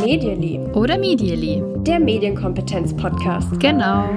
Medially. 0.00 0.60
Oder 0.74 0.98
Medially. 0.98 1.62
Der 1.78 1.98
Medienkompetenz-Podcast. 1.98 3.58
Genau. 3.60 4.08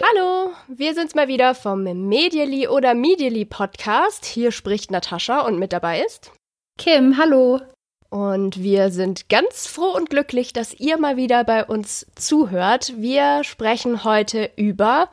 Hallo, 0.00 0.50
wir 0.68 0.94
sind's 0.94 1.14
mal 1.14 1.28
wieder 1.28 1.54
vom 1.54 1.82
Medially 1.82 2.66
oder 2.68 2.94
Medially 2.94 3.44
Podcast. 3.44 4.24
Hier 4.24 4.50
spricht 4.50 4.90
Natascha 4.90 5.42
und 5.42 5.58
mit 5.58 5.72
dabei 5.72 6.00
ist 6.00 6.32
Kim, 6.78 7.18
hallo. 7.18 7.60
Und 8.08 8.62
wir 8.62 8.90
sind 8.90 9.28
ganz 9.28 9.66
froh 9.66 9.94
und 9.94 10.10
glücklich, 10.10 10.52
dass 10.52 10.74
ihr 10.74 10.98
mal 10.98 11.16
wieder 11.16 11.44
bei 11.44 11.64
uns 11.64 12.06
zuhört. 12.14 12.94
Wir 12.96 13.44
sprechen 13.44 14.04
heute 14.04 14.50
über 14.56 15.10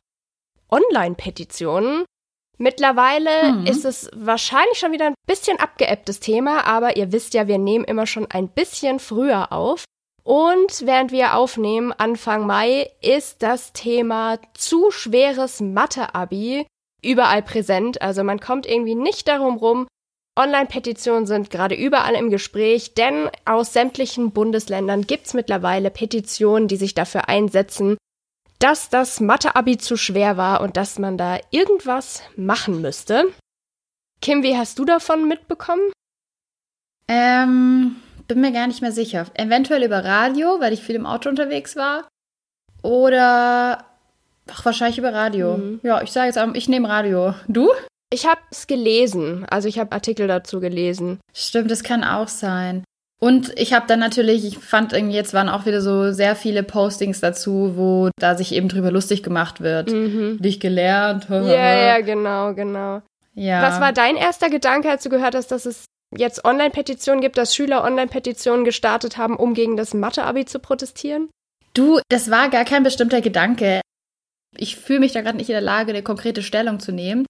Online-Petitionen. 0.70 2.06
Mittlerweile 2.62 3.54
Mhm. 3.54 3.66
ist 3.68 3.86
es 3.86 4.10
wahrscheinlich 4.14 4.78
schon 4.78 4.92
wieder 4.92 5.08
ein 5.08 5.14
bisschen 5.26 5.60
abgeebbtes 5.60 6.20
Thema, 6.20 6.66
aber 6.68 6.98
ihr 6.98 7.12
wisst 7.12 7.34
ja, 7.34 7.48
wir 7.48 7.58
nehmen 7.58 7.86
immer 7.86 8.06
schon 8.06 8.28
ein 8.30 8.50
bisschen 8.50 9.00
früher 9.00 9.52
auf. 9.54 9.86
Und 10.24 10.86
während 10.86 11.12
wir 11.12 11.36
aufnehmen, 11.36 11.94
Anfang 11.98 12.46
Mai, 12.46 12.92
ist 13.02 13.42
das 13.42 13.72
Thema 13.74 14.38
zu 14.54 14.92
schweres 14.92 15.62
Mathe-Abi 15.62 16.68
überall 17.02 17.42
präsent. 17.42 18.02
Also 18.02 18.24
man 18.24 18.40
kommt 18.42 18.66
irgendwie 18.68 18.96
nicht 18.96 19.28
darum 19.30 19.56
rum. 19.58 19.88
Online-Petitionen 20.38 21.26
sind 21.26 21.50
gerade 21.50 21.76
überall 21.76 22.14
im 22.16 22.30
Gespräch, 22.30 22.94
denn 22.94 23.30
aus 23.46 23.74
sämtlichen 23.74 24.32
Bundesländern 24.32 25.08
gibt's 25.08 25.34
mittlerweile 25.34 25.90
Petitionen, 25.92 26.68
die 26.68 26.78
sich 26.78 26.94
dafür 26.94 27.28
einsetzen, 27.30 27.98
dass 28.60 28.90
das 28.90 29.20
Mathe-Abi 29.20 29.78
zu 29.78 29.96
schwer 29.96 30.38
war 30.38 30.62
und 30.62 30.78
dass 30.78 31.00
man 31.00 31.18
da 31.18 31.40
irgendwas 31.50 32.22
machen 32.36 32.82
müsste. 32.82 33.26
Kim, 34.22 34.44
wie 34.44 34.58
hast 34.58 34.78
du 34.78 34.86
davon 34.86 35.28
mitbekommen? 35.28 35.92
Ähm, 37.08 37.96
bin 38.28 38.42
mir 38.42 38.52
gar 38.52 38.68
nicht 38.68 38.82
mehr 38.82 38.92
sicher. 38.92 39.26
Eventuell 39.34 39.84
über 39.84 40.04
Radio, 40.04 40.60
weil 40.60 40.74
ich 40.74 40.84
viel 40.84 40.96
im 40.96 41.06
Auto 41.06 41.30
unterwegs 41.30 41.76
war. 41.76 42.08
Oder 42.84 43.86
ach, 44.52 44.66
wahrscheinlich 44.66 44.98
über 44.98 45.14
Radio. 45.14 45.58
Mhm. 45.58 45.80
Ja, 45.84 46.02
ich 46.02 46.12
sage 46.12 46.28
jetzt 46.28 46.38
auch, 46.38 46.54
ich 46.54 46.70
nehme 46.70 46.90
Radio. 46.90 47.34
Du? 47.48 47.72
Ich 48.12 48.26
habe 48.26 48.42
es 48.52 48.68
gelesen, 48.68 49.46
also 49.46 49.68
ich 49.68 49.78
habe 49.78 49.92
Artikel 49.92 50.28
dazu 50.28 50.60
gelesen. 50.60 51.20
Stimmt, 51.34 51.70
das 51.70 51.84
kann 51.84 52.04
auch 52.04 52.28
sein. 52.28 52.84
Und 53.22 53.52
ich 53.60 53.74
habe 53.74 53.86
dann 53.86 54.00
natürlich, 54.00 54.46
ich 54.46 54.58
fand 54.60 54.94
irgendwie, 54.94 55.16
jetzt 55.16 55.34
waren 55.34 55.50
auch 55.50 55.66
wieder 55.66 55.82
so 55.82 56.14
sehr 56.14 56.38
viele 56.38 56.64
Postings 56.64 57.20
dazu, 57.20 57.74
wo 57.76 58.10
da 58.18 58.36
sich 58.36 58.54
eben 58.54 58.70
drüber 58.70 58.92
lustig 58.92 59.24
gemacht 59.24 59.60
wird. 59.60 59.92
Mhm. 59.92 60.42
Dich 60.42 60.62
gelernt. 60.62 61.28
Ja, 61.30 61.42
ja, 61.42 62.00
genau, 62.00 62.54
genau. 62.54 63.02
ja. 63.34 63.62
Was 63.62 63.82
war 63.82 63.92
dein 63.92 64.16
erster 64.16 64.50
Gedanke, 64.50 64.90
als 64.90 65.04
du 65.04 65.10
gehört 65.10 65.36
hast, 65.36 65.52
dass 65.52 65.66
es 65.66 65.86
jetzt 66.16 66.46
Online-Petitionen 66.46 67.22
gibt, 67.22 67.38
dass 67.38 67.54
Schüler 67.54 67.84
Online-Petitionen 67.84 68.64
gestartet 68.64 69.18
haben, 69.18 69.36
um 69.36 69.54
gegen 69.54 69.76
das 69.76 69.94
Mathe-Abi 69.94 70.46
zu 70.46 70.60
protestieren? 70.60 71.30
Du, 71.74 72.00
das 72.10 72.32
war 72.32 72.50
gar 72.50 72.66
kein 72.66 72.84
bestimmter 72.84 73.20
Gedanke. 73.20 73.82
Ich 74.58 74.78
fühle 74.78 75.02
mich 75.02 75.12
da 75.12 75.22
gerade 75.22 75.38
nicht 75.38 75.50
in 75.50 75.54
der 75.54 75.62
Lage, 75.62 75.92
eine 75.92 76.04
konkrete 76.04 76.42
Stellung 76.42 76.80
zu 76.80 76.92
nehmen, 76.92 77.26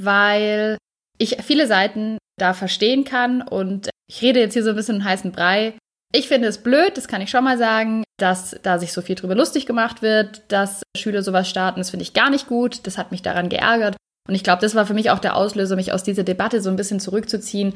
weil 0.00 0.78
ich 1.18 1.42
viele 1.42 1.66
Seiten 1.66 2.18
da 2.38 2.54
verstehen 2.54 3.04
kann 3.04 3.42
und 3.42 3.89
ich 4.10 4.22
rede 4.22 4.40
jetzt 4.40 4.54
hier 4.54 4.64
so 4.64 4.70
ein 4.70 4.76
bisschen 4.76 4.96
in 4.96 5.04
heißen 5.04 5.30
Brei. 5.30 5.74
Ich 6.12 6.26
finde 6.26 6.48
es 6.48 6.58
blöd, 6.58 6.96
das 6.96 7.06
kann 7.06 7.20
ich 7.20 7.30
schon 7.30 7.44
mal 7.44 7.56
sagen, 7.56 8.02
dass 8.18 8.58
da 8.64 8.80
sich 8.80 8.92
so 8.92 9.02
viel 9.02 9.14
drüber 9.14 9.36
lustig 9.36 9.66
gemacht 9.66 10.02
wird, 10.02 10.42
dass 10.48 10.82
Schüler 10.96 11.22
sowas 11.22 11.48
starten. 11.48 11.78
Das 11.78 11.90
finde 11.90 12.02
ich 12.02 12.12
gar 12.12 12.28
nicht 12.28 12.48
gut. 12.48 12.84
Das 12.88 12.98
hat 12.98 13.12
mich 13.12 13.22
daran 13.22 13.48
geärgert. 13.48 13.94
Und 14.28 14.34
ich 14.34 14.42
glaube, 14.42 14.62
das 14.62 14.74
war 14.74 14.84
für 14.84 14.94
mich 14.94 15.10
auch 15.10 15.20
der 15.20 15.36
Auslöser, 15.36 15.76
mich 15.76 15.92
aus 15.92 16.02
dieser 16.02 16.24
Debatte 16.24 16.60
so 16.60 16.70
ein 16.70 16.76
bisschen 16.76 16.98
zurückzuziehen. 16.98 17.72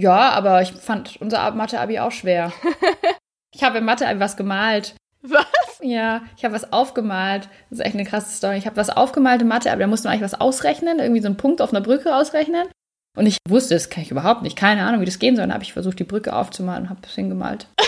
Ja, 0.00 0.30
aber 0.30 0.62
ich 0.62 0.72
fand 0.72 1.20
unser 1.20 1.50
Mathe-Abi 1.50 1.98
auch 1.98 2.10
schwer. 2.10 2.54
ich 3.54 3.62
habe 3.62 3.78
im 3.78 3.84
Mathe-Abi 3.84 4.20
was 4.20 4.38
gemalt. 4.38 4.94
Was? 5.20 5.44
Ja, 5.82 6.22
ich 6.38 6.46
habe 6.46 6.54
was 6.54 6.72
aufgemalt. 6.72 7.50
Das 7.68 7.78
ist 7.78 7.84
echt 7.84 7.94
eine 7.94 8.06
krasse 8.06 8.34
Story. 8.34 8.56
Ich 8.56 8.64
habe 8.64 8.76
was 8.76 8.88
aufgemalt 8.88 9.42
in 9.42 9.48
Mathe, 9.48 9.70
aber 9.70 9.80
da 9.80 9.86
musste 9.86 10.08
man 10.08 10.14
eigentlich 10.14 10.32
was 10.32 10.40
ausrechnen, 10.40 10.98
irgendwie 10.98 11.20
so 11.20 11.26
einen 11.26 11.36
Punkt 11.36 11.60
auf 11.60 11.74
einer 11.74 11.82
Brücke 11.82 12.16
ausrechnen. 12.16 12.68
Und 13.16 13.26
ich 13.26 13.38
wusste, 13.48 13.74
das 13.74 13.90
kann 13.90 14.02
ich 14.02 14.10
überhaupt 14.10 14.42
nicht. 14.42 14.56
Keine 14.56 14.84
Ahnung, 14.84 15.00
wie 15.00 15.04
das 15.04 15.18
gehen 15.18 15.36
soll. 15.36 15.44
Dann 15.44 15.54
habe 15.54 15.62
ich 15.64 15.72
versucht, 15.72 15.98
die 15.98 16.04
Brücke 16.04 16.34
aufzumalen 16.34 16.84
und 16.84 16.90
habe 16.90 17.00
das 17.02 17.14
hingemalt. 17.14 17.68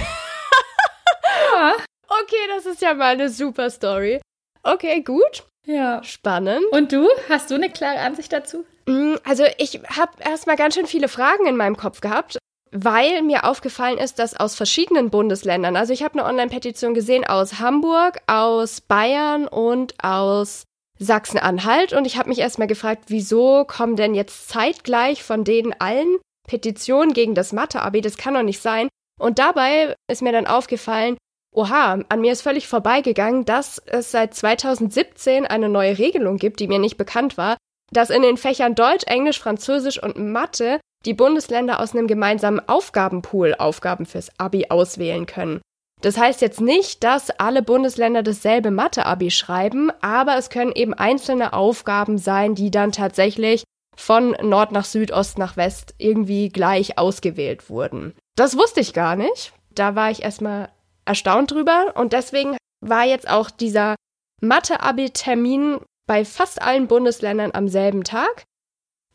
ja. 1.55 1.73
Okay, 2.09 2.37
das 2.55 2.67
ist 2.67 2.81
ja 2.81 2.95
mal 2.95 3.15
eine 3.15 3.29
super 3.29 3.69
Story. 3.71 4.21
Okay, 4.63 5.03
gut. 5.03 5.45
Ja. 5.67 6.03
Spannend. 6.05 6.63
Und 6.71 6.93
du? 6.93 7.09
Hast 7.29 7.51
du 7.51 7.57
eine 7.57 7.71
klare 7.71 7.99
Ansicht 8.01 8.33
dazu? 8.33 8.65
Mm, 8.87 9.15
Also 9.25 9.45
ich 9.59 9.81
habe 9.97 10.13
erstmal 10.25 10.57
ganz 10.57 10.75
schön 10.75 10.87
viele 10.87 11.09
Fragen 11.09 11.47
in 11.47 11.57
meinem 11.57 11.77
Kopf 11.77 12.01
gehabt, 12.01 12.39
weil 12.71 13.23
mir 13.23 13.45
aufgefallen 13.45 13.99
ist, 13.99 14.21
dass 14.21 14.37
aus 14.37 14.55
verschiedenen 14.55 15.11
Bundesländern, 15.11 15.77
also 15.77 15.93
ich 15.93 16.05
habe 16.05 16.19
eine 16.19 16.29
Online-Petition 16.29 16.95
gesehen 16.95 17.25
aus 17.27 17.59
Hamburg, 17.59 18.19
aus 18.29 18.81
Bayern 18.81 19.49
und 19.49 19.95
aus 20.05 20.63
Sachsen-Anhalt 20.99 21.93
und 21.93 22.07
ich 22.07 22.17
habe 22.17 22.29
mich 22.29 22.39
erstmal 22.39 22.69
gefragt, 22.69 23.05
wieso 23.09 23.65
kommen 23.65 23.97
denn 23.97 24.15
jetzt 24.15 24.49
zeitgleich 24.49 25.23
von 25.23 25.45
denen 25.45 25.75
allen 25.79 26.17
Petitionen 26.49 27.13
gegen 27.13 27.35
das 27.35 27.53
Mathe-Abi? 27.53 28.01
Das 28.01 28.17
kann 28.17 28.35
doch 28.35 28.43
nicht 28.43 28.63
sein. 28.63 28.89
Und 29.21 29.39
dabei 29.39 29.95
ist 30.11 30.23
mir 30.23 30.33
dann 30.33 30.47
aufgefallen, 30.47 31.17
oha, 31.55 32.01
an 32.09 32.21
mir 32.21 32.33
ist 32.33 32.43
völlig 32.43 32.69
vorbeigegangen, 32.69 33.45
dass 33.45 33.79
es 33.87 34.11
seit 34.11 34.35
2017 34.35 35.47
eine 35.47 35.69
neue 35.69 35.99
Regelung 35.99 36.37
gibt, 36.37 36.61
die 36.61 36.69
mir 36.69 36.79
nicht 36.79 36.97
bekannt 36.97 37.39
war, 37.39 37.57
dass 37.93 38.11
in 38.11 38.23
den 38.23 38.37
Fächern 38.37 38.75
Deutsch, 38.75 39.05
Englisch, 39.07 39.41
Französisch 39.41 40.03
und 40.03 40.19
Mathe 40.19 40.81
die 41.05 41.15
Bundesländer 41.15 41.81
aus 41.81 41.95
einem 41.95 42.07
gemeinsamen 42.09 42.61
Aufgabenpool 42.69 43.55
Aufgaben 43.55 44.07
fürs 44.07 44.31
Abi 44.39 44.67
auswählen 44.69 45.27
können. 45.27 45.61
Das 46.07 46.19
heißt 46.19 46.41
jetzt 46.41 46.61
nicht, 46.61 47.03
dass 47.03 47.31
alle 47.31 47.65
Bundesländer 47.65 48.23
dasselbe 48.23 48.71
Mathe-Abi 48.71 49.33
schreiben, 49.33 49.91
aber 50.03 50.37
es 50.37 50.51
können 50.51 50.71
eben 50.71 50.95
einzelne 50.95 51.53
Aufgaben 51.53 52.17
sein, 52.17 52.55
die 52.55 52.71
dann 52.71 52.93
tatsächlich 52.93 53.65
von 53.97 54.37
Nord 54.41 54.71
nach 54.71 54.85
Süd, 54.85 55.11
Ost 55.11 55.37
nach 55.37 55.57
West 55.57 55.97
irgendwie 55.99 56.49
gleich 56.49 56.97
ausgewählt 56.97 57.69
wurden. 57.69 58.15
Das 58.37 58.57
wusste 58.57 58.79
ich 58.79 58.93
gar 58.93 59.17
nicht. 59.17 59.53
Da 59.75 59.97
war 59.97 60.13
ich 60.13 60.23
erstmal 60.23 60.69
erstaunt 61.07 61.51
drüber 61.51 61.95
und 61.97 62.13
deswegen 62.13 62.57
war 62.81 63.05
jetzt 63.05 63.29
auch 63.29 63.51
dieser 63.51 63.97
Mathe-Abi-Termin 64.41 65.81
bei 66.07 66.25
fast 66.25 66.63
allen 66.63 66.87
Bundesländern 66.87 67.51
am 67.53 67.67
selben 67.67 68.05
Tag. 68.05 68.45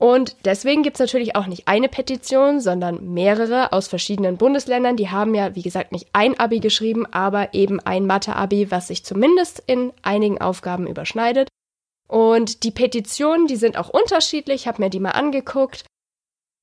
Und 0.02 0.36
deswegen 0.46 0.82
gibt's 0.82 1.00
natürlich 1.00 1.36
auch 1.36 1.46
nicht 1.46 1.68
eine 1.68 1.88
Petition, 1.88 2.60
sondern 2.60 3.14
mehrere 3.14 3.72
aus 3.72 3.88
verschiedenen 3.88 4.36
Bundesländern. 4.36 4.98
Die 4.98 5.12
haben 5.12 5.36
ja, 5.36 5.56
wie 5.56 5.62
gesagt, 5.62 5.92
nicht 5.92 6.08
ein 6.12 6.40
Abi 6.40 6.60
geschrieben, 6.60 7.06
aber 7.06 7.54
eben 7.54 7.80
ein 7.80 8.08
Mathe-Abi, 8.08 8.72
was 8.72 8.88
sich 8.88 9.06
zumindest 9.06 9.62
in 9.68 9.94
einigen 10.02 10.42
Aufgaben 10.42 10.88
überschneidet. 10.88 11.50
Und 12.08 12.64
die 12.64 12.72
Petitionen, 12.72 13.46
die 13.46 13.58
sind 13.58 13.78
auch 13.78 13.90
unterschiedlich. 13.90 14.62
Ich 14.62 14.68
habe 14.68 14.82
mir 14.82 14.90
die 14.90 15.00
mal 15.00 15.12
angeguckt. 15.12 15.86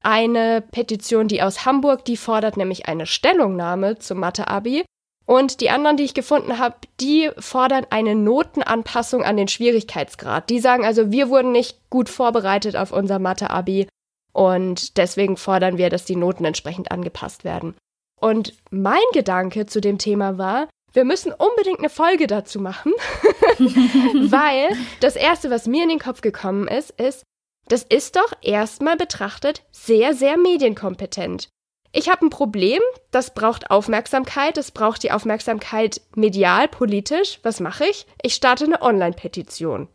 Eine 0.03 0.61
Petition, 0.61 1.29
die 1.29 1.41
aus 1.41 1.65
Hamburg, 1.65 2.05
die 2.07 2.17
fordert 2.17 2.57
nämlich 2.57 2.87
eine 2.87 3.07
Stellungnahme 3.07 4.01
zum 4.01 4.19
Mathe-Abi. 4.19 4.85
Und 5.29 5.61
die 5.61 5.69
anderen, 5.69 5.99
die 5.99 6.05
ich 6.05 6.15
gefunden 6.15 6.59
habe, 6.59 6.77
die 7.01 7.31
fordern 7.39 7.87
eine 7.91 8.15
Notenanpassung 8.15 9.23
an 9.25 9.37
den 9.37 9.47
Schwierigkeitsgrad. 9.47 10.49
Die 10.49 10.59
sagen 10.59 10.87
also, 10.87 11.13
wir 11.13 11.29
wurden 11.29 11.53
nicht 11.53 11.79
gut 11.91 12.09
vorbereitet 12.09 12.77
auf 12.77 12.93
unser 12.93 13.19
Mathe-Abi 13.19 13.89
und 14.33 14.97
deswegen 14.97 15.37
fordern 15.37 15.77
wir, 15.77 15.91
dass 15.91 16.07
die 16.07 16.17
Noten 16.17 16.47
entsprechend 16.47 16.91
angepasst 16.91 17.45
werden. 17.45 17.75
Und 18.19 18.55
mein 18.71 19.03
Gedanke 19.13 19.67
zu 19.67 19.83
dem 19.83 19.99
Thema 19.99 20.39
war, 20.39 20.67
wir 20.95 21.05
müssen 21.05 21.31
unbedingt 21.33 21.81
eine 21.81 21.91
Folge 21.91 22.27
dazu 22.27 22.59
machen, 22.59 22.93
weil 23.59 24.71
das 25.01 25.15
Erste, 25.15 25.51
was 25.51 25.67
mir 25.67 25.83
in 25.83 25.91
den 25.91 25.99
Kopf 25.99 26.23
gekommen 26.23 26.69
ist, 26.69 26.91
ist, 26.93 27.23
das 27.69 27.83
ist 27.83 28.17
doch 28.17 28.33
erstmal 28.41 28.97
betrachtet 28.97 29.63
sehr, 29.73 30.15
sehr 30.15 30.39
medienkompetent. 30.39 31.51
Ich 31.93 32.09
habe 32.09 32.27
ein 32.27 32.31
Problem, 32.31 32.83
das 33.11 33.33
braucht 33.35 33.71
Aufmerksamkeit, 33.71 34.57
das 34.57 34.71
braucht 34.71 35.03
die 35.03 35.11
Aufmerksamkeit 35.11 36.01
medial, 36.15 36.69
politisch. 36.69 37.41
Was 37.43 37.61
mache 37.61 37.87
ich? 37.87 38.07
Ich 38.23 38.35
starte 38.35 38.65
eine 38.65 38.83
Online-Petition. 38.83 39.89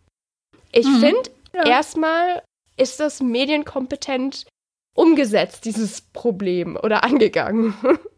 Ich 0.71 0.87
Mhm. 0.87 0.99
finde, 0.99 1.29
Ja. 1.53 1.65
erstmal 1.67 2.41
ist 2.77 2.99
das 2.99 3.21
medienkompetent 3.21 4.45
umgesetzt, 4.95 5.65
dieses 5.65 6.01
Problem 6.01 6.77
oder 6.81 7.03
angegangen. 7.03 7.73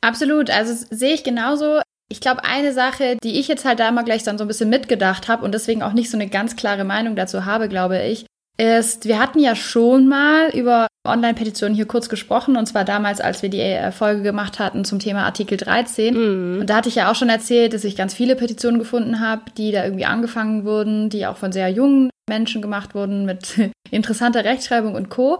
Absolut, 0.00 0.50
also 0.50 0.84
sehe 0.90 1.14
ich 1.14 1.22
genauso. 1.22 1.80
Ich 2.10 2.20
glaube, 2.20 2.44
eine 2.44 2.72
Sache, 2.72 3.16
die 3.22 3.38
ich 3.38 3.46
jetzt 3.48 3.64
halt 3.64 3.78
da 3.80 3.88
immer 3.88 4.02
gleich 4.02 4.24
dann 4.24 4.36
so 4.36 4.44
ein 4.44 4.48
bisschen 4.48 4.68
mitgedacht 4.68 5.28
habe 5.28 5.44
und 5.44 5.52
deswegen 5.52 5.82
auch 5.82 5.92
nicht 5.92 6.10
so 6.10 6.16
eine 6.16 6.28
ganz 6.28 6.56
klare 6.56 6.84
Meinung 6.84 7.14
dazu 7.16 7.44
habe, 7.44 7.68
glaube 7.68 8.02
ich, 8.02 8.26
ist, 8.58 9.06
wir 9.06 9.18
hatten 9.18 9.38
ja 9.38 9.54
schon 9.54 10.08
mal 10.08 10.50
über 10.50 10.86
Online-Petitionen 11.06 11.74
hier 11.74 11.86
kurz 11.86 12.08
gesprochen 12.08 12.56
und 12.56 12.66
zwar 12.66 12.84
damals, 12.84 13.20
als 13.20 13.42
wir 13.42 13.48
die 13.48 13.60
äh, 13.60 13.90
Folge 13.90 14.22
gemacht 14.22 14.58
hatten 14.58 14.84
zum 14.84 14.98
Thema 14.98 15.24
Artikel 15.24 15.56
13. 15.56 16.14
Mhm. 16.14 16.60
Und 16.60 16.70
da 16.70 16.76
hatte 16.76 16.88
ich 16.88 16.94
ja 16.94 17.10
auch 17.10 17.14
schon 17.14 17.28
erzählt, 17.28 17.72
dass 17.72 17.84
ich 17.84 17.96
ganz 17.96 18.14
viele 18.14 18.36
Petitionen 18.36 18.78
gefunden 18.78 19.20
habe, 19.20 19.42
die 19.56 19.72
da 19.72 19.84
irgendwie 19.84 20.04
angefangen 20.04 20.64
wurden, 20.64 21.08
die 21.10 21.26
auch 21.26 21.36
von 21.36 21.50
sehr 21.50 21.68
jungen 21.70 22.10
Menschen 22.28 22.62
gemacht 22.62 22.94
wurden 22.94 23.24
mit 23.24 23.54
interessanter 23.90 24.44
Rechtschreibung 24.44 24.94
und 24.94 25.08
Co. 25.08 25.38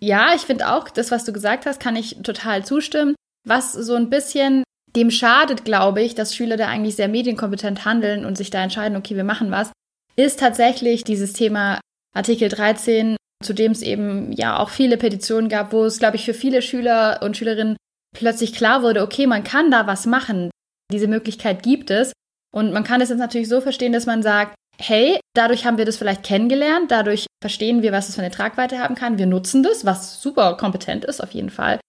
Ja, 0.00 0.34
ich 0.34 0.42
finde 0.42 0.72
auch, 0.72 0.88
das, 0.88 1.10
was 1.10 1.24
du 1.24 1.32
gesagt 1.32 1.66
hast, 1.66 1.78
kann 1.78 1.94
ich 1.94 2.16
total 2.22 2.64
zustimmen. 2.64 3.14
Was 3.46 3.72
so 3.72 3.94
ein 3.94 4.08
bisschen 4.08 4.64
dem 4.96 5.10
schadet, 5.10 5.64
glaube 5.64 6.02
ich, 6.02 6.14
dass 6.14 6.34
Schüler 6.34 6.56
da 6.56 6.68
eigentlich 6.68 6.96
sehr 6.96 7.08
medienkompetent 7.08 7.84
handeln 7.84 8.24
und 8.24 8.36
sich 8.36 8.50
da 8.50 8.62
entscheiden, 8.62 8.96
okay, 8.96 9.16
wir 9.16 9.24
machen 9.24 9.50
was, 9.50 9.72
ist 10.16 10.40
tatsächlich 10.40 11.04
dieses 11.04 11.32
Thema 11.32 11.80
Artikel 12.14 12.48
13, 12.48 13.16
zu 13.42 13.52
dem 13.52 13.72
es 13.72 13.82
eben 13.82 14.32
ja 14.32 14.58
auch 14.58 14.70
viele 14.70 14.96
Petitionen 14.96 15.48
gab, 15.48 15.72
wo 15.72 15.84
es, 15.84 15.98
glaube 15.98 16.16
ich, 16.16 16.24
für 16.24 16.34
viele 16.34 16.62
Schüler 16.62 17.20
und 17.22 17.36
Schülerinnen 17.36 17.76
plötzlich 18.16 18.54
klar 18.54 18.82
wurde, 18.82 19.02
okay, 19.02 19.26
man 19.26 19.44
kann 19.44 19.70
da 19.70 19.86
was 19.86 20.06
machen. 20.06 20.50
Diese 20.92 21.08
Möglichkeit 21.08 21.62
gibt 21.62 21.90
es. 21.90 22.12
Und 22.54 22.72
man 22.72 22.84
kann 22.84 23.00
es 23.00 23.08
jetzt 23.08 23.18
natürlich 23.18 23.48
so 23.48 23.60
verstehen, 23.60 23.92
dass 23.92 24.04
man 24.04 24.22
sagt, 24.22 24.54
hey, 24.78 25.18
dadurch 25.34 25.64
haben 25.64 25.78
wir 25.78 25.84
das 25.84 25.96
vielleicht 25.96 26.22
kennengelernt, 26.22 26.90
dadurch 26.90 27.26
verstehen 27.40 27.82
wir, 27.82 27.92
was 27.92 28.08
es 28.08 28.14
für 28.14 28.20
eine 28.20 28.30
Tragweite 28.30 28.78
haben 28.78 28.94
kann. 28.94 29.18
Wir 29.18 29.26
nutzen 29.26 29.62
das, 29.62 29.86
was 29.86 30.20
super 30.20 30.56
kompetent 30.56 31.04
ist, 31.04 31.22
auf 31.22 31.30
jeden 31.30 31.50
Fall. 31.50 31.80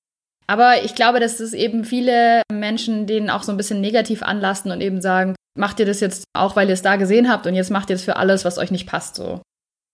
Aber 0.48 0.84
ich 0.84 0.96
glaube, 0.96 1.20
dass 1.20 1.40
es 1.40 1.54
eben 1.54 1.84
viele 1.84 2.42
Menschen 2.52 3.08
denen 3.08 3.30
auch 3.30 3.44
so 3.44 3.52
ein 3.52 3.58
bisschen 3.58 3.82
negativ 3.82 4.24
anlasten 4.24 4.72
und 4.72 4.82
eben 4.82 5.02
sagen, 5.02 5.36
macht 5.58 5.80
ihr 5.80 5.86
das 5.86 6.00
jetzt 6.00 6.24
auch, 6.34 6.56
weil 6.56 6.68
ihr 6.68 6.74
es 6.74 6.82
da 6.82 6.96
gesehen 6.96 7.30
habt 7.30 7.48
und 7.48 7.56
jetzt 7.56 7.72
macht 7.72 7.90
ihr 7.90 7.96
es 7.96 8.04
für 8.04 8.18
alles, 8.18 8.46
was 8.46 8.58
euch 8.58 8.72
nicht 8.72 8.88
passt, 8.88 9.16
so. 9.16 9.42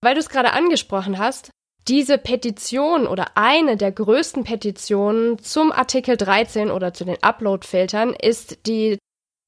Weil 0.02 0.16
du 0.16 0.20
es 0.20 0.30
gerade 0.30 0.54
angesprochen 0.54 1.18
hast, 1.18 1.52
diese 1.88 2.18
Petition 2.18 3.08
oder 3.08 3.32
eine 3.36 3.78
der 3.78 3.92
größten 3.92 4.44
Petitionen 4.44 5.40
zum 5.40 5.72
Artikel 5.72 6.18
13 6.18 6.72
oder 6.72 6.94
zu 6.94 7.06
den 7.06 7.22
Upload-Filtern 7.22 8.14
ist 8.14 8.68
die 8.68 8.98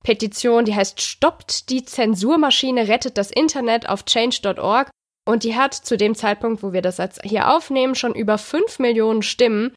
Petition, 0.04 0.66
die 0.66 0.76
heißt 0.76 1.02
Stoppt 1.02 1.70
die 1.70 1.86
Zensurmaschine, 1.86 2.88
rettet 2.88 3.18
das 3.18 3.32
Internet 3.32 3.88
auf 3.88 4.06
change.org. 4.06 4.90
Und 5.28 5.44
die 5.44 5.56
hat 5.56 5.76
zu 5.76 5.98
dem 5.98 6.16
Zeitpunkt, 6.16 6.64
wo 6.64 6.74
wir 6.74 6.82
das 6.82 6.98
jetzt 6.98 7.22
hier 7.24 7.54
aufnehmen, 7.54 7.94
schon 7.94 8.16
über 8.16 8.40
5 8.40 8.80
Millionen 8.80 9.22
Stimmen 9.22 9.76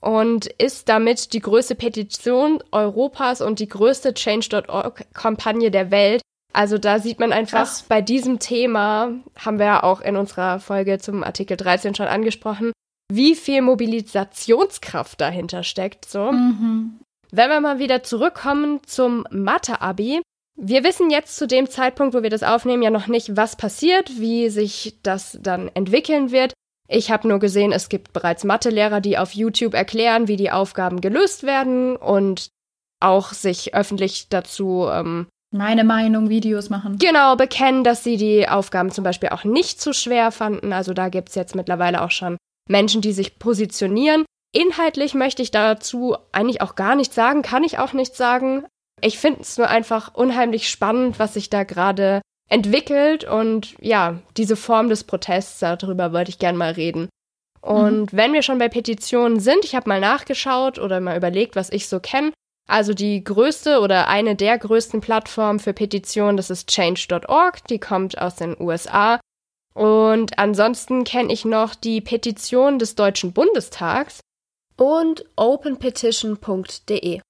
und 0.00 0.46
ist 0.46 0.88
damit 0.88 1.32
die 1.32 1.40
größte 1.40 1.76
Petition 1.76 2.62
Europas 2.72 3.40
und 3.40 3.60
die 3.60 3.68
größte 3.68 4.12
Change.org-Kampagne 4.14 5.70
der 5.70 5.90
Welt. 5.92 6.20
Also 6.54 6.78
da 6.78 7.00
sieht 7.00 7.18
man 7.18 7.32
einfach, 7.32 7.64
Krass. 7.64 7.84
bei 7.88 8.00
diesem 8.00 8.38
Thema, 8.38 9.10
haben 9.36 9.58
wir 9.58 9.66
ja 9.66 9.82
auch 9.82 10.00
in 10.00 10.16
unserer 10.16 10.60
Folge 10.60 10.98
zum 10.98 11.24
Artikel 11.24 11.56
13 11.56 11.96
schon 11.96 12.06
angesprochen, 12.06 12.72
wie 13.12 13.34
viel 13.34 13.60
Mobilisationskraft 13.60 15.20
dahinter 15.20 15.64
steckt. 15.64 16.04
So. 16.04 16.30
Mhm. 16.30 17.00
Wenn 17.32 17.50
wir 17.50 17.60
mal 17.60 17.80
wieder 17.80 18.04
zurückkommen 18.04 18.80
zum 18.86 19.26
Mathe-Abi, 19.30 20.22
wir 20.56 20.84
wissen 20.84 21.10
jetzt 21.10 21.36
zu 21.36 21.48
dem 21.48 21.68
Zeitpunkt, 21.68 22.14
wo 22.14 22.22
wir 22.22 22.30
das 22.30 22.44
aufnehmen, 22.44 22.84
ja 22.84 22.90
noch 22.90 23.08
nicht, 23.08 23.36
was 23.36 23.56
passiert, 23.56 24.20
wie 24.20 24.48
sich 24.48 25.00
das 25.02 25.36
dann 25.42 25.68
entwickeln 25.74 26.30
wird. 26.30 26.54
Ich 26.88 27.10
habe 27.10 27.26
nur 27.26 27.40
gesehen, 27.40 27.72
es 27.72 27.88
gibt 27.88 28.12
bereits 28.12 28.44
Mathelehrer, 28.44 29.00
die 29.00 29.18
auf 29.18 29.32
YouTube 29.32 29.74
erklären, 29.74 30.28
wie 30.28 30.36
die 30.36 30.52
Aufgaben 30.52 31.00
gelöst 31.00 31.42
werden 31.42 31.96
und 31.96 32.50
auch 33.00 33.32
sich 33.32 33.74
öffentlich 33.74 34.28
dazu 34.28 34.86
ähm, 34.88 35.26
meine 35.54 35.84
Meinung 35.84 36.28
Videos 36.28 36.68
machen. 36.68 36.98
Genau, 36.98 37.36
bekennen, 37.36 37.84
dass 37.84 38.04
sie 38.04 38.16
die 38.16 38.48
Aufgaben 38.48 38.90
zum 38.90 39.04
Beispiel 39.04 39.30
auch 39.30 39.44
nicht 39.44 39.80
zu 39.80 39.92
schwer 39.92 40.32
fanden. 40.32 40.72
Also 40.72 40.92
da 40.92 41.08
gibt's 41.08 41.34
jetzt 41.34 41.54
mittlerweile 41.54 42.02
auch 42.02 42.10
schon 42.10 42.36
Menschen, 42.68 43.00
die 43.00 43.12
sich 43.12 43.38
positionieren. 43.38 44.24
Inhaltlich 44.52 45.14
möchte 45.14 45.42
ich 45.42 45.50
dazu 45.50 46.16
eigentlich 46.32 46.60
auch 46.60 46.74
gar 46.74 46.94
nichts 46.94 47.14
sagen, 47.14 47.42
kann 47.42 47.64
ich 47.64 47.78
auch 47.78 47.92
nichts 47.92 48.16
sagen. 48.18 48.64
Ich 49.00 49.18
finde 49.18 49.40
es 49.40 49.58
nur 49.58 49.68
einfach 49.68 50.14
unheimlich 50.14 50.68
spannend, 50.68 51.18
was 51.18 51.34
sich 51.34 51.50
da 51.50 51.64
gerade 51.64 52.20
entwickelt 52.48 53.24
und 53.24 53.74
ja, 53.80 54.18
diese 54.36 54.56
Form 54.56 54.88
des 54.88 55.04
Protests, 55.04 55.58
darüber 55.60 56.12
wollte 56.12 56.30
ich 56.30 56.38
gern 56.38 56.56
mal 56.56 56.72
reden. 56.72 57.08
Und 57.60 58.12
mhm. 58.12 58.16
wenn 58.16 58.32
wir 58.32 58.42
schon 58.42 58.58
bei 58.58 58.68
Petitionen 58.68 59.40
sind, 59.40 59.64
ich 59.64 59.74
habe 59.74 59.88
mal 59.88 60.00
nachgeschaut 60.00 60.78
oder 60.78 61.00
mal 61.00 61.16
überlegt, 61.16 61.56
was 61.56 61.70
ich 61.70 61.88
so 61.88 61.98
kenne. 61.98 62.32
Also 62.66 62.94
die 62.94 63.22
größte 63.22 63.80
oder 63.80 64.08
eine 64.08 64.36
der 64.36 64.58
größten 64.58 65.00
Plattformen 65.00 65.60
für 65.60 65.74
Petitionen, 65.74 66.36
das 66.36 66.50
ist 66.50 66.68
change.org, 66.68 67.66
die 67.68 67.78
kommt 67.78 68.18
aus 68.18 68.36
den 68.36 68.56
USA. 68.58 69.20
Und 69.74 70.38
ansonsten 70.38 71.04
kenne 71.04 71.32
ich 71.32 71.44
noch 71.44 71.74
die 71.74 72.00
Petition 72.00 72.78
des 72.78 72.94
Deutschen 72.94 73.32
Bundestags 73.32 74.20
und 74.76 75.24
openpetition.de. 75.36 77.20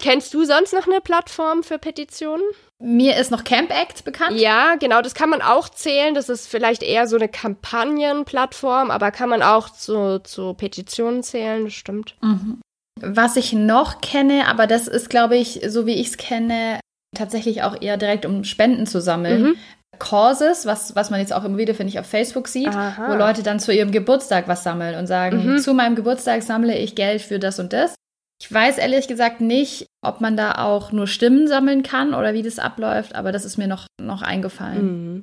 Kennst 0.00 0.32
du 0.32 0.44
sonst 0.44 0.72
noch 0.72 0.86
eine 0.86 1.00
Plattform 1.00 1.64
für 1.64 1.78
Petitionen? 1.78 2.44
Mir 2.80 3.16
ist 3.16 3.32
noch 3.32 3.42
Camp 3.42 3.70
Act 3.70 4.04
bekannt. 4.04 4.38
Ja, 4.38 4.76
genau, 4.76 5.02
das 5.02 5.14
kann 5.14 5.28
man 5.28 5.42
auch 5.42 5.68
zählen. 5.68 6.14
Das 6.14 6.28
ist 6.28 6.46
vielleicht 6.46 6.84
eher 6.84 7.08
so 7.08 7.16
eine 7.16 7.28
Kampagnenplattform, 7.28 8.92
aber 8.92 9.10
kann 9.10 9.28
man 9.28 9.42
auch 9.42 9.70
zu, 9.70 10.20
zu 10.22 10.54
Petitionen 10.54 11.24
zählen, 11.24 11.64
das 11.64 11.74
stimmt. 11.74 12.16
Mhm. 12.22 12.60
Was 13.02 13.36
ich 13.36 13.52
noch 13.52 14.00
kenne, 14.00 14.46
aber 14.46 14.66
das 14.66 14.88
ist, 14.88 15.10
glaube 15.10 15.36
ich, 15.36 15.60
so 15.68 15.86
wie 15.86 15.94
ich 15.94 16.08
es 16.08 16.16
kenne, 16.16 16.80
tatsächlich 17.16 17.62
auch 17.62 17.80
eher 17.80 17.96
direkt 17.96 18.26
um 18.26 18.44
Spenden 18.44 18.86
zu 18.86 19.00
sammeln. 19.00 19.42
Mhm. 19.42 19.56
Causes, 19.98 20.64
was, 20.64 20.94
was 20.94 21.10
man 21.10 21.20
jetzt 21.20 21.32
auch 21.32 21.44
immer 21.44 21.56
wieder, 21.56 21.74
finde 21.74 21.92
ich, 21.92 21.98
auf 21.98 22.06
Facebook 22.06 22.46
sieht, 22.46 22.68
Aha. 22.68 23.10
wo 23.10 23.14
Leute 23.16 23.42
dann 23.42 23.58
zu 23.58 23.72
ihrem 23.72 23.90
Geburtstag 23.90 24.46
was 24.46 24.62
sammeln 24.62 24.96
und 24.96 25.06
sagen, 25.06 25.54
mhm. 25.54 25.58
zu 25.58 25.74
meinem 25.74 25.96
Geburtstag 25.96 26.42
sammle 26.42 26.78
ich 26.78 26.94
Geld 26.94 27.20
für 27.20 27.38
das 27.38 27.58
und 27.58 27.72
das. 27.72 27.94
Ich 28.40 28.52
weiß 28.52 28.78
ehrlich 28.78 29.08
gesagt 29.08 29.40
nicht, 29.40 29.86
ob 30.00 30.20
man 30.20 30.36
da 30.36 30.64
auch 30.64 30.92
nur 30.92 31.08
Stimmen 31.08 31.48
sammeln 31.48 31.82
kann 31.82 32.14
oder 32.14 32.34
wie 32.34 32.42
das 32.42 32.60
abläuft, 32.60 33.16
aber 33.16 33.32
das 33.32 33.44
ist 33.44 33.56
mir 33.56 33.66
noch, 33.66 33.86
noch 34.00 34.22
eingefallen. 34.22 35.14
Mhm. 35.14 35.22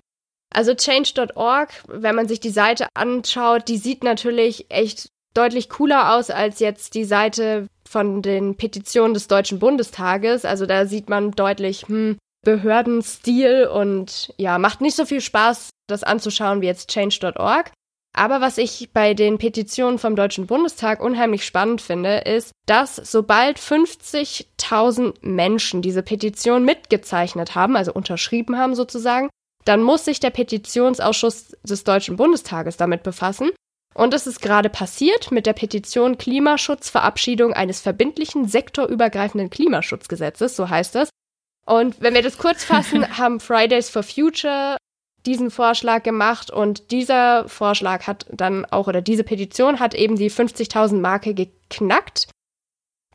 Also 0.54 0.74
change.org, 0.74 1.69
wenn 1.88 2.16
man 2.16 2.28
sich 2.28 2.39
die 2.39 2.50
Seite 2.50 2.88
anschaut, 2.94 3.68
die 3.68 3.78
sieht 3.78 4.04
natürlich 4.04 4.68
echt 4.69 5.10
deutlich 5.35 5.69
cooler 5.69 6.15
aus 6.15 6.29
als 6.29 6.59
jetzt 6.59 6.95
die 6.95 7.05
Seite 7.05 7.67
von 7.87 8.21
den 8.21 8.55
Petitionen 8.55 9.13
des 9.13 9.27
Deutschen 9.27 9.59
Bundestages. 9.59 10.45
Also 10.45 10.65
da 10.65 10.85
sieht 10.87 11.09
man 11.09 11.31
deutlich, 11.31 11.87
hm, 11.87 12.17
Behördenstil 12.45 13.67
und 13.67 14.33
ja, 14.37 14.57
macht 14.59 14.79
nicht 14.79 14.95
so 14.95 15.05
viel 15.05 15.19
Spaß, 15.19 15.71
das 15.87 16.03
anzuschauen 16.03 16.61
wie 16.61 16.67
jetzt 16.67 16.89
change.org. 16.89 17.71
Aber 18.15 18.39
was 18.39 18.57
ich 18.57 18.91
bei 18.93 19.13
den 19.13 19.37
Petitionen 19.37 19.99
vom 19.99 20.15
Deutschen 20.15 20.47
Bundestag 20.47 21.03
unheimlich 21.03 21.45
spannend 21.45 21.81
finde, 21.81 22.19
ist, 22.19 22.51
dass 22.65 22.95
sobald 22.95 23.59
50.000 23.59 25.15
Menschen 25.21 25.81
diese 25.81 26.01
Petition 26.01 26.63
mitgezeichnet 26.63 27.55
haben, 27.55 27.75
also 27.75 27.91
unterschrieben 27.91 28.57
haben 28.57 28.73
sozusagen, 28.73 29.29
dann 29.65 29.83
muss 29.83 30.05
sich 30.05 30.21
der 30.21 30.29
Petitionsausschuss 30.29 31.57
des 31.63 31.83
Deutschen 31.83 32.15
Bundestages 32.15 32.77
damit 32.77 33.04
befassen. 33.04 33.49
Und 33.95 34.14
es 34.14 34.28
ist 34.28 34.42
gerade 34.42 34.69
passiert 34.69 35.31
mit 35.31 35.45
der 35.45 35.54
Petition 35.54 36.18
Klimaschutz 36.18 36.90
Verabschiedung 36.90 37.54
eines 37.54 37.80
verbindlichen 37.80 38.45
sektorübergreifenden 38.45 39.49
Klimaschutzgesetzes, 39.49 40.56
so 40.56 40.69
heißt 40.69 40.97
es. 40.97 41.09
Und 41.66 42.02
wenn 42.02 42.14
wir 42.14 42.21
das 42.21 42.37
kurz 42.37 42.66
fassen, 42.66 43.18
haben 43.18 43.40
Fridays 43.40 43.90
for 43.90 44.04
Future 44.04 44.75
diesen 45.25 45.49
Vorschlag 45.49 46.04
gemacht 46.04 46.52
und 46.52 46.92
dieser 46.92 47.47
Vorschlag 47.47 48.06
hat 48.06 48.25
dann 48.30 48.66
auch, 48.66 48.87
oder 48.87 49.02
diese 49.02 49.23
Petition 49.23 49.80
hat 49.80 49.95
eben 49.95 50.18
die 50.18 50.30
50.000 50.30 50.99
Marke 50.99 51.33
geknackt. 51.33 52.28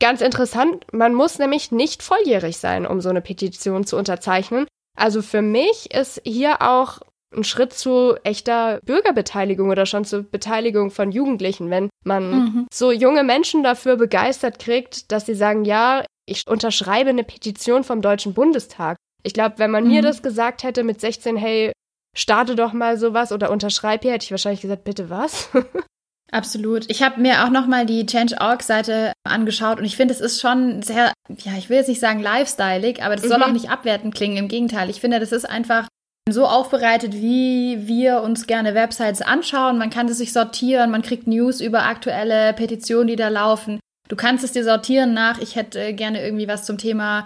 Ganz 0.01 0.21
interessant, 0.21 0.85
man 0.91 1.13
muss 1.13 1.37
nämlich 1.37 1.71
nicht 1.71 2.01
volljährig 2.01 2.57
sein, 2.57 2.87
um 2.87 3.01
so 3.01 3.09
eine 3.09 3.21
Petition 3.21 3.85
zu 3.85 3.97
unterzeichnen. 3.97 4.65
Also 4.97 5.21
für 5.21 5.43
mich 5.43 5.93
ist 5.93 6.21
hier 6.25 6.61
auch 6.61 6.99
ein 7.35 7.43
Schritt 7.43 7.73
zu 7.73 8.15
echter 8.23 8.79
Bürgerbeteiligung 8.85 9.69
oder 9.69 9.85
schon 9.85 10.05
zur 10.05 10.23
Beteiligung 10.23 10.91
von 10.91 11.11
Jugendlichen, 11.11 11.69
wenn 11.69 11.89
man 12.03 12.31
mhm. 12.31 12.67
so 12.71 12.91
junge 12.91 13.23
Menschen 13.23 13.63
dafür 13.63 13.95
begeistert 13.97 14.59
kriegt, 14.59 15.11
dass 15.11 15.25
sie 15.25 15.35
sagen, 15.35 15.65
ja, 15.65 16.03
ich 16.25 16.47
unterschreibe 16.47 17.09
eine 17.09 17.23
Petition 17.23 17.83
vom 17.83 18.01
Deutschen 18.01 18.33
Bundestag. 18.33 18.97
Ich 19.23 19.33
glaube, 19.33 19.55
wenn 19.57 19.71
man 19.71 19.85
mhm. 19.85 19.91
mir 19.91 20.01
das 20.01 20.21
gesagt 20.23 20.63
hätte 20.63 20.83
mit 20.83 20.99
16, 20.99 21.37
hey, 21.37 21.71
starte 22.15 22.55
doch 22.55 22.73
mal 22.73 22.97
sowas 22.97 23.31
oder 23.31 23.51
unterschreib 23.51 24.01
hier, 24.01 24.13
hätte 24.13 24.25
ich 24.25 24.31
wahrscheinlich 24.31 24.61
gesagt, 24.61 24.83
bitte 24.83 25.09
was? 25.09 25.49
Absolut. 26.31 26.89
Ich 26.89 27.03
habe 27.03 27.19
mir 27.19 27.43
auch 27.43 27.49
nochmal 27.49 27.85
die 27.85 28.05
Change.org-Seite 28.05 29.11
angeschaut 29.25 29.79
und 29.79 29.85
ich 29.85 29.97
finde, 29.97 30.13
es 30.13 30.21
ist 30.21 30.39
schon 30.39 30.81
sehr, 30.81 31.11
ja, 31.27 31.53
ich 31.57 31.69
will 31.69 31.77
jetzt 31.77 31.89
nicht 31.89 31.99
sagen 31.99 32.21
lifestyleig, 32.21 33.03
aber 33.03 33.15
das 33.15 33.25
mhm. 33.25 33.29
soll 33.29 33.43
auch 33.43 33.51
nicht 33.51 33.69
abwertend 33.69 34.15
klingen. 34.15 34.37
Im 34.37 34.47
Gegenteil, 34.47 34.89
ich 34.89 35.01
finde, 35.01 35.19
das 35.19 35.33
ist 35.33 35.45
einfach 35.45 35.87
so 36.29 36.45
aufbereitet, 36.45 37.13
wie 37.13 37.87
wir 37.87 38.21
uns 38.21 38.47
gerne 38.47 38.75
Websites 38.75 39.21
anschauen. 39.21 39.77
Man 39.77 39.89
kann 39.89 40.07
es 40.07 40.17
sich 40.17 40.33
sortieren, 40.33 40.91
man 40.91 41.01
kriegt 41.01 41.27
News 41.27 41.61
über 41.61 41.83
aktuelle 41.83 42.53
Petitionen, 42.53 43.07
die 43.07 43.15
da 43.15 43.29
laufen. 43.29 43.79
Du 44.07 44.15
kannst 44.15 44.43
es 44.43 44.51
dir 44.51 44.63
sortieren 44.63 45.13
nach, 45.13 45.39
ich 45.39 45.55
hätte 45.55 45.93
gerne 45.93 46.23
irgendwie 46.23 46.47
was 46.47 46.65
zum 46.65 46.77
Thema 46.77 47.25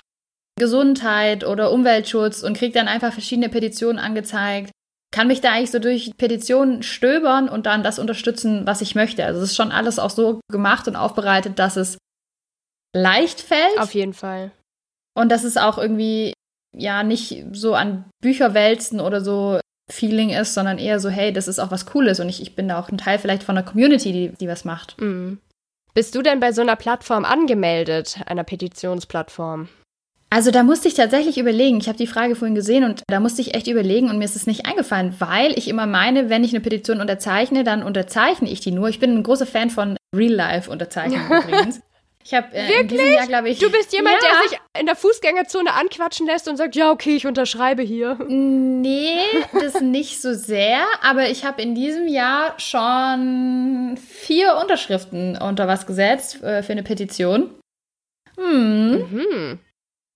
Gesundheit 0.58 1.46
oder 1.46 1.72
Umweltschutz 1.72 2.42
und 2.44 2.56
krieg 2.56 2.74
dann 2.74 2.88
einfach 2.88 3.12
verschiedene 3.12 3.50
Petitionen 3.50 4.00
angezeigt. 4.00 4.72
Kann 5.12 5.28
mich 5.28 5.42
da 5.42 5.52
eigentlich 5.52 5.72
so 5.72 5.80
durch 5.80 6.12
Petitionen 6.18 6.84
stöbern 6.84 7.50
und 7.50 7.66
dann 7.66 7.84
das 7.84 8.00
unterstützen, 8.00 8.66
was 8.66 8.82
ich 8.82 8.96
möchte. 8.96 9.26
Also 9.26 9.42
es 9.42 9.52
ist 9.52 9.56
schon 9.56 9.72
alles 9.72 10.00
auch 10.00 10.10
so 10.10 10.40
gemacht 10.52 10.88
und 10.88 10.96
aufbereitet, 10.96 11.60
dass 11.60 11.76
es 11.76 11.98
leicht 12.96 13.42
fällt. 13.42 13.80
Auf 13.80 13.94
jeden 13.94 14.14
Fall. 14.14 14.52
Und 15.18 15.32
dass 15.32 15.44
es 15.44 15.58
auch 15.58 15.78
irgendwie 15.78 16.34
ja 16.78 17.04
nicht 17.04 17.46
so 17.52 17.76
an 17.76 18.06
Bücher 18.22 18.54
wälzen 18.54 19.00
oder 19.00 19.22
so 19.22 19.60
Feeling 19.92 20.30
ist, 20.32 20.54
sondern 20.54 20.78
eher 20.78 21.00
so, 21.00 21.10
hey, 21.10 21.32
das 21.32 21.48
ist 21.48 21.60
auch 21.60 21.72
was 21.72 21.86
Cooles 21.86 22.20
und 22.20 22.30
ich, 22.30 22.42
ich 22.42 22.56
bin 22.56 22.68
da 22.68 22.80
auch 22.80 22.90
ein 22.90 22.98
Teil 22.98 23.20
vielleicht 23.20 23.44
von 23.44 23.58
einer 23.58 23.66
Community, 23.66 24.12
die, 24.12 24.30
die 24.30 24.48
was 24.48 24.66
macht. 24.66 25.00
Mhm. 25.00 25.40
Bist 25.94 26.16
du 26.16 26.22
denn 26.22 26.40
bei 26.40 26.52
so 26.52 26.62
einer 26.62 26.76
Plattform 26.76 27.24
angemeldet, 27.24 28.20
einer 28.26 28.44
Petitionsplattform? 28.44 29.70
Also 30.30 30.52
da 30.52 30.64
musste 30.64 30.90
ich 30.90 30.96
tatsächlich 30.96 31.38
überlegen. 31.38 31.78
Ich 31.78 31.88
habe 31.88 31.98
die 31.98 32.08
Frage 32.08 32.36
vorhin 32.36 32.56
gesehen 32.56 32.84
und 32.84 33.04
da 33.08 33.22
musste 33.22 33.42
ich 33.42 33.54
echt 33.54 33.68
überlegen 33.68 34.10
und 34.10 34.18
mir 34.18 34.26
ist 34.26 34.36
es 34.36 34.48
nicht 34.48 34.66
eingefallen, 34.66 35.16
weil 35.20 35.58
ich 35.58 35.70
immer 35.70 35.86
meine, 35.86 36.30
wenn 36.30 36.44
ich 36.44 36.52
eine 36.52 36.60
Petition 36.60 37.00
unterzeichne, 37.00 37.64
dann 37.64 37.84
unterzeichne 37.84 38.50
ich 38.50 38.60
die 38.60 38.72
nur. 38.72 38.90
Ich 38.90 39.00
bin 39.00 39.12
ein 39.12 39.24
großer 39.24 39.46
Fan 39.46 39.70
von 39.70 39.96
Real-Life-Unterzeichnung 40.14 41.22
übrigens. 41.30 41.80
Ich 42.26 42.34
habe 42.34 42.48
äh, 42.54 42.84
diesem 42.84 43.14
Jahr, 43.14 43.28
glaube 43.28 43.50
ich. 43.50 43.60
Du 43.60 43.70
bist 43.72 43.94
jemand, 43.94 44.16
ja. 44.16 44.30
der 44.30 44.50
sich 44.50 44.60
in 44.80 44.88
der 44.88 44.96
Fußgängerzone 44.96 45.72
anquatschen 45.72 46.26
lässt 46.26 46.48
und 46.48 46.58
sagt, 46.58 46.76
ja, 46.76 46.90
okay, 46.90 47.16
ich 47.16 47.28
unterschreibe 47.28 47.84
hier. 47.84 48.18
Nee, 48.28 49.20
das 49.54 49.80
nicht 49.82 50.20
so 50.20 50.34
sehr. 50.34 50.80
Aber 51.04 51.30
ich 51.30 51.46
habe 51.46 51.62
in 51.62 51.76
diesem 51.76 52.08
Jahr 52.08 52.60
schon 52.60 53.96
vier 53.98 54.58
Unterschriften 54.60 55.38
unter 55.38 55.68
was 55.68 55.86
gesetzt 55.86 56.42
äh, 56.42 56.64
für 56.64 56.72
eine 56.72 56.82
Petition. 56.82 57.52
Hm. 58.38 59.06
Mhm. 59.12 59.60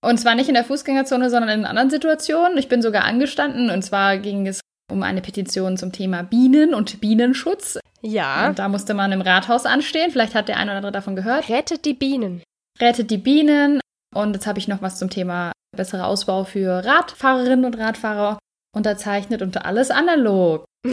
Und 0.02 0.18
zwar 0.18 0.34
nicht 0.34 0.48
in 0.48 0.54
der 0.54 0.64
Fußgängerzone, 0.64 1.30
sondern 1.30 1.60
in 1.60 1.64
anderen 1.64 1.90
Situationen. 1.90 2.58
Ich 2.58 2.68
bin 2.68 2.82
sogar 2.82 3.04
angestanden 3.04 3.70
und 3.70 3.82
zwar 3.82 4.18
ging 4.18 4.48
es 4.48 4.60
um 4.90 5.02
eine 5.02 5.20
Petition 5.20 5.76
zum 5.76 5.92
Thema 5.92 6.22
Bienen 6.22 6.74
und 6.74 7.00
Bienenschutz. 7.00 7.78
Ja. 8.02 8.48
Und 8.48 8.58
da 8.58 8.68
musste 8.68 8.94
man 8.94 9.12
im 9.12 9.20
Rathaus 9.20 9.66
anstehen. 9.66 10.10
Vielleicht 10.10 10.34
hat 10.34 10.48
der 10.48 10.56
eine 10.56 10.70
oder 10.70 10.78
andere 10.78 10.92
davon 10.92 11.16
gehört. 11.16 11.48
Rettet 11.48 11.84
die 11.84 11.94
Bienen. 11.94 12.42
Rettet 12.80 13.10
die 13.10 13.18
Bienen. 13.18 13.80
Und 14.14 14.34
jetzt 14.34 14.46
habe 14.46 14.58
ich 14.58 14.68
noch 14.68 14.82
was 14.82 14.98
zum 14.98 15.10
Thema 15.10 15.52
besserer 15.76 16.06
Ausbau 16.06 16.44
für 16.44 16.84
Radfahrerinnen 16.84 17.64
und 17.64 17.78
Radfahrer 17.78 18.38
unterzeichnet 18.74 19.42
und 19.42 19.64
alles 19.64 19.90
analog. 19.90 20.64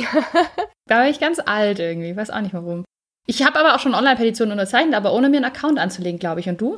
da 0.87 0.97
war 0.97 1.07
ich 1.07 1.19
ganz 1.19 1.39
alt 1.39 1.79
irgendwie, 1.79 2.15
weiß 2.15 2.29
auch 2.29 2.41
nicht 2.41 2.53
warum. 2.53 2.83
Ich 3.27 3.43
habe 3.43 3.59
aber 3.59 3.75
auch 3.75 3.79
schon 3.79 3.93
Online-Petitionen 3.93 4.53
unterzeichnet, 4.53 4.95
aber 4.95 5.13
ohne 5.13 5.29
mir 5.29 5.37
einen 5.37 5.45
Account 5.45 5.79
anzulegen, 5.79 6.19
glaube 6.19 6.39
ich. 6.39 6.49
Und 6.49 6.61
du? 6.61 6.77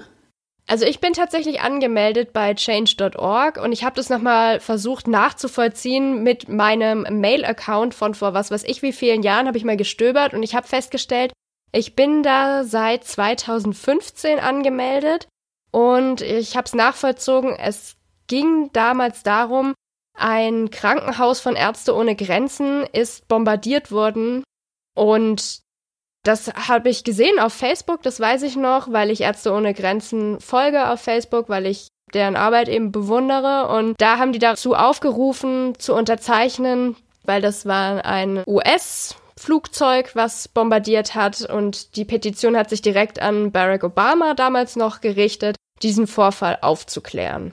Also 0.69 0.85
ich 0.85 0.99
bin 0.99 1.13
tatsächlich 1.13 1.61
angemeldet 1.61 2.31
bei 2.31 2.53
change.org 2.53 3.57
und 3.57 3.71
ich 3.71 3.83
habe 3.83 3.95
das 3.95 4.09
nochmal 4.09 4.59
versucht 4.59 5.07
nachzuvollziehen 5.07 6.21
mit 6.21 6.47
meinem 6.47 7.07
Mail-Account 7.09 7.95
von 7.95 8.13
vor 8.13 8.35
was 8.35 8.51
weiß 8.51 8.65
ich 8.65 8.83
wie 8.83 8.93
vielen 8.93 9.23
Jahren, 9.23 9.47
habe 9.47 9.57
ich 9.57 9.63
mal 9.63 9.77
gestöbert 9.77 10.35
und 10.35 10.43
ich 10.43 10.53
habe 10.53 10.67
festgestellt, 10.67 11.33
ich 11.71 11.95
bin 11.95 12.21
da 12.21 12.63
seit 12.65 13.03
2015 13.03 14.37
angemeldet 14.37 15.27
und 15.71 16.21
ich 16.21 16.55
habe 16.55 16.65
es 16.65 16.75
nachvollzogen. 16.75 17.55
Es 17.55 17.95
ging 18.27 18.69
damals 18.71 19.23
darum, 19.23 19.73
ein 20.15 20.69
Krankenhaus 20.69 21.39
von 21.39 21.55
Ärzte 21.55 21.95
ohne 21.95 22.15
Grenzen 22.15 22.83
ist 22.93 23.27
bombardiert 23.27 23.91
worden 23.91 24.43
und 24.95 25.61
das 26.23 26.47
habe 26.47 26.89
ich 26.89 27.03
gesehen 27.03 27.39
auf 27.39 27.53
Facebook, 27.53 28.01
das 28.03 28.19
weiß 28.19 28.43
ich 28.43 28.55
noch, 28.55 28.91
weil 28.91 29.09
ich 29.09 29.21
Ärzte 29.21 29.53
ohne 29.53 29.73
Grenzen 29.73 30.39
folge 30.39 30.89
auf 30.89 31.01
Facebook, 31.01 31.49
weil 31.49 31.65
ich 31.65 31.87
deren 32.13 32.35
Arbeit 32.35 32.69
eben 32.69 32.91
bewundere. 32.91 33.67
Und 33.69 33.95
da 33.99 34.17
haben 34.17 34.33
die 34.33 34.39
dazu 34.39 34.75
aufgerufen, 34.75 35.77
zu 35.77 35.93
unterzeichnen, 35.93 36.95
weil 37.23 37.41
das 37.41 37.65
war 37.65 38.05
ein 38.05 38.43
US- 38.47 39.15
Flugzeug, 39.39 40.11
was 40.15 40.49
bombardiert 40.49 41.15
hat 41.15 41.49
und 41.49 41.95
die 41.95 42.03
Petition 42.03 42.57
hat 42.57 42.69
sich 42.69 42.81
direkt 42.81 43.21
an 43.21 43.53
Barack 43.53 43.85
Obama 43.85 44.33
damals 44.33 44.75
noch 44.75 44.99
gerichtet, 44.99 45.55
diesen 45.81 46.07
Vorfall 46.07 46.57
aufzuklären. 46.61 47.51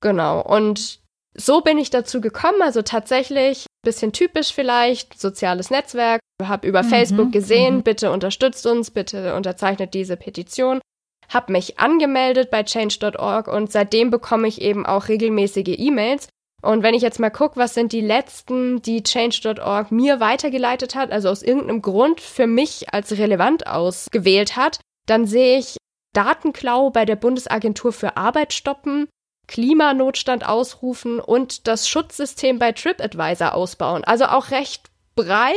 Genau. 0.00 0.40
Und 0.42 0.98
so 1.34 1.60
bin 1.60 1.78
ich 1.78 1.90
dazu 1.90 2.20
gekommen, 2.20 2.62
also 2.62 2.82
tatsächlich 2.82 3.66
bisschen 3.82 4.12
typisch 4.12 4.52
vielleicht, 4.52 5.18
soziales 5.18 5.70
Netzwerk, 5.70 6.20
habe 6.42 6.66
über 6.66 6.82
mhm, 6.82 6.88
Facebook 6.88 7.32
gesehen, 7.32 7.76
mhm. 7.76 7.82
bitte 7.82 8.10
unterstützt 8.10 8.66
uns, 8.66 8.90
bitte 8.90 9.34
unterzeichnet 9.34 9.94
diese 9.94 10.16
Petition, 10.16 10.80
habe 11.28 11.52
mich 11.52 11.78
angemeldet 11.78 12.50
bei 12.50 12.62
change.org 12.62 13.48
und 13.48 13.72
seitdem 13.72 14.10
bekomme 14.10 14.48
ich 14.48 14.60
eben 14.60 14.84
auch 14.84 15.08
regelmäßige 15.08 15.78
E-Mails. 15.78 16.28
Und 16.62 16.82
wenn 16.82 16.94
ich 16.94 17.00
jetzt 17.00 17.20
mal 17.20 17.30
gucke, 17.30 17.56
was 17.56 17.72
sind 17.72 17.92
die 17.92 18.02
letzten, 18.02 18.82
die 18.82 19.02
change.org 19.02 19.90
mir 19.90 20.20
weitergeleitet 20.20 20.94
hat, 20.94 21.10
also 21.10 21.30
aus 21.30 21.42
irgendeinem 21.42 21.80
Grund 21.80 22.20
für 22.20 22.46
mich 22.46 22.92
als 22.92 23.12
relevant 23.12 23.66
ausgewählt 23.66 24.56
hat, 24.56 24.80
dann 25.06 25.26
sehe 25.26 25.58
ich 25.58 25.78
Datenklau 26.12 26.90
bei 26.90 27.06
der 27.06 27.16
Bundesagentur 27.16 27.92
für 27.92 28.18
Arbeit 28.18 28.52
stoppen, 28.52 29.08
Klimanotstand 29.50 30.46
ausrufen 30.46 31.18
und 31.18 31.66
das 31.66 31.88
Schutzsystem 31.88 32.60
bei 32.60 32.70
TripAdvisor 32.70 33.52
ausbauen. 33.52 34.04
Also 34.04 34.26
auch 34.26 34.52
recht 34.52 34.88
breit. 35.16 35.54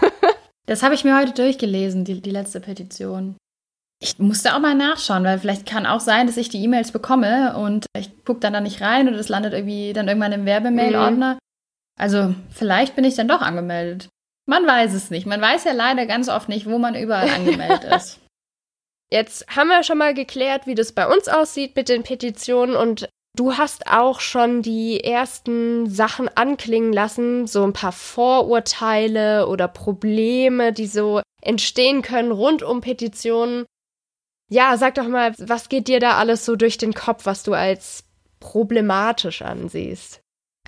das 0.66 0.82
habe 0.82 0.96
ich 0.96 1.04
mir 1.04 1.16
heute 1.16 1.32
durchgelesen, 1.32 2.04
die, 2.04 2.20
die 2.20 2.30
letzte 2.30 2.58
Petition. 2.58 3.36
Ich 4.02 4.18
musste 4.18 4.52
auch 4.52 4.58
mal 4.58 4.74
nachschauen, 4.74 5.22
weil 5.22 5.38
vielleicht 5.38 5.64
kann 5.64 5.86
auch 5.86 6.00
sein, 6.00 6.26
dass 6.26 6.36
ich 6.36 6.48
die 6.48 6.62
E-Mails 6.62 6.90
bekomme 6.90 7.56
und 7.56 7.86
ich 7.96 8.10
gucke 8.24 8.40
dann 8.40 8.52
da 8.52 8.60
nicht 8.60 8.82
rein 8.82 9.06
oder 9.06 9.16
das 9.16 9.28
landet 9.28 9.52
irgendwie 9.52 9.92
dann 9.92 10.08
irgendwann 10.08 10.32
im 10.32 10.44
Werbemail-Ordner. 10.44 11.34
Mhm. 11.34 11.38
Also 11.98 12.34
vielleicht 12.50 12.96
bin 12.96 13.04
ich 13.04 13.14
dann 13.14 13.28
doch 13.28 13.42
angemeldet. 13.42 14.08
Man 14.48 14.66
weiß 14.66 14.92
es 14.92 15.10
nicht. 15.10 15.24
Man 15.24 15.40
weiß 15.40 15.62
ja 15.64 15.72
leider 15.72 16.04
ganz 16.06 16.28
oft 16.28 16.48
nicht, 16.48 16.66
wo 16.68 16.78
man 16.78 16.96
überall 16.96 17.30
angemeldet 17.30 17.84
ist. 17.96 18.18
Jetzt 19.08 19.46
haben 19.54 19.68
wir 19.68 19.84
schon 19.84 19.98
mal 19.98 20.14
geklärt, 20.14 20.66
wie 20.66 20.74
das 20.74 20.90
bei 20.90 21.06
uns 21.06 21.28
aussieht 21.28 21.76
mit 21.76 21.88
den 21.88 22.02
Petitionen 22.02 22.74
und 22.74 23.08
Du 23.36 23.58
hast 23.58 23.86
auch 23.86 24.20
schon 24.20 24.62
die 24.62 25.04
ersten 25.04 25.90
Sachen 25.90 26.28
anklingen 26.34 26.94
lassen, 26.94 27.46
so 27.46 27.64
ein 27.64 27.74
paar 27.74 27.92
Vorurteile 27.92 29.46
oder 29.46 29.68
Probleme, 29.68 30.72
die 30.72 30.86
so 30.86 31.20
entstehen 31.42 32.00
können 32.00 32.32
rund 32.32 32.62
um 32.62 32.80
Petitionen. 32.80 33.66
Ja, 34.50 34.78
sag 34.78 34.94
doch 34.94 35.06
mal, 35.06 35.34
was 35.38 35.68
geht 35.68 35.86
dir 35.86 36.00
da 36.00 36.16
alles 36.16 36.46
so 36.46 36.56
durch 36.56 36.78
den 36.78 36.94
Kopf, 36.94 37.26
was 37.26 37.42
du 37.42 37.52
als 37.52 38.04
problematisch 38.40 39.42
ansiehst? 39.42 40.20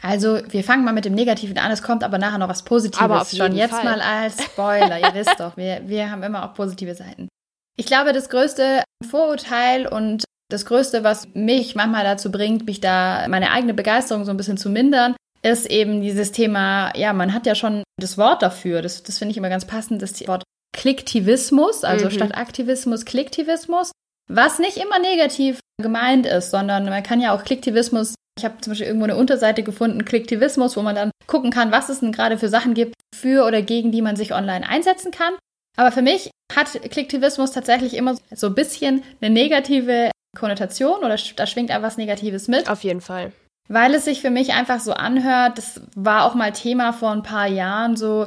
Also, 0.02 0.40
wir 0.48 0.62
fangen 0.62 0.84
mal 0.84 0.92
mit 0.92 1.06
dem 1.06 1.14
Negativen 1.14 1.56
an, 1.58 1.70
es 1.70 1.82
kommt 1.82 2.04
aber 2.04 2.18
nachher 2.18 2.38
noch 2.38 2.48
was 2.48 2.64
Positives. 2.64 3.02
Aber 3.02 3.22
auf 3.22 3.30
schon 3.30 3.56
jetzt 3.56 3.74
Fall. 3.74 3.84
mal 3.84 4.00
als 4.00 4.44
Spoiler, 4.44 5.00
ihr 5.00 5.14
wisst 5.14 5.40
doch, 5.40 5.56
wir, 5.56 5.88
wir 5.88 6.10
haben 6.10 6.22
immer 6.22 6.44
auch 6.44 6.54
positive 6.54 6.94
Seiten. 6.94 7.28
Ich 7.76 7.86
glaube, 7.86 8.12
das 8.12 8.28
größte 8.28 8.82
Vorurteil 9.08 9.86
und 9.86 10.24
das 10.50 10.64
Größte, 10.64 11.04
was 11.04 11.28
mich 11.34 11.74
manchmal 11.74 12.04
dazu 12.04 12.32
bringt, 12.32 12.66
mich 12.66 12.80
da 12.80 13.26
meine 13.28 13.50
eigene 13.50 13.74
Begeisterung 13.74 14.24
so 14.24 14.30
ein 14.30 14.36
bisschen 14.36 14.56
zu 14.56 14.70
mindern, 14.70 15.14
ist 15.42 15.66
eben 15.66 16.00
dieses 16.00 16.32
Thema, 16.32 16.96
ja, 16.96 17.12
man 17.12 17.32
hat 17.32 17.46
ja 17.46 17.54
schon 17.54 17.82
das 18.00 18.18
Wort 18.18 18.42
dafür. 18.42 18.82
Das, 18.82 19.02
das 19.02 19.18
finde 19.18 19.32
ich 19.32 19.36
immer 19.36 19.50
ganz 19.50 19.66
passend, 19.66 20.02
das 20.02 20.26
Wort 20.26 20.42
Klicktivismus, 20.72 21.84
also 21.84 22.06
mhm. 22.06 22.10
statt 22.10 22.36
Aktivismus 22.36 23.04
Klicktivismus, 23.04 23.92
was 24.30 24.58
nicht 24.58 24.76
immer 24.76 24.98
negativ 24.98 25.60
gemeint 25.80 26.26
ist, 26.26 26.50
sondern 26.50 26.84
man 26.84 27.02
kann 27.02 27.20
ja 27.20 27.34
auch 27.34 27.44
Klicktivismus, 27.44 28.14
ich 28.38 28.44
habe 28.44 28.60
zum 28.60 28.72
Beispiel 28.72 28.86
irgendwo 28.86 29.04
eine 29.04 29.16
Unterseite 29.16 29.62
gefunden, 29.62 30.04
Klicktivismus, 30.04 30.76
wo 30.76 30.82
man 30.82 30.94
dann 30.94 31.10
gucken 31.26 31.50
kann, 31.50 31.72
was 31.72 31.88
es 31.88 32.00
denn 32.00 32.12
gerade 32.12 32.38
für 32.38 32.48
Sachen 32.48 32.74
gibt, 32.74 32.94
für 33.14 33.46
oder 33.46 33.62
gegen 33.62 33.92
die 33.92 34.02
man 34.02 34.16
sich 34.16 34.32
online 34.32 34.68
einsetzen 34.68 35.10
kann. 35.10 35.34
Aber 35.76 35.92
für 35.92 36.02
mich 36.02 36.30
hat 36.54 36.68
Klicktivismus 36.90 37.52
tatsächlich 37.52 37.94
immer 37.94 38.16
so 38.34 38.48
ein 38.48 38.54
bisschen 38.54 39.02
eine 39.20 39.30
negative 39.32 40.10
Konnotation 40.38 40.98
oder 41.00 41.16
da 41.36 41.46
schwingt 41.46 41.70
einfach 41.70 41.88
was 41.88 41.96
Negatives 41.96 42.48
mit. 42.48 42.70
Auf 42.70 42.84
jeden 42.84 43.00
Fall. 43.00 43.32
Weil 43.68 43.94
es 43.94 44.06
sich 44.06 44.22
für 44.22 44.30
mich 44.30 44.54
einfach 44.54 44.80
so 44.80 44.92
anhört, 44.92 45.58
das 45.58 45.80
war 45.94 46.24
auch 46.24 46.34
mal 46.34 46.52
Thema 46.52 46.92
vor 46.92 47.10
ein 47.10 47.22
paar 47.22 47.46
Jahren, 47.46 47.96
so 47.96 48.26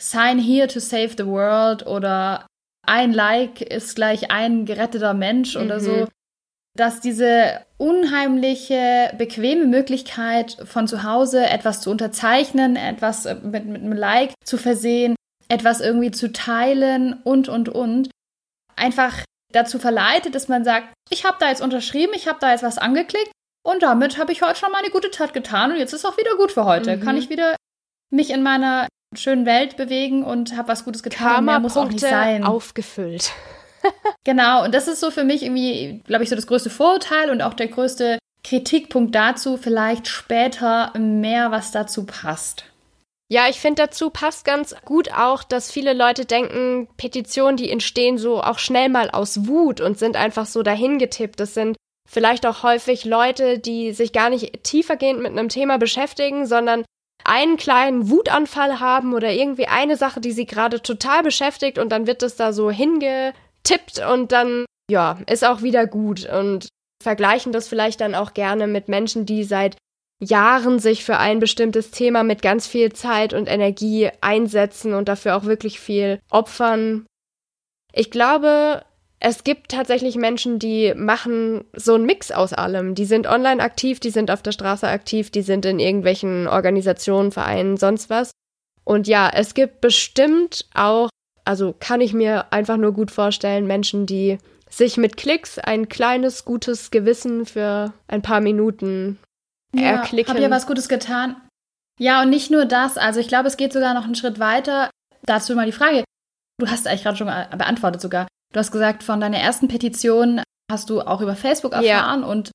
Sign 0.00 0.38
here 0.38 0.66
to 0.66 0.80
save 0.80 1.10
the 1.18 1.26
world 1.26 1.86
oder 1.86 2.46
ein 2.86 3.12
Like 3.12 3.60
ist 3.60 3.94
gleich 3.94 4.30
ein 4.30 4.64
geretteter 4.64 5.12
Mensch 5.12 5.54
mhm. 5.54 5.64
oder 5.64 5.80
so. 5.80 5.92
Mhm. 5.92 6.08
Dass 6.76 7.00
diese 7.00 7.60
unheimliche, 7.76 9.12
bequeme 9.18 9.66
Möglichkeit 9.66 10.56
von 10.64 10.86
zu 10.86 11.02
Hause 11.02 11.44
etwas 11.46 11.80
zu 11.80 11.90
unterzeichnen, 11.90 12.76
etwas 12.76 13.24
mit, 13.24 13.66
mit 13.66 13.82
einem 13.82 13.92
Like 13.92 14.32
zu 14.44 14.56
versehen, 14.56 15.16
etwas 15.48 15.80
irgendwie 15.80 16.12
zu 16.12 16.32
teilen 16.32 17.20
und, 17.24 17.48
und, 17.48 17.68
und, 17.68 18.10
einfach 18.76 19.24
dazu 19.52 19.78
verleitet, 19.78 20.34
dass 20.34 20.48
man 20.48 20.64
sagt, 20.64 20.88
ich 21.10 21.24
habe 21.24 21.36
da 21.40 21.48
jetzt 21.48 21.62
unterschrieben, 21.62 22.12
ich 22.14 22.28
habe 22.28 22.38
da 22.40 22.52
jetzt 22.52 22.62
was 22.62 22.78
angeklickt 22.78 23.32
und 23.66 23.82
damit 23.82 24.18
habe 24.18 24.32
ich 24.32 24.42
heute 24.42 24.58
schon 24.58 24.72
mal 24.72 24.78
eine 24.78 24.90
gute 24.90 25.10
Tat 25.10 25.32
getan 25.32 25.72
und 25.72 25.78
jetzt 25.78 25.92
ist 25.92 26.04
auch 26.04 26.16
wieder 26.16 26.36
gut 26.36 26.52
für 26.52 26.64
heute. 26.64 26.96
Mhm. 26.96 27.00
Kann 27.02 27.16
ich 27.16 27.30
wieder 27.30 27.56
mich 28.10 28.30
in 28.30 28.42
meiner 28.42 28.88
schönen 29.16 29.46
Welt 29.46 29.76
bewegen 29.76 30.24
und 30.24 30.56
habe 30.56 30.68
was 30.68 30.84
Gutes 30.84 31.02
getan. 31.02 31.28
Karma 31.28 31.52
mehr 31.52 31.60
muss 31.60 31.76
auch 31.76 31.88
nicht 31.88 32.00
sein. 32.00 32.44
aufgefüllt. 32.44 33.32
genau, 34.24 34.64
und 34.64 34.74
das 34.74 34.88
ist 34.88 35.00
so 35.00 35.10
für 35.10 35.24
mich 35.24 35.42
irgendwie, 35.42 36.02
glaube 36.06 36.24
ich, 36.24 36.30
so 36.30 36.36
das 36.36 36.46
größte 36.46 36.70
Vorurteil 36.70 37.30
und 37.30 37.42
auch 37.42 37.54
der 37.54 37.68
größte 37.68 38.18
Kritikpunkt 38.42 39.14
dazu, 39.14 39.56
vielleicht 39.56 40.08
später 40.08 40.92
mehr, 40.98 41.50
was 41.50 41.72
dazu 41.72 42.06
passt. 42.06 42.64
Ja, 43.32 43.48
ich 43.48 43.60
finde 43.60 43.82
dazu 43.82 44.10
passt 44.10 44.44
ganz 44.44 44.74
gut 44.84 45.12
auch, 45.12 45.44
dass 45.44 45.70
viele 45.70 45.92
Leute 45.92 46.24
denken, 46.24 46.88
Petitionen, 46.96 47.56
die 47.56 47.70
entstehen 47.70 48.18
so 48.18 48.42
auch 48.42 48.58
schnell 48.58 48.88
mal 48.88 49.08
aus 49.08 49.46
Wut 49.46 49.80
und 49.80 49.98
sind 49.98 50.16
einfach 50.16 50.46
so 50.46 50.64
dahingetippt. 50.64 51.38
Das 51.38 51.54
sind 51.54 51.76
vielleicht 52.08 52.44
auch 52.44 52.64
häufig 52.64 53.04
Leute, 53.04 53.60
die 53.60 53.92
sich 53.92 54.12
gar 54.12 54.30
nicht 54.30 54.64
tiefergehend 54.64 55.22
mit 55.22 55.30
einem 55.30 55.48
Thema 55.48 55.78
beschäftigen, 55.78 56.44
sondern 56.44 56.84
einen 57.24 57.56
kleinen 57.56 58.10
Wutanfall 58.10 58.80
haben 58.80 59.14
oder 59.14 59.32
irgendwie 59.32 59.66
eine 59.66 59.96
Sache, 59.96 60.20
die 60.20 60.32
sie 60.32 60.46
gerade 60.46 60.82
total 60.82 61.22
beschäftigt 61.22 61.78
und 61.78 61.90
dann 61.90 62.08
wird 62.08 62.22
das 62.22 62.34
da 62.34 62.52
so 62.52 62.68
hingetippt 62.68 64.04
und 64.10 64.32
dann, 64.32 64.64
ja, 64.90 65.18
ist 65.30 65.44
auch 65.44 65.62
wieder 65.62 65.86
gut 65.86 66.28
und 66.28 66.68
vergleichen 67.00 67.52
das 67.52 67.68
vielleicht 67.68 68.00
dann 68.00 68.16
auch 68.16 68.34
gerne 68.34 68.66
mit 68.66 68.88
Menschen, 68.88 69.24
die 69.24 69.44
seit 69.44 69.76
Jahren 70.20 70.78
sich 70.78 71.04
für 71.04 71.16
ein 71.16 71.40
bestimmtes 71.40 71.90
Thema 71.90 72.22
mit 72.22 72.42
ganz 72.42 72.66
viel 72.66 72.92
Zeit 72.92 73.32
und 73.32 73.46
Energie 73.46 74.10
einsetzen 74.20 74.94
und 74.94 75.08
dafür 75.08 75.36
auch 75.36 75.44
wirklich 75.44 75.80
viel 75.80 76.20
opfern. 76.30 77.06
Ich 77.92 78.10
glaube, 78.10 78.82
es 79.18 79.44
gibt 79.44 79.70
tatsächlich 79.70 80.16
Menschen, 80.16 80.58
die 80.58 80.94
machen 80.94 81.64
so 81.74 81.94
einen 81.94 82.06
Mix 82.06 82.30
aus 82.32 82.52
allem. 82.52 82.94
Die 82.94 83.04
sind 83.04 83.26
online 83.26 83.62
aktiv, 83.62 84.00
die 84.00 84.10
sind 84.10 84.30
auf 84.30 84.42
der 84.42 84.52
Straße 84.52 84.88
aktiv, 84.88 85.30
die 85.30 85.42
sind 85.42 85.64
in 85.64 85.78
irgendwelchen 85.78 86.46
Organisationen, 86.46 87.32
Vereinen, 87.32 87.76
sonst 87.76 88.08
was. 88.10 88.30
Und 88.84 89.06
ja, 89.06 89.30
es 89.32 89.54
gibt 89.54 89.80
bestimmt 89.80 90.66
auch, 90.74 91.10
also 91.44 91.74
kann 91.78 92.00
ich 92.00 92.12
mir 92.12 92.52
einfach 92.52 92.76
nur 92.76 92.92
gut 92.92 93.10
vorstellen, 93.10 93.66
Menschen, 93.66 94.06
die 94.06 94.38
sich 94.70 94.96
mit 94.96 95.16
Klicks 95.16 95.58
ein 95.58 95.88
kleines, 95.88 96.44
gutes 96.44 96.90
Gewissen 96.90 97.44
für 97.44 97.92
ein 98.08 98.22
paar 98.22 98.40
Minuten 98.40 99.18
ja, 99.74 99.82
erklicken. 99.82 100.34
Hab 100.34 100.40
ja 100.40 100.50
was 100.50 100.66
Gutes 100.66 100.88
getan. 100.88 101.36
Ja, 101.98 102.22
und 102.22 102.30
nicht 102.30 102.50
nur 102.50 102.64
das. 102.64 102.96
Also 102.96 103.20
ich 103.20 103.28
glaube, 103.28 103.48
es 103.48 103.56
geht 103.56 103.72
sogar 103.72 103.94
noch 103.94 104.04
einen 104.04 104.14
Schritt 104.14 104.38
weiter. 104.38 104.90
Dazu 105.22 105.54
mal 105.54 105.66
die 105.66 105.72
Frage. 105.72 106.04
Du 106.58 106.68
hast 106.68 106.86
eigentlich 106.86 107.02
gerade 107.02 107.16
schon 107.16 107.26
beantwortet 107.26 108.00
sogar. 108.00 108.26
Du 108.52 108.58
hast 108.58 108.72
gesagt, 108.72 109.02
von 109.02 109.20
deiner 109.20 109.38
ersten 109.38 109.68
Petition 109.68 110.42
hast 110.70 110.90
du 110.90 111.00
auch 111.00 111.20
über 111.20 111.36
Facebook 111.36 111.72
erfahren. 111.72 112.22
Ja. 112.22 112.26
Und 112.26 112.50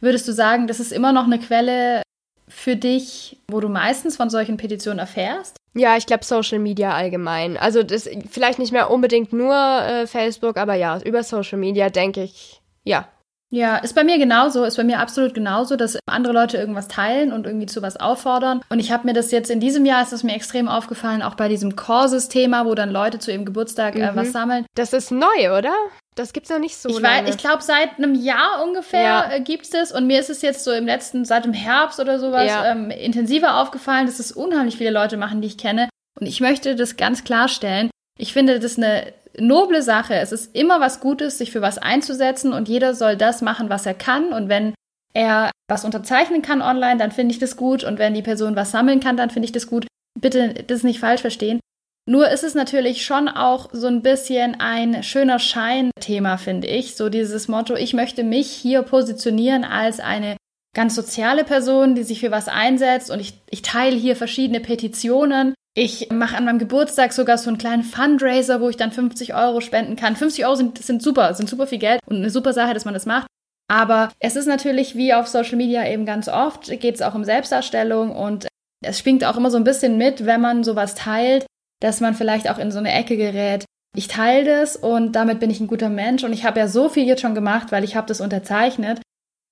würdest 0.00 0.26
du 0.28 0.32
sagen, 0.32 0.66
das 0.66 0.80
ist 0.80 0.92
immer 0.92 1.12
noch 1.12 1.24
eine 1.24 1.38
Quelle 1.38 2.02
für 2.48 2.76
dich, 2.76 3.38
wo 3.48 3.60
du 3.60 3.68
meistens 3.68 4.16
von 4.16 4.30
solchen 4.30 4.56
Petitionen 4.56 4.98
erfährst? 4.98 5.56
Ja, 5.74 5.96
ich 5.96 6.06
glaube 6.06 6.24
Social 6.24 6.58
Media 6.60 6.94
allgemein. 6.94 7.56
Also 7.56 7.82
das 7.82 8.08
vielleicht 8.30 8.58
nicht 8.58 8.72
mehr 8.72 8.90
unbedingt 8.90 9.32
nur 9.32 9.54
äh, 9.54 10.06
Facebook, 10.06 10.56
aber 10.56 10.74
ja, 10.74 11.00
über 11.00 11.24
Social 11.24 11.58
Media 11.58 11.90
denke 11.90 12.22
ich, 12.22 12.60
ja, 12.84 13.08
ja, 13.54 13.76
ist 13.76 13.94
bei 13.94 14.02
mir 14.02 14.18
genauso, 14.18 14.64
ist 14.64 14.76
bei 14.76 14.82
mir 14.82 14.98
absolut 14.98 15.32
genauso, 15.32 15.76
dass 15.76 15.96
andere 16.06 16.34
Leute 16.34 16.56
irgendwas 16.56 16.88
teilen 16.88 17.32
und 17.32 17.46
irgendwie 17.46 17.66
zu 17.66 17.82
was 17.82 17.96
auffordern. 17.96 18.62
Und 18.68 18.80
ich 18.80 18.90
habe 18.90 19.06
mir 19.06 19.12
das 19.12 19.30
jetzt 19.30 19.48
in 19.48 19.60
diesem 19.60 19.86
Jahr, 19.86 20.02
ist 20.02 20.12
es 20.12 20.24
mir 20.24 20.34
extrem 20.34 20.68
aufgefallen, 20.68 21.22
auch 21.22 21.36
bei 21.36 21.48
diesem 21.48 21.76
Causes-Thema, 21.76 22.66
wo 22.66 22.74
dann 22.74 22.90
Leute 22.90 23.20
zu 23.20 23.30
ihrem 23.30 23.44
Geburtstag 23.44 23.94
äh, 23.94 24.10
was 24.14 24.28
mhm. 24.28 24.32
sammeln. 24.32 24.66
Das 24.74 24.92
ist 24.92 25.12
neu, 25.12 25.56
oder? 25.56 25.72
Das 26.16 26.32
gibt's 26.32 26.50
noch 26.50 26.58
nicht 26.58 26.76
so 26.76 26.88
ich 26.88 26.98
lange. 26.98 27.30
ich 27.30 27.38
glaube, 27.38 27.62
seit 27.62 27.96
einem 27.96 28.16
Jahr 28.16 28.64
ungefähr 28.64 29.02
ja. 29.02 29.30
äh, 29.30 29.40
gibt's 29.40 29.70
das. 29.70 29.92
Und 29.92 30.08
mir 30.08 30.18
ist 30.18 30.30
es 30.30 30.42
jetzt 30.42 30.64
so 30.64 30.72
im 30.72 30.86
letzten, 30.86 31.24
seit 31.24 31.44
dem 31.44 31.52
Herbst 31.52 32.00
oder 32.00 32.18
sowas, 32.18 32.48
ja. 32.48 32.72
ähm, 32.72 32.90
intensiver 32.90 33.60
aufgefallen, 33.60 34.06
dass 34.06 34.18
es 34.18 34.32
unheimlich 34.32 34.78
viele 34.78 34.90
Leute 34.90 35.16
machen, 35.16 35.40
die 35.40 35.46
ich 35.46 35.58
kenne. 35.58 35.88
Und 36.18 36.26
ich 36.26 36.40
möchte 36.40 36.74
das 36.74 36.96
ganz 36.96 37.22
klarstellen. 37.22 37.90
Ich 38.18 38.32
finde 38.32 38.58
das 38.58 38.78
eine 38.78 39.12
noble 39.38 39.82
Sache. 39.82 40.14
Es 40.14 40.32
ist 40.32 40.54
immer 40.54 40.80
was 40.80 41.00
Gutes, 41.00 41.38
sich 41.38 41.50
für 41.50 41.62
was 41.62 41.78
einzusetzen 41.78 42.52
und 42.52 42.68
jeder 42.68 42.94
soll 42.94 43.16
das 43.16 43.42
machen, 43.42 43.70
was 43.70 43.86
er 43.86 43.94
kann. 43.94 44.32
Und 44.32 44.48
wenn 44.48 44.74
er 45.14 45.50
was 45.68 45.84
unterzeichnen 45.84 46.42
kann 46.42 46.62
online, 46.62 46.98
dann 46.98 47.12
finde 47.12 47.32
ich 47.32 47.38
das 47.38 47.56
gut. 47.56 47.84
Und 47.84 47.98
wenn 47.98 48.14
die 48.14 48.22
Person 48.22 48.56
was 48.56 48.70
sammeln 48.70 49.00
kann, 49.00 49.16
dann 49.16 49.30
finde 49.30 49.46
ich 49.46 49.52
das 49.52 49.66
gut. 49.66 49.86
Bitte 50.20 50.54
das 50.66 50.82
nicht 50.82 51.00
falsch 51.00 51.20
verstehen. 51.20 51.60
Nur 52.06 52.28
ist 52.30 52.44
es 52.44 52.54
natürlich 52.54 53.04
schon 53.04 53.28
auch 53.28 53.70
so 53.72 53.86
ein 53.86 54.02
bisschen 54.02 54.60
ein 54.60 55.02
schöner 55.02 55.38
Schein-Thema, 55.38 56.36
finde 56.36 56.66
ich. 56.66 56.96
So 56.96 57.08
dieses 57.08 57.48
Motto, 57.48 57.76
ich 57.76 57.94
möchte 57.94 58.24
mich 58.24 58.50
hier 58.50 58.82
positionieren 58.82 59.64
als 59.64 60.00
eine 60.00 60.36
ganz 60.74 60.94
soziale 60.94 61.44
Person, 61.44 61.94
die 61.94 62.02
sich 62.02 62.20
für 62.20 62.30
was 62.30 62.48
einsetzt 62.48 63.10
und 63.10 63.20
ich, 63.20 63.40
ich 63.48 63.62
teile 63.62 63.96
hier 63.96 64.16
verschiedene 64.16 64.60
Petitionen 64.60 65.54
ich 65.74 66.08
mache 66.12 66.36
an 66.36 66.44
meinem 66.44 66.60
Geburtstag 66.60 67.12
sogar 67.12 67.36
so 67.36 67.50
einen 67.50 67.58
kleinen 67.58 67.82
Fundraiser, 67.82 68.60
wo 68.60 68.68
ich 68.68 68.76
dann 68.76 68.92
50 68.92 69.34
Euro 69.34 69.60
spenden 69.60 69.96
kann. 69.96 70.14
50 70.14 70.46
Euro 70.46 70.54
sind, 70.54 70.78
sind 70.78 71.02
super, 71.02 71.34
sind 71.34 71.48
super 71.48 71.66
viel 71.66 71.78
Geld 71.78 72.00
und 72.06 72.16
eine 72.16 72.30
super 72.30 72.52
Sache, 72.52 72.74
dass 72.74 72.84
man 72.84 72.94
das 72.94 73.06
macht. 73.06 73.26
Aber 73.68 74.10
es 74.20 74.36
ist 74.36 74.46
natürlich 74.46 74.94
wie 74.94 75.14
auf 75.14 75.26
Social 75.26 75.56
Media 75.56 75.86
eben 75.88 76.06
ganz 76.06 76.28
oft, 76.28 76.68
geht 76.80 76.94
es 76.94 77.02
auch 77.02 77.14
um 77.14 77.24
Selbstdarstellung 77.24 78.14
und 78.14 78.46
es 78.84 79.00
schwingt 79.00 79.24
auch 79.24 79.36
immer 79.36 79.50
so 79.50 79.56
ein 79.56 79.64
bisschen 79.64 79.98
mit, 79.98 80.26
wenn 80.26 80.40
man 80.40 80.62
sowas 80.62 80.94
teilt, 80.94 81.46
dass 81.80 82.00
man 82.00 82.14
vielleicht 82.14 82.48
auch 82.48 82.58
in 82.58 82.70
so 82.70 82.78
eine 82.78 82.92
Ecke 82.92 83.16
gerät. 83.16 83.64
Ich 83.96 84.06
teile 84.06 84.44
das 84.44 84.76
und 84.76 85.12
damit 85.12 85.40
bin 85.40 85.50
ich 85.50 85.60
ein 85.60 85.66
guter 85.66 85.88
Mensch 85.88 86.22
und 86.24 86.32
ich 86.32 86.44
habe 86.44 86.60
ja 86.60 86.68
so 86.68 86.88
viel 86.88 87.04
jetzt 87.04 87.22
schon 87.22 87.34
gemacht, 87.34 87.72
weil 87.72 87.84
ich 87.84 87.96
habe 87.96 88.06
das 88.06 88.20
unterzeichnet. 88.20 89.00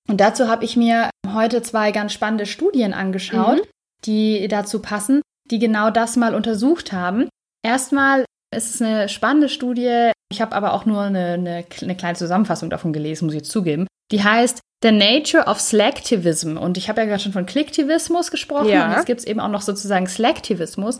Und 0.09 0.21
dazu 0.21 0.49
habe 0.49 0.65
ich 0.65 0.77
mir 0.77 1.11
heute 1.33 1.63
zwei 1.63 1.91
ganz 1.91 2.13
spannende 2.13 2.47
Studien 2.47 2.93
angeschaut, 2.93 3.59
mhm. 3.59 3.69
die 4.05 4.49
dazu 4.49 4.83
passen 4.83 5.23
die 5.51 5.59
genau 5.59 5.91
das 5.91 6.17
mal 6.17 6.35
untersucht 6.35 6.93
haben. 6.93 7.29
Erstmal 7.65 8.25
ist 8.55 8.75
es 8.75 8.83
eine 8.83 9.09
spannende 9.09 9.49
Studie. 9.49 10.13
Ich 10.31 10.41
habe 10.41 10.55
aber 10.55 10.75
auch 10.75 10.87
nur 10.87 11.03
eine, 11.03 11.35
eine, 11.35 11.65
eine, 11.81 11.97
kleine 11.97 12.17
Zusammenfassung 12.17 12.71
davon 12.71 12.93
gelesen, 12.93 13.27
muss 13.27 13.35
ich 13.35 13.41
jetzt 13.41 13.51
zugeben. 13.51 13.87
Die 14.11 14.23
heißt 14.23 14.61
The 14.83 14.93
Nature 14.93 15.45
of 15.47 15.61
Selectivism. 15.61 16.57
Und 16.57 16.77
ich 16.77 16.89
habe 16.89 17.01
ja 17.01 17.07
gerade 17.07 17.23
schon 17.23 17.33
von 17.33 17.47
Klicktivismus 17.47 18.31
gesprochen. 18.31 18.69
Ja. 18.69 18.87
Und 18.87 18.93
jetzt 18.93 19.07
gibt 19.07 19.21
es 19.21 19.27
eben 19.27 19.41
auch 19.41 19.49
noch 19.49 19.63
sozusagen 19.63 20.07
Selektivismus. 20.07 20.99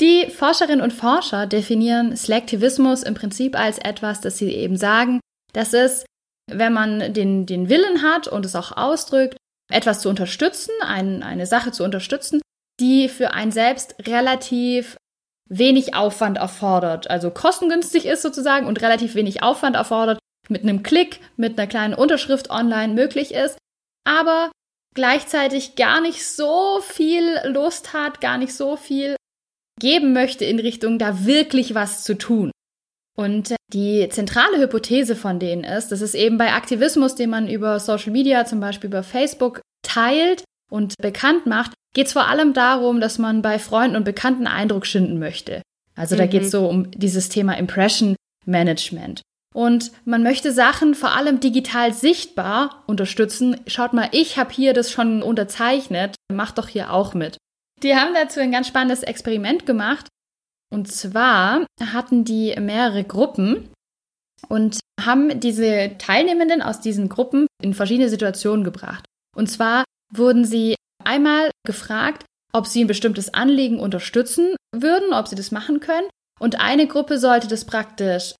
Die 0.00 0.30
Forscherinnen 0.30 0.80
und 0.80 0.92
Forscher 0.92 1.46
definieren 1.46 2.16
Selektivismus 2.16 3.02
im 3.02 3.14
Prinzip 3.14 3.56
als 3.56 3.78
etwas, 3.78 4.20
das 4.20 4.38
sie 4.38 4.50
eben 4.52 4.76
sagen, 4.76 5.20
das 5.52 5.74
ist, 5.74 6.06
wenn 6.50 6.72
man 6.72 7.12
den, 7.12 7.46
den 7.46 7.68
Willen 7.68 8.02
hat 8.02 8.26
und 8.26 8.44
es 8.44 8.56
auch 8.56 8.76
ausdrückt, 8.76 9.36
etwas 9.70 10.00
zu 10.00 10.08
unterstützen, 10.08 10.72
ein, 10.82 11.22
eine 11.22 11.46
Sache 11.46 11.70
zu 11.70 11.84
unterstützen, 11.84 12.40
die 12.82 13.08
für 13.08 13.32
einen 13.32 13.52
selbst 13.52 13.94
relativ 14.06 14.96
wenig 15.48 15.94
Aufwand 15.94 16.38
erfordert, 16.38 17.08
also 17.08 17.30
kostengünstig 17.30 18.06
ist 18.06 18.22
sozusagen 18.22 18.66
und 18.66 18.82
relativ 18.82 19.14
wenig 19.14 19.42
Aufwand 19.42 19.76
erfordert, 19.76 20.18
mit 20.48 20.62
einem 20.62 20.82
Klick, 20.82 21.20
mit 21.36 21.58
einer 21.58 21.68
kleinen 21.68 21.94
Unterschrift 21.94 22.50
online 22.50 22.94
möglich 22.94 23.32
ist, 23.32 23.56
aber 24.04 24.50
gleichzeitig 24.94 25.76
gar 25.76 26.00
nicht 26.00 26.26
so 26.26 26.80
viel 26.82 27.38
Lust 27.44 27.92
hat, 27.92 28.20
gar 28.20 28.36
nicht 28.36 28.54
so 28.54 28.76
viel 28.76 29.14
geben 29.80 30.12
möchte 30.12 30.44
in 30.44 30.58
Richtung 30.58 30.98
da 30.98 31.24
wirklich 31.24 31.74
was 31.74 32.02
zu 32.02 32.18
tun. 32.18 32.50
Und 33.16 33.54
die 33.72 34.08
zentrale 34.10 34.58
Hypothese 34.58 35.14
von 35.14 35.38
denen 35.38 35.64
ist, 35.64 35.92
dass 35.92 36.00
es 36.00 36.14
eben 36.14 36.38
bei 36.38 36.52
Aktivismus, 36.52 37.14
den 37.14 37.30
man 37.30 37.48
über 37.48 37.78
Social 37.78 38.10
Media, 38.10 38.44
zum 38.46 38.58
Beispiel 38.58 38.88
über 38.88 39.02
Facebook 39.02 39.60
teilt 39.86 40.44
und 40.70 40.94
bekannt 40.98 41.46
macht, 41.46 41.74
geht 41.94 42.06
es 42.06 42.12
vor 42.12 42.26
allem 42.28 42.52
darum, 42.52 43.00
dass 43.00 43.18
man 43.18 43.42
bei 43.42 43.58
Freunden 43.58 43.96
und 43.96 44.04
Bekannten 44.04 44.46
Eindruck 44.46 44.86
schinden 44.86 45.18
möchte. 45.18 45.62
Also 45.94 46.16
da 46.16 46.24
mhm. 46.24 46.30
geht 46.30 46.42
es 46.42 46.50
so 46.50 46.66
um 46.68 46.90
dieses 46.90 47.28
Thema 47.28 47.56
Impression 47.58 48.16
Management. 48.46 49.22
Und 49.54 49.92
man 50.06 50.22
möchte 50.22 50.52
Sachen 50.52 50.94
vor 50.94 51.14
allem 51.14 51.38
digital 51.40 51.92
sichtbar 51.92 52.82
unterstützen. 52.86 53.60
Schaut 53.66 53.92
mal, 53.92 54.08
ich 54.12 54.38
habe 54.38 54.52
hier 54.52 54.72
das 54.72 54.90
schon 54.90 55.22
unterzeichnet, 55.22 56.16
macht 56.32 56.56
doch 56.56 56.68
hier 56.68 56.92
auch 56.92 57.12
mit. 57.12 57.36
Die 57.82 57.94
haben 57.94 58.14
dazu 58.14 58.40
ein 58.40 58.52
ganz 58.52 58.68
spannendes 58.68 59.02
Experiment 59.02 59.66
gemacht. 59.66 60.08
Und 60.72 60.90
zwar 60.90 61.66
hatten 61.92 62.24
die 62.24 62.54
mehrere 62.58 63.04
Gruppen 63.04 63.68
und 64.48 64.80
haben 64.98 65.38
diese 65.38 65.96
Teilnehmenden 65.98 66.62
aus 66.62 66.80
diesen 66.80 67.10
Gruppen 67.10 67.46
in 67.62 67.74
verschiedene 67.74 68.08
Situationen 68.08 68.64
gebracht. 68.64 69.04
Und 69.36 69.50
zwar 69.50 69.84
wurden 70.10 70.46
sie 70.46 70.76
einmal 71.06 71.50
gefragt, 71.66 72.24
ob 72.52 72.66
sie 72.66 72.84
ein 72.84 72.88
bestimmtes 72.88 73.32
Anliegen 73.34 73.80
unterstützen 73.80 74.54
würden, 74.74 75.12
ob 75.12 75.28
sie 75.28 75.36
das 75.36 75.50
machen 75.50 75.80
können. 75.80 76.08
Und 76.38 76.60
eine 76.60 76.86
Gruppe 76.86 77.18
sollte 77.18 77.48
das 77.48 77.64
praktisch 77.64 78.34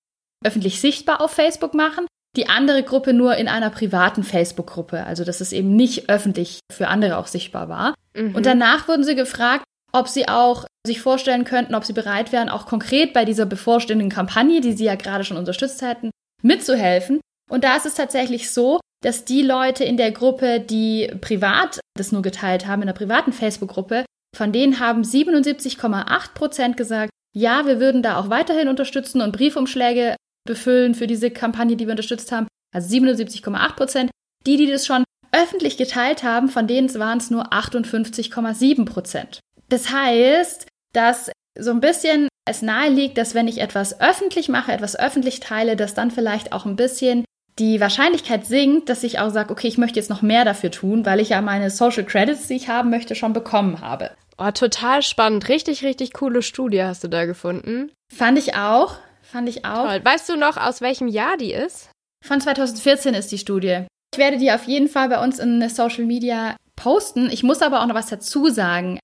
öffentlich 0.44 0.81
sichtbar 0.81 1.20
auf 1.20 1.31
Facebook 1.31 1.75
machen, 1.75 2.07
die 2.37 2.48
andere 2.48 2.83
Gruppe 2.83 3.12
nur 3.12 3.37
in 3.37 3.48
einer 3.48 3.70
privaten 3.70 4.25
Facebook-Gruppe, 4.25 5.05
also 5.05 5.25
dass 5.25 5.40
es 5.40 5.53
eben 5.53 5.77
nicht 5.77 6.09
öffentlich 6.09 6.61
für 6.70 6.88
andere 6.88 7.18
auch 7.18 7.27
sichtbar 7.27 7.68
war. 7.68 7.94
Mhm. 8.14 8.35
Und 8.35 8.46
danach 8.46 8.88
wurden 8.88 9.05
sie 9.05 9.14
gefragt, 9.14 9.64
ob 9.92 10.09
sie 10.09 10.29
auch 10.29 10.66
sich 10.87 11.01
vorstellen 11.01 11.44
könnten, 11.44 11.75
ob 11.75 11.85
sie 11.85 11.92
bereit 11.92 12.33
wären, 12.33 12.48
auch 12.48 12.66
konkret 12.66 13.12
bei 13.12 13.25
dieser 13.25 13.46
bevorstehenden 13.46 14.09
Kampagne, 14.09 14.61
die 14.61 14.72
sie 14.72 14.85
ja 14.85 14.94
gerade 14.94 15.25
schon 15.25 15.37
unterstützt 15.37 15.83
hätten, 15.83 16.11
mitzuhelfen. 16.42 17.20
Und 17.51 17.64
da 17.64 17.77
ist 17.77 17.87
es 17.87 17.94
tatsächlich 17.94 18.51
so, 18.51 18.81
dass 19.02 19.24
die 19.24 19.42
Leute 19.42 19.84
in 19.84 19.96
der 19.96 20.12
Gruppe, 20.12 20.60
die 20.60 21.12
privat 21.20 21.80
das 21.96 22.12
nur 22.12 22.22
geteilt 22.22 22.66
haben, 22.66 22.82
in 22.82 22.86
der 22.86 22.94
privaten 22.94 23.32
Facebook-Gruppe, 23.32 24.04
von 24.34 24.52
denen 24.52 24.80
haben 24.80 25.02
77,8 25.02 26.34
Prozent 26.34 26.76
gesagt, 26.76 27.10
ja, 27.34 27.66
wir 27.66 27.80
würden 27.80 28.02
da 28.02 28.18
auch 28.18 28.30
weiterhin 28.30 28.68
unterstützen 28.68 29.20
und 29.20 29.32
Briefumschläge 29.32 30.16
befüllen 30.46 30.94
für 30.94 31.06
diese 31.06 31.30
Kampagne, 31.30 31.76
die 31.76 31.86
wir 31.86 31.92
unterstützt 31.92 32.32
haben. 32.32 32.46
Also 32.74 32.94
77,8 32.96 33.76
Prozent. 33.76 34.10
Die, 34.46 34.56
die 34.56 34.66
das 34.66 34.86
schon 34.86 35.04
öffentlich 35.32 35.76
geteilt 35.76 36.22
haben, 36.22 36.48
von 36.48 36.66
denen 36.66 36.92
waren 36.98 37.18
es 37.18 37.30
nur 37.30 37.52
58,7 37.52 38.84
Prozent. 38.84 39.40
Das 39.68 39.90
heißt, 39.90 40.66
dass 40.92 41.30
so 41.58 41.70
ein 41.70 41.80
bisschen 41.80 42.28
es 42.44 42.60
nahe 42.60 42.90
liegt, 42.90 43.18
dass 43.18 43.34
wenn 43.34 43.48
ich 43.48 43.58
etwas 43.58 44.00
öffentlich 44.00 44.48
mache, 44.48 44.72
etwas 44.72 44.98
öffentlich 44.98 45.40
teile, 45.40 45.76
dass 45.76 45.94
dann 45.94 46.10
vielleicht 46.10 46.52
auch 46.52 46.66
ein 46.66 46.76
bisschen 46.76 47.24
die 47.62 47.81
Wahrscheinlichkeit 47.81 48.44
sinkt, 48.44 48.88
dass 48.88 49.05
ich 49.05 49.20
auch 49.20 49.31
sage, 49.31 49.53
okay, 49.53 49.68
ich 49.68 49.79
möchte 49.79 50.01
jetzt 50.01 50.11
noch 50.11 50.20
mehr 50.20 50.44
dafür 50.44 50.72
tun, 50.72 51.07
weil 51.07 51.20
ich 51.20 51.29
ja 51.29 51.40
meine 51.40 51.70
Social 51.70 52.05
Credits, 52.05 52.48
die 52.48 52.57
ich 52.57 52.68
haben 52.68 52.90
möchte, 52.90 53.14
schon 53.14 53.33
bekommen 53.33 53.81
habe. 53.81 54.11
Oh, 54.37 54.51
total 54.51 55.03
spannend. 55.03 55.48
Richtig, 55.48 55.85
richtig 55.85 56.12
coole 56.12 56.42
Studie 56.42 56.83
hast 56.83 57.05
du 57.05 57.09
da 57.09 57.25
gefunden. 57.25 57.92
Fand 58.12 58.37
ich 58.37 58.57
auch. 58.57 58.96
Fand 59.22 59.48
ich 59.48 59.64
auch. 59.64 59.87
Toll. 59.87 60.05
Weißt 60.05 60.29
du 60.29 60.37
noch, 60.37 60.57
aus 60.57 60.81
welchem 60.81 61.07
Jahr 61.07 61.37
die 61.37 61.53
ist? 61.53 61.90
Von 62.25 62.40
2014 62.40 63.14
ist 63.14 63.31
die 63.31 63.38
Studie. 63.38 63.87
Ich 64.12 64.18
werde 64.18 64.38
die 64.38 64.51
auf 64.51 64.64
jeden 64.64 64.88
Fall 64.88 65.09
bei 65.09 65.22
uns 65.22 65.38
in 65.38 65.66
Social 65.68 66.05
Media 66.05 66.57
posten. 66.75 67.31
Ich 67.31 67.44
muss 67.44 67.62
aber 67.62 67.81
auch 67.81 67.87
noch 67.87 67.94
was 67.94 68.09
dazu 68.09 68.48
sagen. 68.48 68.98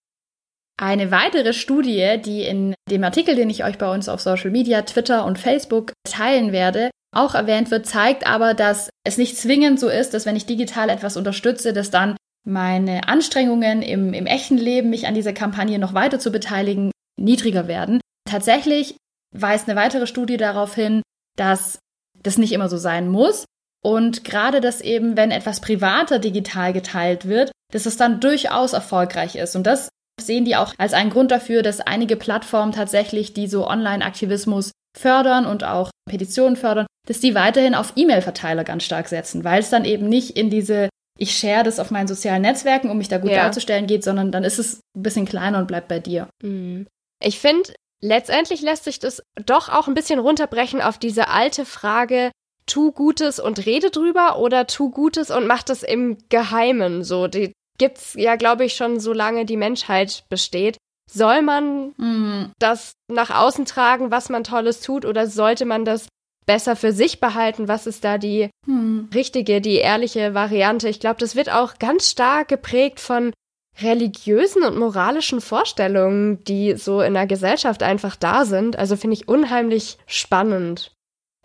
Eine 0.80 1.12
weitere 1.12 1.52
Studie, 1.52 2.20
die 2.24 2.42
in 2.42 2.74
dem 2.90 3.04
Artikel, 3.04 3.36
den 3.36 3.50
ich 3.50 3.62
euch 3.62 3.78
bei 3.78 3.92
uns 3.92 4.08
auf 4.08 4.20
Social 4.20 4.50
Media, 4.50 4.82
Twitter 4.82 5.24
und 5.24 5.38
Facebook 5.38 5.92
teilen 6.08 6.50
werde, 6.50 6.90
auch 7.18 7.34
erwähnt 7.34 7.70
wird, 7.70 7.86
zeigt 7.86 8.26
aber, 8.26 8.54
dass 8.54 8.90
es 9.04 9.18
nicht 9.18 9.36
zwingend 9.36 9.80
so 9.80 9.88
ist, 9.88 10.14
dass 10.14 10.26
wenn 10.26 10.36
ich 10.36 10.46
digital 10.46 10.88
etwas 10.88 11.16
unterstütze, 11.16 11.72
dass 11.72 11.90
dann 11.90 12.16
meine 12.46 13.08
Anstrengungen 13.08 13.82
im, 13.82 14.14
im 14.14 14.26
echten 14.26 14.56
Leben, 14.56 14.90
mich 14.90 15.06
an 15.06 15.14
dieser 15.14 15.32
Kampagne 15.32 15.78
noch 15.78 15.94
weiter 15.94 16.18
zu 16.18 16.30
beteiligen, 16.30 16.90
niedriger 17.20 17.68
werden. 17.68 18.00
Tatsächlich 18.28 18.96
weist 19.34 19.68
eine 19.68 19.78
weitere 19.78 20.06
Studie 20.06 20.36
darauf 20.36 20.74
hin, 20.74 21.02
dass 21.36 21.78
das 22.22 22.38
nicht 22.38 22.52
immer 22.52 22.68
so 22.68 22.78
sein 22.78 23.08
muss. 23.08 23.44
Und 23.84 24.24
gerade 24.24 24.60
dass 24.60 24.80
eben, 24.80 25.16
wenn 25.16 25.30
etwas 25.30 25.60
privater 25.60 26.18
digital 26.18 26.72
geteilt 26.72 27.28
wird, 27.28 27.52
dass 27.72 27.86
es 27.86 27.96
dann 27.96 28.20
durchaus 28.20 28.72
erfolgreich 28.72 29.36
ist. 29.36 29.54
Und 29.54 29.66
das 29.66 29.88
sehen 30.20 30.44
die 30.44 30.56
auch 30.56 30.74
als 30.78 30.94
einen 30.94 31.10
Grund 31.10 31.30
dafür, 31.30 31.62
dass 31.62 31.80
einige 31.80 32.16
Plattformen 32.16 32.72
tatsächlich, 32.72 33.34
die 33.34 33.46
so 33.46 33.68
Online-Aktivismus 33.68 34.72
fördern 34.96 35.46
und 35.46 35.64
auch 35.64 35.90
Petitionen 36.08 36.56
fördern, 36.56 36.86
dass 37.08 37.20
die 37.20 37.34
weiterhin 37.34 37.74
auf 37.74 37.94
E-Mail-Verteiler 37.96 38.64
ganz 38.64 38.84
stark 38.84 39.08
setzen, 39.08 39.42
weil 39.42 39.60
es 39.60 39.70
dann 39.70 39.84
eben 39.84 40.08
nicht 40.08 40.36
in 40.36 40.50
diese 40.50 40.88
ich 41.18 41.36
share 41.36 41.64
das 41.64 41.80
auf 41.80 41.90
meinen 41.90 42.06
sozialen 42.06 42.42
Netzwerken, 42.42 42.90
um 42.90 42.98
mich 42.98 43.08
da 43.08 43.18
gut 43.18 43.32
ja. 43.32 43.42
darzustellen 43.42 43.88
geht, 43.88 44.04
sondern 44.04 44.30
dann 44.30 44.44
ist 44.44 44.58
es 44.58 44.80
ein 44.96 45.02
bisschen 45.02 45.26
kleiner 45.26 45.58
und 45.58 45.66
bleibt 45.66 45.88
bei 45.88 45.98
dir. 45.98 46.28
Mhm. 46.42 46.86
Ich 47.20 47.40
finde, 47.40 47.72
letztendlich 48.00 48.62
lässt 48.62 48.84
sich 48.84 49.00
das 49.00 49.20
doch 49.44 49.68
auch 49.68 49.88
ein 49.88 49.94
bisschen 49.94 50.20
runterbrechen 50.20 50.80
auf 50.80 50.96
diese 50.96 51.28
alte 51.28 51.64
Frage, 51.64 52.30
tu 52.66 52.92
Gutes 52.92 53.40
und 53.40 53.66
rede 53.66 53.90
drüber 53.90 54.38
oder 54.38 54.68
tu 54.68 54.90
Gutes 54.90 55.32
und 55.32 55.48
mach 55.48 55.64
das 55.64 55.82
im 55.82 56.18
Geheimen. 56.28 57.02
So, 57.02 57.26
die 57.26 57.52
gibt's 57.78 58.14
ja, 58.14 58.36
glaube 58.36 58.64
ich, 58.64 58.74
schon 58.74 59.00
so 59.00 59.12
lange 59.12 59.44
die 59.44 59.56
Menschheit 59.56 60.24
besteht. 60.28 60.76
Soll 61.10 61.42
man 61.42 61.94
mhm. 61.96 62.52
das 62.60 62.92
nach 63.10 63.30
außen 63.30 63.64
tragen, 63.64 64.12
was 64.12 64.28
man 64.28 64.44
Tolles 64.44 64.82
tut, 64.82 65.04
oder 65.04 65.26
sollte 65.26 65.64
man 65.64 65.84
das 65.84 66.06
besser 66.48 66.74
für 66.74 66.92
sich 66.92 67.20
behalten? 67.20 67.68
Was 67.68 67.86
ist 67.86 68.02
da 68.02 68.18
die 68.18 68.50
mhm. 68.66 69.08
richtige, 69.14 69.60
die 69.60 69.76
ehrliche 69.76 70.34
Variante? 70.34 70.88
Ich 70.88 70.98
glaube, 70.98 71.20
das 71.20 71.36
wird 71.36 71.52
auch 71.52 71.78
ganz 71.78 72.10
stark 72.10 72.48
geprägt 72.48 72.98
von 72.98 73.32
religiösen 73.80 74.64
und 74.64 74.76
moralischen 74.76 75.40
Vorstellungen, 75.40 76.42
die 76.44 76.74
so 76.76 77.00
in 77.00 77.14
der 77.14 77.26
Gesellschaft 77.26 77.84
einfach 77.84 78.16
da 78.16 78.44
sind. 78.44 78.76
Also 78.76 78.96
finde 78.96 79.14
ich 79.14 79.28
unheimlich 79.28 79.98
spannend. 80.06 80.90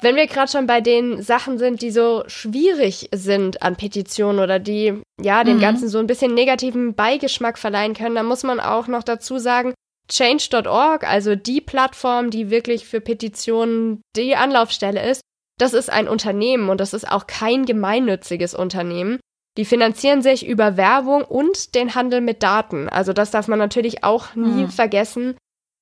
Wenn 0.02 0.16
wir 0.16 0.26
gerade 0.28 0.52
schon 0.52 0.68
bei 0.68 0.82
den 0.82 1.22
Sachen 1.22 1.58
sind, 1.58 1.82
die 1.82 1.92
so 1.92 2.24
schwierig 2.28 3.10
sind 3.14 3.62
an 3.62 3.76
Petitionen 3.76 4.40
oder 4.40 4.60
die 4.60 5.02
ja 5.22 5.44
dem 5.44 5.58
mhm. 5.58 5.62
Ganzen 5.62 5.90
so 5.90 6.00
ein 6.00 6.08
bisschen 6.08 6.34
negativen 6.34 6.96
Beigeschmack 6.96 7.58
verleihen 7.58 7.94
können, 7.94 8.16
dann 8.16 8.26
muss 8.26 8.44
man 8.44 8.60
auch 8.60 8.88
noch 8.88 9.04
dazu 9.04 9.38
sagen, 9.38 9.74
Change.org, 10.10 11.08
also 11.10 11.36
die 11.36 11.62
Plattform, 11.62 12.30
die 12.30 12.50
wirklich 12.50 12.86
für 12.86 13.02
Petitionen 13.02 14.02
die 14.16 14.36
Anlaufstelle 14.36 15.10
ist, 15.10 15.22
das 15.60 15.74
ist 15.74 15.92
ein 15.92 16.08
Unternehmen 16.08 16.70
und 16.70 16.80
das 16.80 16.94
ist 16.94 17.10
auch 17.10 17.28
kein 17.28 17.66
gemeinnütziges 17.66 18.54
Unternehmen. 18.54 19.20
Die 19.58 19.66
finanzieren 19.66 20.22
sich 20.22 20.48
über 20.48 20.78
Werbung 20.78 21.24
und 21.24 21.76
den 21.76 21.94
Handel 21.94 22.22
mit 22.22 22.42
Daten. 22.42 22.90
Also 22.90 23.14
das 23.14 23.32
darf 23.32 23.48
man 23.48 23.60
natürlich 23.60 24.04
auch 24.04 24.34
nie 24.36 24.64
mhm. 24.64 24.70
vergessen 24.70 25.36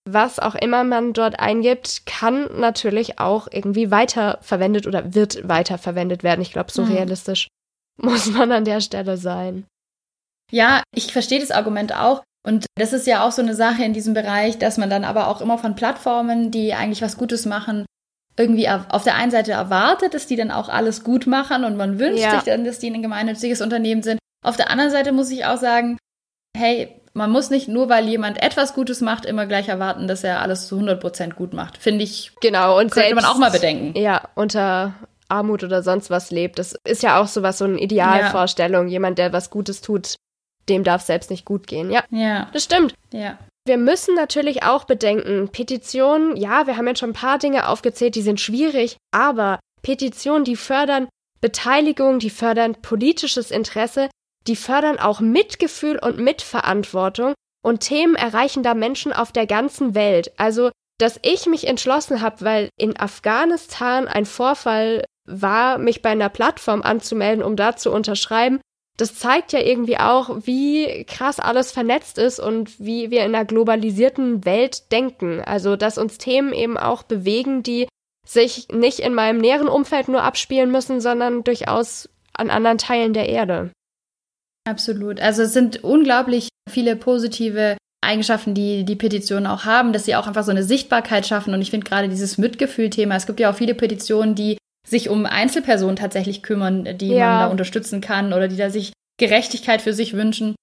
was 0.06 0.40
auch 0.40 0.56
immer 0.56 0.84
man 0.84 1.14
dort 1.14 1.40
eingibt, 1.40 2.06
kann 2.06 2.60
natürlich 2.60 3.20
auch 3.20 3.48
irgendwie 3.52 3.92
weiterverwendet 3.92 4.88
oder 4.88 5.14
wird 5.14 5.48
weiterverwendet 5.48 6.24
werden. 6.24 6.42
Ich 6.42 6.52
glaube, 6.52 6.72
so 6.72 6.84
mhm. 6.84 6.94
realistisch 6.94 7.48
muss 7.98 8.28
man 8.28 8.52
an 8.52 8.66
der 8.66 8.82
Stelle 8.82 9.18
sein. 9.18 9.66
Ja, 10.52 10.84
ich 10.94 11.14
verstehe 11.14 11.40
das 11.40 11.52
Argument 11.52 11.96
auch. 11.96 12.24
Und 12.44 12.66
das 12.76 12.94
ist 12.94 13.06
ja 13.08 13.26
auch 13.26 13.32
so 13.32 13.42
eine 13.42 13.56
Sache 13.56 13.84
in 13.84 13.94
diesem 13.94 14.14
Bereich, 14.14 14.58
dass 14.58 14.78
man 14.78 14.90
dann 14.90 15.04
aber 15.04 15.28
auch 15.28 15.42
immer 15.42 15.58
von 15.58 15.76
Plattformen, 15.76 16.52
die 16.52 16.74
eigentlich 16.74 17.02
was 17.02 17.18
Gutes 17.18 17.46
machen, 17.46 17.86
irgendwie 18.38 18.68
auf 18.70 19.04
der 19.04 19.16
einen 19.16 19.32
Seite 19.32 19.52
erwartet, 19.52 20.14
dass 20.14 20.26
die 20.26 20.36
dann 20.36 20.52
auch 20.52 20.70
alles 20.70 21.04
gut 21.04 21.28
machen 21.28 21.64
und 21.64 21.78
man 21.78 22.00
wünscht 22.00 22.24
ja. 22.24 22.32
sich 22.32 22.44
dann, 22.44 22.64
dass 22.64 22.80
die 22.80 22.90
ein 22.90 23.02
gemeinnütziges 23.02 23.62
Unternehmen 23.62 24.02
sind. 24.02 24.20
Auf 24.44 24.58
der 24.58 24.72
anderen 24.72 24.90
Seite 24.90 25.12
muss 25.12 25.30
ich 25.30 25.46
auch 25.46 25.58
sagen, 25.58 25.98
hey, 26.58 27.02
man 27.14 27.30
muss 27.30 27.50
nicht 27.50 27.68
nur, 27.68 27.90
weil 27.90 28.08
jemand 28.08 28.42
etwas 28.42 28.74
Gutes 28.74 29.02
macht, 29.02 29.26
immer 29.26 29.46
gleich 29.46 29.68
erwarten, 29.68 30.08
dass 30.08 30.24
er 30.24 30.42
alles 30.42 30.68
zu 30.68 30.80
100% 30.80 31.34
gut 31.34 31.54
macht. 31.54 31.78
Finde 31.78 32.04
ich. 32.04 32.32
Genau. 32.42 32.80
Und 32.80 32.92
könnte 32.92 33.10
selbst, 33.10 33.24
man 33.24 33.26
auch 33.26 33.38
mal 33.38 33.52
bedenken. 33.52 34.00
Ja, 34.00 34.30
unter 34.36 34.94
Armut 35.28 35.64
oder 35.64 35.84
sonst 35.84 36.10
was 36.10 36.32
lebt. 36.32 36.58
Das 36.58 36.76
ist 36.86 37.04
ja 37.04 37.22
auch 37.22 37.28
so 37.28 37.44
was, 37.44 37.58
so 37.58 37.66
eine 37.66 37.80
Idealvorstellung. 37.80 38.88
Ja. 38.88 38.94
Jemand, 38.94 39.18
der 39.18 39.34
was 39.34 39.50
Gutes 39.50 39.82
tut, 39.82 40.16
dem 40.72 40.84
darf 40.84 41.02
selbst 41.02 41.30
nicht 41.30 41.46
gut 41.46 41.68
gehen. 41.68 41.92
Ja. 41.92 42.04
Ja. 42.10 42.50
Das 42.54 42.64
stimmt. 42.64 42.96
Ja. 43.12 43.38
Wir 43.66 43.78
müssen 43.78 44.16
natürlich 44.16 44.64
auch 44.64 44.86
bedenken, 44.86 45.50
Petitionen, 45.50 46.36
ja, 46.36 46.66
wir 46.66 46.78
haben 46.78 46.88
jetzt 46.88 47.00
schon 47.00 47.12
ein 47.12 47.14
paar 47.14 47.38
Dinge 47.38 47.68
aufgezählt, 47.68 48.16
die 48.16 48.24
sind 48.24 48.42
schwierig, 48.42 48.98
aber 49.12 49.60
Petitionen, 49.84 50.44
die 50.44 50.56
fördern 50.56 51.08
Beteiligung, 51.42 52.20
die 52.20 52.30
fördern 52.30 52.76
politisches 52.82 53.52
Interesse, 53.52 54.10
die 54.48 54.56
fördern 54.56 54.98
auch 54.98 55.20
Mitgefühl 55.20 56.00
und 56.00 56.18
Mitverantwortung 56.18 57.34
und 57.64 57.82
Themen 57.82 58.16
erreichen 58.16 58.64
da 58.64 58.74
Menschen 58.74 59.14
auf 59.14 59.32
der 59.32 59.46
ganzen 59.46 59.94
Welt. 59.94 60.32
Also, 60.38 60.72
dass 60.98 61.20
ich 61.22 61.46
mich 61.46 61.68
entschlossen 61.68 62.22
habe, 62.22 62.44
weil 62.44 62.70
in 62.78 63.00
Afghanistan 63.00 64.08
ein 64.08 64.26
Vorfall 64.26 65.06
war, 65.26 65.78
mich 65.78 66.02
bei 66.02 66.10
einer 66.10 66.30
Plattform 66.30 66.82
anzumelden, 66.82 67.44
um 67.44 67.56
da 67.56 67.76
zu 67.76 67.92
unterschreiben, 67.92 68.60
das 68.98 69.16
zeigt 69.16 69.54
ja 69.54 69.60
irgendwie 69.60 69.98
auch, 69.98 70.46
wie 70.46 71.06
krass 71.06 71.40
alles 71.40 71.72
vernetzt 71.72 72.18
ist 72.18 72.40
und 72.40 72.80
wie 72.80 73.10
wir 73.10 73.26
in 73.26 73.34
einer 73.34 73.46
globalisierten 73.46 74.46
Welt 74.46 74.92
denken. 74.92 75.42
Also, 75.42 75.76
dass 75.76 75.98
uns 75.98 76.18
Themen 76.18 76.54
eben 76.54 76.78
auch 76.78 77.04
bewegen, 77.04 77.64
die 77.64 77.88
sich 78.26 78.68
nicht 78.70 79.00
in 79.00 79.14
meinem 79.14 79.40
näheren 79.40 79.68
Umfeld 79.68 80.08
nur 80.08 80.24
abspielen 80.24 80.72
müssen, 80.72 81.02
sondern 81.02 81.44
durchaus 81.44 82.10
an 82.34 82.50
anderen 82.50 82.78
Teilen 82.78 83.14
der 83.14 83.30
Erde. 83.30 83.72
Absolut. 84.68 85.20
Also 85.20 85.44
es 85.44 85.54
sind 85.54 85.84
unglaublich 85.84 86.50
viele 86.70 86.96
positive 86.96 87.78
Eigenschaften, 88.04 88.54
die 88.54 88.84
die 88.84 88.96
Petitionen 88.96 89.48
auch 89.48 89.66
haben, 89.66 89.94
dass 89.94 90.06
sie 90.06 90.16
auch 90.16 90.28
einfach 90.28 90.44
so 90.44 90.52
eine 90.52 90.64
Sichtbarkeit 90.64 91.26
schaffen. 91.26 91.54
Und 91.54 91.62
ich 91.62 91.72
finde 91.72 91.88
gerade 91.88 92.10
dieses 92.10 92.38
Mitgefühl-Thema, 92.38 93.16
es 93.16 93.26
gibt 93.26 93.40
ja 93.40 93.52
auch 93.52 93.56
viele 93.56 93.76
Petitionen, 93.76 94.36
die 94.36 94.58
sich 94.88 95.10
um 95.10 95.26
Einzelpersonen 95.26 95.96
tatsächlich 95.96 96.44
kümmern, 96.44 96.98
die 96.98 97.10
ja. 97.10 97.30
man 97.30 97.40
da 97.40 97.48
unterstützen 97.48 98.02
kann 98.02 98.34
oder 98.34 98.48
die 98.48 98.58
da 98.58 98.70
sich 98.70 98.94
Gerechtigkeit 99.18 99.82
für 99.82 99.94
sich 99.94 100.14
wünschen. 100.14 100.56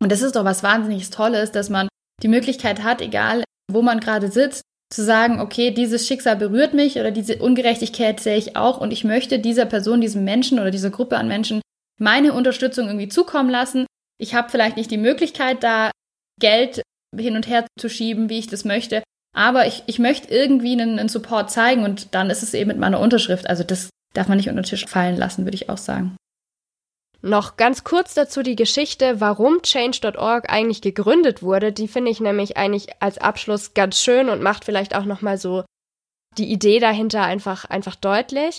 Und 0.00 0.12
das 0.12 0.22
ist 0.22 0.36
doch 0.36 0.44
was 0.44 0.62
wahnsinnig 0.62 1.10
Tolles, 1.10 1.50
dass 1.52 1.70
man 1.70 1.88
die 2.22 2.28
Möglichkeit 2.28 2.82
hat, 2.82 3.00
egal 3.00 3.42
wo 3.70 3.82
man 3.82 4.00
gerade 4.00 4.30
sitzt, 4.30 4.62
zu 4.90 5.04
sagen, 5.04 5.40
okay, 5.40 5.70
dieses 5.70 6.06
Schicksal 6.06 6.36
berührt 6.36 6.72
mich 6.72 6.98
oder 6.98 7.10
diese 7.10 7.38
Ungerechtigkeit 7.38 8.20
sehe 8.20 8.38
ich 8.38 8.56
auch 8.56 8.80
und 8.80 8.92
ich 8.92 9.04
möchte 9.04 9.38
dieser 9.38 9.66
Person, 9.66 10.00
diesem 10.00 10.24
Menschen 10.24 10.58
oder 10.58 10.70
dieser 10.70 10.90
Gruppe 10.90 11.18
an 11.18 11.28
Menschen 11.28 11.60
meine 12.00 12.32
Unterstützung 12.32 12.86
irgendwie 12.86 13.08
zukommen 13.08 13.50
lassen. 13.50 13.86
Ich 14.18 14.34
habe 14.34 14.48
vielleicht 14.48 14.76
nicht 14.76 14.90
die 14.90 14.96
Möglichkeit, 14.96 15.62
da 15.62 15.90
Geld 16.40 16.82
hin 17.16 17.36
und 17.36 17.48
her 17.48 17.66
zu 17.78 17.90
schieben, 17.90 18.30
wie 18.30 18.38
ich 18.38 18.46
das 18.46 18.64
möchte, 18.64 19.02
aber 19.38 19.68
ich, 19.68 19.84
ich 19.86 20.00
möchte 20.00 20.34
irgendwie 20.34 20.72
einen, 20.72 20.98
einen 20.98 21.08
Support 21.08 21.48
zeigen 21.48 21.84
und 21.84 22.12
dann 22.12 22.28
ist 22.28 22.42
es 22.42 22.54
eben 22.54 22.66
mit 22.66 22.78
meiner 22.78 22.98
Unterschrift. 22.98 23.48
Also 23.48 23.62
das 23.62 23.88
darf 24.12 24.26
man 24.26 24.36
nicht 24.36 24.48
unter 24.48 24.62
den 24.62 24.68
Tisch 24.68 24.86
fallen 24.86 25.16
lassen, 25.16 25.44
würde 25.44 25.54
ich 25.54 25.70
auch 25.70 25.78
sagen. 25.78 26.16
Noch 27.22 27.56
ganz 27.56 27.84
kurz 27.84 28.14
dazu 28.14 28.42
die 28.42 28.56
Geschichte, 28.56 29.20
warum 29.20 29.62
Change.org 29.62 30.50
eigentlich 30.50 30.82
gegründet 30.82 31.40
wurde. 31.40 31.72
Die 31.72 31.86
finde 31.86 32.10
ich 32.10 32.20
nämlich 32.20 32.56
eigentlich 32.56 33.00
als 33.00 33.18
Abschluss 33.18 33.74
ganz 33.74 34.00
schön 34.00 34.28
und 34.28 34.42
macht 34.42 34.64
vielleicht 34.64 34.96
auch 34.96 35.04
noch 35.04 35.20
mal 35.20 35.38
so 35.38 35.64
die 36.36 36.50
Idee 36.50 36.80
dahinter 36.80 37.22
einfach 37.22 37.64
einfach 37.64 37.94
deutlich. 37.94 38.58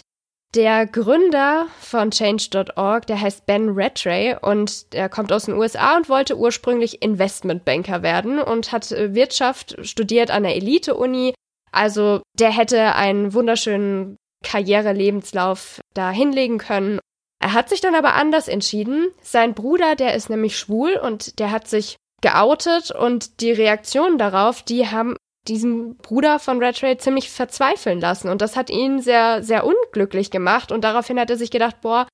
Der 0.55 0.87
Gründer 0.87 1.67
von 1.79 2.09
Change.org, 2.09 3.05
der 3.05 3.21
heißt 3.21 3.45
Ben 3.45 3.69
Rattray 3.69 4.35
und 4.41 4.93
der 4.93 5.07
kommt 5.07 5.31
aus 5.31 5.45
den 5.45 5.53
USA 5.53 5.95
und 5.95 6.09
wollte 6.09 6.37
ursprünglich 6.37 7.03
Investmentbanker 7.03 8.01
werden 8.01 8.39
und 8.39 8.71
hat 8.71 8.91
äh, 8.91 9.13
Wirtschaft 9.13 9.77
studiert 9.85 10.31
an 10.31 10.43
der 10.43 10.55
Elite-Uni. 10.55 11.35
Also 11.71 12.21
der 12.39 12.49
hätte 12.49 12.95
einen 12.95 13.35
wunderschönen 13.35 14.17
Karrierelebenslauf 14.43 15.81
da 15.93 16.09
hinlegen 16.09 16.57
können. 16.57 16.99
Er 17.39 17.53
hat 17.53 17.69
sich 17.69 17.79
dann 17.81 17.93
aber 17.93 18.15
anders 18.15 18.47
entschieden. 18.47 19.09
Sein 19.21 19.53
Bruder, 19.53 19.95
der 19.95 20.15
ist 20.15 20.31
nämlich 20.31 20.57
schwul 20.57 20.93
und 20.93 21.37
der 21.39 21.51
hat 21.51 21.67
sich 21.67 21.97
geoutet 22.21 22.89
und 22.89 23.39
die 23.41 23.51
Reaktionen 23.51 24.17
darauf, 24.17 24.63
die 24.63 24.87
haben 24.87 25.15
diesen 25.47 25.97
Bruder 25.97 26.39
von 26.39 26.59
Red 26.59 26.81
Ray 26.83 26.97
ziemlich 26.97 27.29
verzweifeln 27.29 27.99
lassen. 27.99 28.29
Und 28.29 28.41
das 28.41 28.55
hat 28.55 28.69
ihn 28.69 29.01
sehr, 29.01 29.43
sehr 29.43 29.65
unglücklich 29.65 30.31
gemacht. 30.31 30.71
Und 30.71 30.83
daraufhin 30.83 31.19
hat 31.19 31.29
er 31.29 31.37
sich 31.37 31.51
gedacht, 31.51 31.81
boah, 31.81 32.07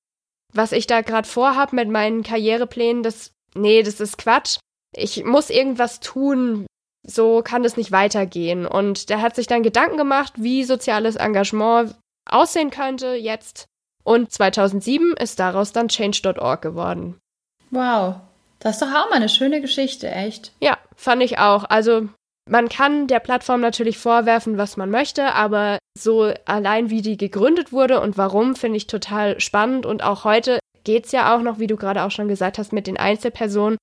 was 0.52 0.72
ich 0.72 0.86
da 0.86 1.02
gerade 1.02 1.28
vorhab 1.28 1.72
mit 1.72 1.88
meinen 1.88 2.22
Karriereplänen, 2.22 3.02
das, 3.02 3.32
nee, 3.54 3.82
das 3.82 4.00
ist 4.00 4.18
Quatsch. 4.18 4.58
ich 4.96 5.24
muss 5.24 5.50
irgendwas 5.50 6.00
tun, 6.00 6.66
so 7.06 7.42
kann 7.42 7.64
es 7.64 7.76
nicht 7.76 7.92
weitergehen. 7.92 8.66
Und 8.66 9.10
der 9.10 9.20
hat 9.20 9.36
sich 9.36 9.46
dann 9.46 9.62
Gedanken 9.62 9.96
gemacht, 9.96 10.34
wie 10.36 10.64
soziales 10.64 11.16
Engagement 11.16 11.94
aussehen 12.28 12.70
könnte 12.70 13.14
jetzt. 13.14 13.66
Und 14.04 14.32
2007 14.32 15.14
ist 15.14 15.38
daraus 15.38 15.72
dann 15.72 15.88
change.org 15.88 16.62
geworden. 16.62 17.18
Wow, 17.70 18.16
das 18.60 18.76
ist 18.76 18.82
doch 18.82 18.94
auch 18.94 19.10
mal 19.10 19.16
eine 19.16 19.28
schöne 19.28 19.60
Geschichte, 19.60 20.10
echt. 20.10 20.52
Ja, 20.60 20.78
fand 20.94 21.22
ich 21.22 21.38
auch. 21.38 21.64
Also 21.64 22.08
man 22.48 22.68
kann 22.68 23.08
der 23.08 23.20
Plattform 23.20 23.60
natürlich 23.60 23.98
vorwerfen, 23.98 24.56
was 24.56 24.76
man 24.76 24.90
möchte, 24.90 25.34
aber 25.34 25.78
so 25.98 26.32
allein 26.44 26.90
wie 26.90 27.02
die 27.02 27.16
gegründet 27.16 27.72
wurde 27.72 28.00
und 28.00 28.16
warum, 28.16 28.54
finde 28.54 28.76
ich 28.76 28.86
total 28.86 29.40
spannend. 29.40 29.84
Und 29.84 30.02
auch 30.04 30.24
heute 30.24 30.60
geht 30.84 31.06
es 31.06 31.12
ja 31.12 31.34
auch 31.34 31.42
noch, 31.42 31.58
wie 31.58 31.66
du 31.66 31.76
gerade 31.76 32.04
auch 32.04 32.10
schon 32.10 32.28
gesagt 32.28 32.58
hast, 32.58 32.72
mit 32.72 32.86
den 32.86 32.96
Einzelpersonen 32.96 33.78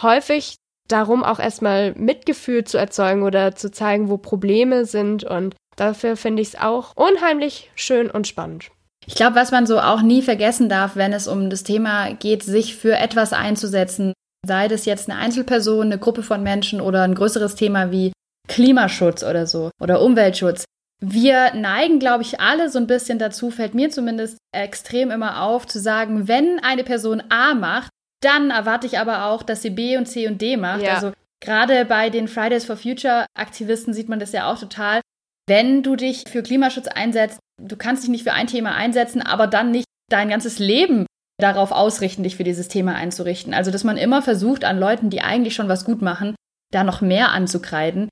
häufig 0.00 0.56
darum, 0.88 1.24
auch 1.24 1.40
erstmal 1.40 1.92
Mitgefühl 1.94 2.64
zu 2.64 2.78
erzeugen 2.78 3.22
oder 3.22 3.56
zu 3.56 3.70
zeigen, 3.70 4.08
wo 4.08 4.16
Probleme 4.16 4.84
sind. 4.84 5.24
Und 5.24 5.56
dafür 5.76 6.16
finde 6.16 6.42
ich 6.42 6.48
es 6.48 6.60
auch 6.60 6.92
unheimlich 6.96 7.70
schön 7.74 8.10
und 8.10 8.28
spannend. 8.28 8.70
Ich 9.06 9.16
glaube, 9.16 9.36
was 9.36 9.50
man 9.50 9.66
so 9.66 9.80
auch 9.80 10.02
nie 10.02 10.22
vergessen 10.22 10.68
darf, 10.68 10.96
wenn 10.96 11.12
es 11.12 11.26
um 11.26 11.50
das 11.50 11.64
Thema 11.64 12.14
geht, 12.14 12.42
sich 12.42 12.76
für 12.76 12.96
etwas 12.96 13.32
einzusetzen, 13.32 14.12
Sei 14.46 14.68
das 14.68 14.84
jetzt 14.84 15.08
eine 15.08 15.18
Einzelperson, 15.18 15.86
eine 15.86 15.98
Gruppe 15.98 16.22
von 16.22 16.42
Menschen 16.42 16.80
oder 16.80 17.02
ein 17.02 17.14
größeres 17.14 17.54
Thema 17.54 17.90
wie 17.90 18.12
Klimaschutz 18.48 19.22
oder 19.22 19.46
so 19.46 19.70
oder 19.80 20.02
Umweltschutz. 20.02 20.64
Wir 21.00 21.54
neigen, 21.54 21.98
glaube 21.98 22.22
ich, 22.22 22.40
alle 22.40 22.70
so 22.70 22.78
ein 22.78 22.86
bisschen 22.86 23.18
dazu, 23.18 23.50
fällt 23.50 23.74
mir 23.74 23.90
zumindest 23.90 24.38
extrem 24.54 25.10
immer 25.10 25.42
auf, 25.42 25.66
zu 25.66 25.78
sagen, 25.80 26.28
wenn 26.28 26.60
eine 26.60 26.84
Person 26.84 27.22
A 27.28 27.54
macht, 27.54 27.90
dann 28.22 28.50
erwarte 28.50 28.86
ich 28.86 28.98
aber 28.98 29.26
auch, 29.26 29.42
dass 29.42 29.62
sie 29.62 29.70
B 29.70 29.96
und 29.96 30.06
C 30.06 30.26
und 30.26 30.40
D 30.40 30.56
macht. 30.56 30.82
Ja. 30.82 30.94
Also 30.94 31.12
gerade 31.42 31.84
bei 31.84 32.10
den 32.10 32.28
Fridays 32.28 32.64
for 32.64 32.76
Future 32.76 33.26
Aktivisten 33.36 33.92
sieht 33.92 34.08
man 34.08 34.18
das 34.18 34.32
ja 34.32 34.50
auch 34.50 34.58
total. 34.58 35.00
Wenn 35.46 35.82
du 35.82 35.96
dich 35.96 36.24
für 36.26 36.42
Klimaschutz 36.42 36.86
einsetzt, 36.88 37.38
du 37.60 37.76
kannst 37.76 38.02
dich 38.02 38.10
nicht 38.10 38.24
für 38.24 38.32
ein 38.32 38.46
Thema 38.46 38.74
einsetzen, 38.74 39.20
aber 39.20 39.46
dann 39.46 39.70
nicht 39.70 39.86
dein 40.10 40.30
ganzes 40.30 40.58
Leben 40.58 41.06
darauf 41.40 41.72
ausrichten, 41.72 42.22
dich 42.22 42.36
für 42.36 42.44
dieses 42.44 42.68
Thema 42.68 42.94
einzurichten. 42.94 43.54
Also, 43.54 43.70
dass 43.70 43.84
man 43.84 43.96
immer 43.96 44.22
versucht, 44.22 44.64
an 44.64 44.78
Leuten, 44.78 45.10
die 45.10 45.20
eigentlich 45.20 45.54
schon 45.54 45.68
was 45.68 45.84
gut 45.84 46.02
machen, 46.02 46.34
da 46.72 46.84
noch 46.84 47.00
mehr 47.00 47.30
anzukreiden. 47.30 48.08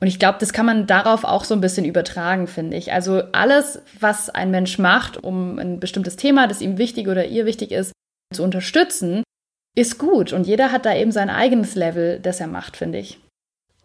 Und 0.00 0.06
ich 0.06 0.18
glaube, 0.18 0.38
das 0.40 0.52
kann 0.52 0.64
man 0.64 0.86
darauf 0.86 1.24
auch 1.24 1.44
so 1.44 1.54
ein 1.54 1.60
bisschen 1.60 1.84
übertragen, 1.84 2.46
finde 2.46 2.76
ich. 2.76 2.92
Also 2.92 3.22
alles, 3.32 3.82
was 3.98 4.30
ein 4.30 4.50
Mensch 4.50 4.78
macht, 4.78 5.22
um 5.22 5.58
ein 5.58 5.78
bestimmtes 5.78 6.16
Thema, 6.16 6.46
das 6.46 6.62
ihm 6.62 6.78
wichtig 6.78 7.06
oder 7.08 7.26
ihr 7.26 7.44
wichtig 7.44 7.70
ist, 7.70 7.92
zu 8.34 8.42
unterstützen, 8.42 9.22
ist 9.76 9.98
gut. 9.98 10.32
Und 10.32 10.46
jeder 10.46 10.72
hat 10.72 10.86
da 10.86 10.94
eben 10.94 11.12
sein 11.12 11.28
eigenes 11.28 11.74
Level, 11.74 12.18
das 12.18 12.40
er 12.40 12.46
macht, 12.46 12.78
finde 12.78 12.98
ich. 12.98 13.20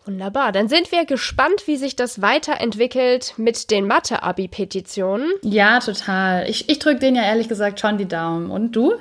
Wunderbar. 0.05 0.51
Dann 0.51 0.67
sind 0.67 0.91
wir 0.91 1.05
gespannt, 1.05 1.63
wie 1.65 1.77
sich 1.77 1.95
das 1.95 2.21
weiterentwickelt 2.21 3.33
mit 3.37 3.71
den 3.71 3.87
Mathe-Abi-Petitionen. 3.87 5.31
Ja, 5.41 5.79
total. 5.79 6.47
Ich, 6.47 6.69
ich 6.69 6.79
drücke 6.79 6.99
denen 6.99 7.15
ja 7.15 7.23
ehrlich 7.23 7.47
gesagt 7.47 7.79
schon 7.79 7.97
die 7.97 8.07
Daumen. 8.07 8.51
Und 8.51 8.75
du? 8.75 8.93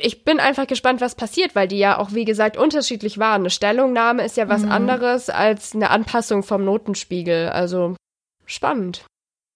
Ich 0.00 0.24
bin 0.24 0.40
einfach 0.40 0.66
gespannt, 0.66 1.00
was 1.00 1.14
passiert, 1.14 1.54
weil 1.54 1.68
die 1.68 1.78
ja 1.78 1.98
auch, 1.98 2.12
wie 2.12 2.24
gesagt, 2.24 2.56
unterschiedlich 2.56 3.18
waren. 3.18 3.42
Eine 3.42 3.50
Stellungnahme 3.50 4.24
ist 4.24 4.36
ja 4.36 4.48
was 4.48 4.62
mhm. 4.62 4.72
anderes 4.72 5.30
als 5.30 5.74
eine 5.74 5.90
Anpassung 5.90 6.42
vom 6.42 6.64
Notenspiegel. 6.64 7.48
Also 7.50 7.94
spannend. 8.44 9.04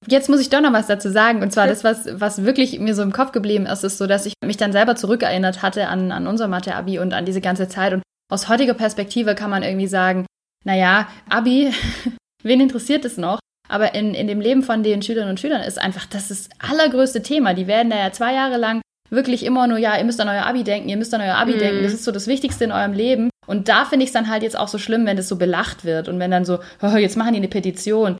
Jetzt 0.07 0.29
muss 0.29 0.40
ich 0.40 0.51
doch 0.51 0.61
noch 0.61 0.72
was 0.72 0.88
dazu 0.88 1.11
sagen. 1.11 1.42
Und 1.42 1.53
zwar 1.53 1.66
das, 1.66 1.85
was, 1.85 2.09
was 2.20 2.44
wirklich 2.44 2.79
mir 2.79 2.94
so 2.94 3.03
im 3.03 3.12
Kopf 3.12 3.33
geblieben 3.33 3.66
ist, 3.66 3.85
ist 3.85 3.98
so, 3.98 4.07
dass 4.07 4.27
ich 4.27 4.35
mich 4.44 4.57
dann 4.57 4.72
selber 4.72 4.96
zurückerinnert 4.96 5.62
hatte 5.62 5.88
an, 5.88 6.11
an 6.11 6.27
unser 6.27 6.48
Mathe-Abi 6.48 6.98
und 6.98 7.14
an 7.14 7.25
diese 7.25 7.40
ganze 7.40 7.68
Zeit. 7.68 7.92
Und 7.92 8.03
aus 8.31 8.48
heutiger 8.48 8.75
Perspektive 8.75 9.35
kann 9.35 9.51
man 9.51 9.62
irgendwie 9.62 9.87
sagen, 9.87 10.27
naja, 10.64 11.09
Abi, 11.29 11.72
wen 12.42 12.61
interessiert 12.61 13.05
es 13.05 13.16
noch? 13.16 13.38
Aber 13.68 13.94
in, 13.94 14.14
in 14.14 14.27
dem 14.27 14.40
Leben 14.40 14.62
von 14.62 14.83
den 14.83 15.03
Schülerinnen 15.03 15.31
und 15.31 15.40
Schülern 15.40 15.62
ist 15.62 15.81
einfach 15.81 16.07
das 16.07 16.31
ist 16.31 16.51
das 16.51 16.70
allergrößte 16.70 17.22
Thema. 17.22 17.55
Die 17.55 17.66
werden 17.66 17.90
da 17.90 17.96
ja 17.96 18.12
zwei 18.12 18.35
Jahre 18.35 18.59
lang 18.59 18.83
wirklich 19.09 19.44
immer 19.44 19.66
nur, 19.66 19.79
ja, 19.79 19.96
ihr 19.96 20.05
müsst 20.05 20.20
an 20.20 20.29
euer 20.29 20.46
Abi 20.46 20.64
denken, 20.64 20.88
ihr 20.88 20.96
müsst 20.96 21.14
an 21.14 21.20
euer 21.20 21.37
Abi 21.37 21.55
mm. 21.55 21.59
denken, 21.59 21.83
das 21.83 21.92
ist 21.92 22.05
so 22.05 22.12
das 22.12 22.27
Wichtigste 22.27 22.64
in 22.64 22.72
eurem 22.72 22.92
Leben. 22.92 23.31
Und 23.46 23.68
da 23.68 23.85
finde 23.85 24.05
ich 24.05 24.09
es 24.09 24.14
dann 24.14 24.29
halt 24.29 24.42
jetzt 24.42 24.59
auch 24.59 24.68
so 24.68 24.79
schlimm, 24.79 25.07
wenn 25.07 25.16
das 25.16 25.29
so 25.29 25.37
belacht 25.37 25.85
wird 25.85 26.09
und 26.09 26.18
wenn 26.18 26.31
dann 26.31 26.44
so, 26.44 26.61
oh, 26.81 26.96
jetzt 26.96 27.16
machen 27.16 27.33
die 27.33 27.38
eine 27.38 27.48
Petition. 27.48 28.16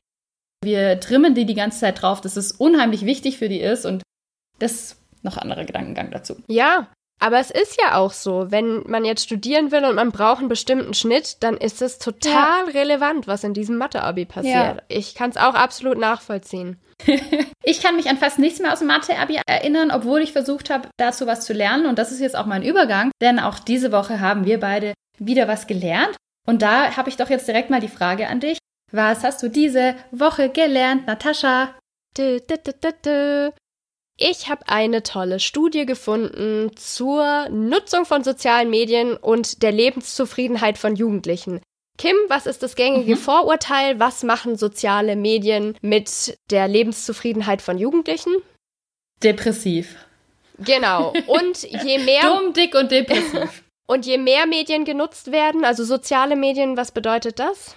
Wir 0.63 0.99
trimmen 0.99 1.35
die 1.35 1.45
die 1.45 1.55
ganze 1.55 1.79
Zeit 1.79 2.01
drauf, 2.01 2.21
dass 2.21 2.37
es 2.37 2.51
unheimlich 2.51 3.05
wichtig 3.05 3.37
für 3.37 3.49
die 3.49 3.59
ist 3.59 3.85
und 3.85 4.03
das 4.59 4.97
noch 5.23 5.37
anderer 5.37 5.65
Gedankengang 5.65 6.11
dazu. 6.11 6.37
Ja, 6.47 6.87
aber 7.23 7.39
es 7.39 7.51
ist 7.51 7.79
ja 7.81 7.95
auch 7.95 8.11
so, 8.11 8.51
wenn 8.51 8.83
man 8.85 9.05
jetzt 9.05 9.23
studieren 9.23 9.71
will 9.71 9.85
und 9.85 9.95
man 9.95 10.11
braucht 10.11 10.39
einen 10.39 10.49
bestimmten 10.49 10.93
Schnitt, 10.93 11.41
dann 11.41 11.55
ist 11.55 11.81
es 11.81 11.97
total 11.97 12.67
ja. 12.67 12.71
relevant, 12.73 13.27
was 13.27 13.45
in 13.45 13.53
diesem 13.53 13.77
Mathe-Abi 13.77 14.25
passiert. 14.25 14.53
Ja. 14.53 14.77
Ich 14.89 15.15
kann 15.15 15.29
es 15.29 15.37
auch 15.37 15.53
absolut 15.53 15.97
nachvollziehen. 15.97 16.81
ich 17.63 17.81
kann 17.81 17.95
mich 17.95 18.09
an 18.09 18.17
fast 18.17 18.39
nichts 18.39 18.59
mehr 18.59 18.73
aus 18.73 18.79
dem 18.79 18.89
Mathe-Abi 18.89 19.39
erinnern, 19.47 19.89
obwohl 19.91 20.19
ich 20.19 20.33
versucht 20.33 20.69
habe, 20.69 20.89
dazu 20.97 21.25
was 21.25 21.45
zu 21.45 21.53
lernen. 21.53 21.85
Und 21.85 21.97
das 21.97 22.11
ist 22.11 22.19
jetzt 22.19 22.35
auch 22.35 22.45
mein 22.45 22.61
Übergang, 22.61 23.09
denn 23.21 23.39
auch 23.39 23.57
diese 23.57 23.93
Woche 23.93 24.19
haben 24.19 24.43
wir 24.43 24.59
beide 24.59 24.93
wieder 25.17 25.47
was 25.47 25.65
gelernt. 25.65 26.17
Und 26.45 26.61
da 26.61 26.97
habe 26.97 27.07
ich 27.07 27.15
doch 27.15 27.29
jetzt 27.29 27.47
direkt 27.47 27.69
mal 27.69 27.79
die 27.79 27.87
Frage 27.87 28.27
an 28.27 28.41
dich. 28.41 28.57
Was 28.91 29.23
hast 29.23 29.41
du 29.41 29.47
diese 29.47 29.95
Woche 30.11 30.49
gelernt, 30.49 31.07
Natascha? 31.07 31.73
Dö, 32.17 32.41
dö, 32.41 32.57
dö, 32.57 33.51
ich 34.17 34.49
habe 34.49 34.67
eine 34.67 35.03
tolle 35.03 35.39
Studie 35.39 35.85
gefunden 35.85 36.71
zur 36.75 37.49
Nutzung 37.49 38.05
von 38.05 38.23
sozialen 38.23 38.69
Medien 38.69 39.17
und 39.17 39.63
der 39.63 39.71
Lebenszufriedenheit 39.71 40.77
von 40.77 40.95
Jugendlichen. 40.95 41.61
Kim, 41.97 42.15
was 42.27 42.45
ist 42.45 42.63
das 42.63 42.75
gängige 42.75 43.15
mhm. 43.15 43.19
Vorurteil? 43.19 43.99
Was 43.99 44.23
machen 44.23 44.57
soziale 44.57 45.15
Medien 45.15 45.77
mit 45.81 46.37
der 46.49 46.67
Lebenszufriedenheit 46.67 47.61
von 47.61 47.77
Jugendlichen? 47.77 48.33
Depressiv. 49.23 49.95
Genau. 50.59 51.13
Und 51.27 51.63
je 51.83 51.99
mehr. 51.99 52.21
Dumm, 52.21 52.53
dick 52.53 52.75
und 52.75 52.91
depressiv. 52.91 53.63
und 53.87 54.05
je 54.05 54.17
mehr 54.17 54.45
Medien 54.47 54.85
genutzt 54.85 55.31
werden, 55.31 55.65
also 55.65 55.83
soziale 55.83 56.35
Medien, 56.35 56.77
was 56.77 56.91
bedeutet 56.91 57.39
das? 57.39 57.75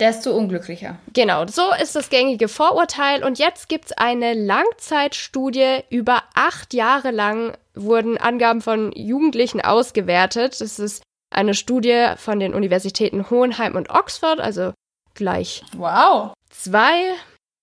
Desto 0.00 0.32
unglücklicher. 0.36 0.96
Genau, 1.12 1.46
so 1.46 1.62
ist 1.80 1.94
das 1.96 2.10
gängige 2.10 2.48
Vorurteil. 2.48 3.24
Und 3.24 3.38
jetzt 3.38 3.68
gibt 3.68 3.86
es 3.86 3.92
eine 3.92 4.34
Langzeitstudie. 4.34 5.80
Über 5.90 6.22
acht 6.34 6.74
Jahre 6.74 7.10
lang 7.10 7.56
wurden 7.74 8.18
Angaben 8.18 8.60
von 8.60 8.92
Jugendlichen 8.92 9.60
ausgewertet. 9.60 10.60
Das 10.60 10.78
ist 10.78 11.02
eine 11.30 11.54
Studie 11.54 12.12
von 12.16 12.38
den 12.40 12.54
Universitäten 12.54 13.30
Hohenheim 13.30 13.76
und 13.76 13.90
Oxford, 13.90 14.40
also 14.40 14.72
gleich. 15.14 15.64
Wow. 15.76 16.32
Zwei. 16.50 17.14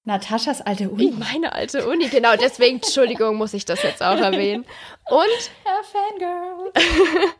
Nataschas 0.04 0.62
alte 0.62 0.90
Uni. 0.90 1.14
Meine 1.18 1.54
alte 1.54 1.88
Uni, 1.88 2.08
genau. 2.08 2.36
Deswegen, 2.36 2.78
Entschuldigung, 2.78 3.36
muss 3.36 3.54
ich 3.54 3.66
das 3.66 3.84
jetzt 3.84 4.02
auch 4.02 4.18
erwähnen. 4.18 4.66
Und. 5.10 5.52
Herr 5.64 5.84
Fangirl. 5.84 7.34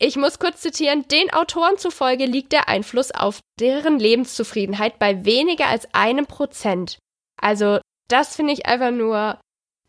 Ich 0.00 0.16
muss 0.16 0.38
kurz 0.38 0.60
zitieren, 0.60 1.06
den 1.08 1.32
Autoren 1.32 1.76
zufolge 1.76 2.24
liegt 2.24 2.52
der 2.52 2.68
Einfluss 2.68 3.10
auf 3.10 3.40
deren 3.58 3.98
Lebenszufriedenheit 3.98 4.98
bei 4.98 5.24
weniger 5.24 5.66
als 5.66 5.92
einem 5.92 6.26
Prozent. 6.26 6.98
Also, 7.40 7.80
das 8.08 8.36
finde 8.36 8.52
ich 8.52 8.66
einfach 8.66 8.92
nur 8.92 9.40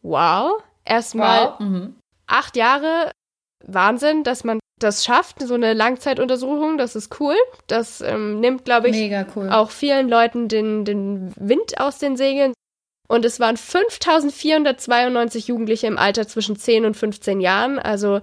wow. 0.02 0.63
Erstmal 0.84 1.52
wow. 1.52 1.60
mhm. 1.60 1.95
acht 2.26 2.56
Jahre 2.56 3.12
Wahnsinn, 3.65 4.24
dass 4.24 4.43
man 4.43 4.60
das 4.80 5.06
schafft, 5.06 5.41
so 5.41 5.54
eine 5.54 5.74
Langzeituntersuchung, 5.74 6.78
das 6.78 6.95
ist 6.95 7.19
cool. 7.19 7.36
Das 7.67 8.02
ähm, 8.02 8.39
nimmt, 8.39 8.65
glaube 8.65 8.89
ich, 8.89 9.13
cool. 9.36 9.50
auch 9.50 9.69
vielen 9.69 10.10
Leuten 10.10 10.48
den, 10.48 10.86
den 10.86 11.34
Wind 11.36 11.80
aus 11.80 12.00
den 12.00 12.17
Segeln. 12.17 12.54
Und 13.08 13.26
es 13.26 13.39
waren 13.39 13.58
5492 13.58 15.48
Jugendliche 15.48 15.88
im 15.88 15.98
Alter 15.98 16.28
zwischen 16.28 16.56
10 16.56 16.86
und 16.86 16.95
15 16.95 17.41
Jahren, 17.41 17.78
also 17.80 18.22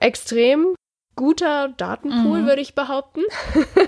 extrem 0.00 0.74
guter 1.18 1.68
Datenpool, 1.76 2.42
mhm. 2.42 2.46
würde 2.46 2.62
ich 2.62 2.74
behaupten. 2.74 3.22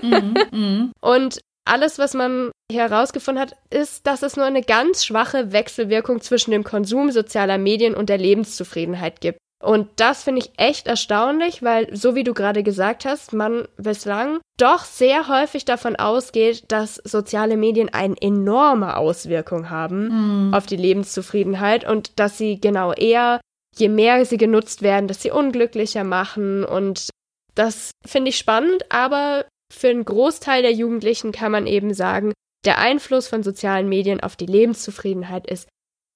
Mhm. 0.03 0.33
Mhm. 0.51 0.91
Und 1.01 1.39
alles, 1.65 1.97
was 1.97 2.13
man 2.13 2.51
herausgefunden 2.71 3.41
hat, 3.41 3.55
ist, 3.69 4.05
dass 4.05 4.23
es 4.23 4.35
nur 4.35 4.45
eine 4.45 4.61
ganz 4.61 5.05
schwache 5.05 5.51
Wechselwirkung 5.51 6.21
zwischen 6.21 6.51
dem 6.51 6.63
Konsum 6.63 7.11
sozialer 7.11 7.57
Medien 7.57 7.95
und 7.95 8.09
der 8.09 8.17
Lebenszufriedenheit 8.17 9.21
gibt. 9.21 9.39
Und 9.63 9.87
das 9.97 10.23
finde 10.23 10.41
ich 10.41 10.51
echt 10.57 10.87
erstaunlich, 10.87 11.61
weil, 11.61 11.95
so 11.95 12.15
wie 12.15 12.23
du 12.23 12.33
gerade 12.33 12.63
gesagt 12.63 13.05
hast, 13.05 13.31
man 13.31 13.67
bislang 13.77 14.39
doch 14.57 14.83
sehr 14.83 15.27
häufig 15.27 15.65
davon 15.65 15.95
ausgeht, 15.95 16.63
dass 16.69 16.95
soziale 16.95 17.57
Medien 17.57 17.89
eine 17.89 18.15
enorme 18.19 18.97
Auswirkung 18.97 19.69
haben 19.69 20.49
mm. 20.49 20.53
auf 20.55 20.65
die 20.65 20.77
Lebenszufriedenheit 20.77 21.87
und 21.87 22.19
dass 22.19 22.39
sie 22.39 22.59
genau 22.59 22.91
eher, 22.93 23.39
je 23.75 23.87
mehr 23.87 24.25
sie 24.25 24.37
genutzt 24.37 24.81
werden, 24.81 25.07
dass 25.07 25.21
sie 25.21 25.31
unglücklicher 25.31 26.03
machen 26.03 26.65
und 26.65 27.09
das 27.55 27.91
finde 28.05 28.29
ich 28.29 28.37
spannend, 28.37 28.83
aber 28.89 29.45
für 29.71 29.89
einen 29.89 30.05
Großteil 30.05 30.61
der 30.61 30.73
Jugendlichen 30.73 31.31
kann 31.31 31.51
man 31.51 31.67
eben 31.67 31.93
sagen, 31.93 32.33
der 32.65 32.77
Einfluss 32.77 33.27
von 33.27 33.43
sozialen 33.43 33.89
Medien 33.89 34.19
auf 34.19 34.35
die 34.35 34.45
Lebenszufriedenheit 34.45 35.47
ist 35.47 35.67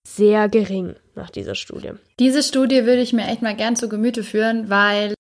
sehr 0.08 0.50
gering 0.50 0.96
nach 1.16 1.30
dieser 1.30 1.56
Studie. 1.56 1.94
Diese 2.20 2.44
Studie 2.44 2.86
würde 2.86 3.02
ich 3.02 3.14
mir 3.14 3.28
echt 3.28 3.42
mal 3.42 3.56
gern 3.56 3.76
zu 3.76 3.90
Gemüte 3.90 4.24
führen, 4.24 4.70
weil 4.70 5.16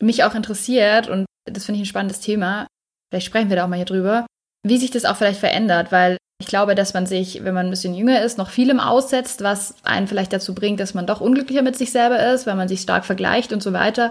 mich 0.00 0.24
auch 0.24 0.34
interessiert, 0.34 1.08
und 1.08 1.26
das 1.44 1.66
finde 1.66 1.76
ich 1.76 1.82
ein 1.82 1.90
spannendes 1.90 2.20
Thema, 2.20 2.66
vielleicht 3.10 3.26
sprechen 3.26 3.50
wir 3.50 3.56
da 3.56 3.64
auch 3.64 3.68
mal 3.68 3.76
hier 3.76 3.84
drüber, 3.84 4.26
wie 4.66 4.78
sich 4.78 4.90
das 4.90 5.04
auch 5.04 5.16
vielleicht 5.16 5.40
verändert, 5.40 5.92
weil 5.92 6.16
ich 6.40 6.46
glaube, 6.46 6.74
dass 6.74 6.94
man 6.94 7.04
sich, 7.04 7.44
wenn 7.44 7.52
man 7.52 7.66
ein 7.66 7.70
bisschen 7.70 7.94
jünger 7.94 8.22
ist, 8.22 8.38
noch 8.38 8.48
vielem 8.48 8.80
aussetzt, 8.80 9.42
was 9.42 9.74
einen 9.84 10.06
vielleicht 10.06 10.32
dazu 10.32 10.54
bringt, 10.54 10.80
dass 10.80 10.94
man 10.94 11.06
doch 11.06 11.20
unglücklicher 11.20 11.62
mit 11.62 11.76
sich 11.76 11.92
selber 11.92 12.32
ist, 12.32 12.46
weil 12.46 12.54
man 12.54 12.68
sich 12.68 12.80
stark 12.80 13.04
vergleicht 13.04 13.52
und 13.52 13.62
so 13.62 13.74
weiter. 13.74 14.10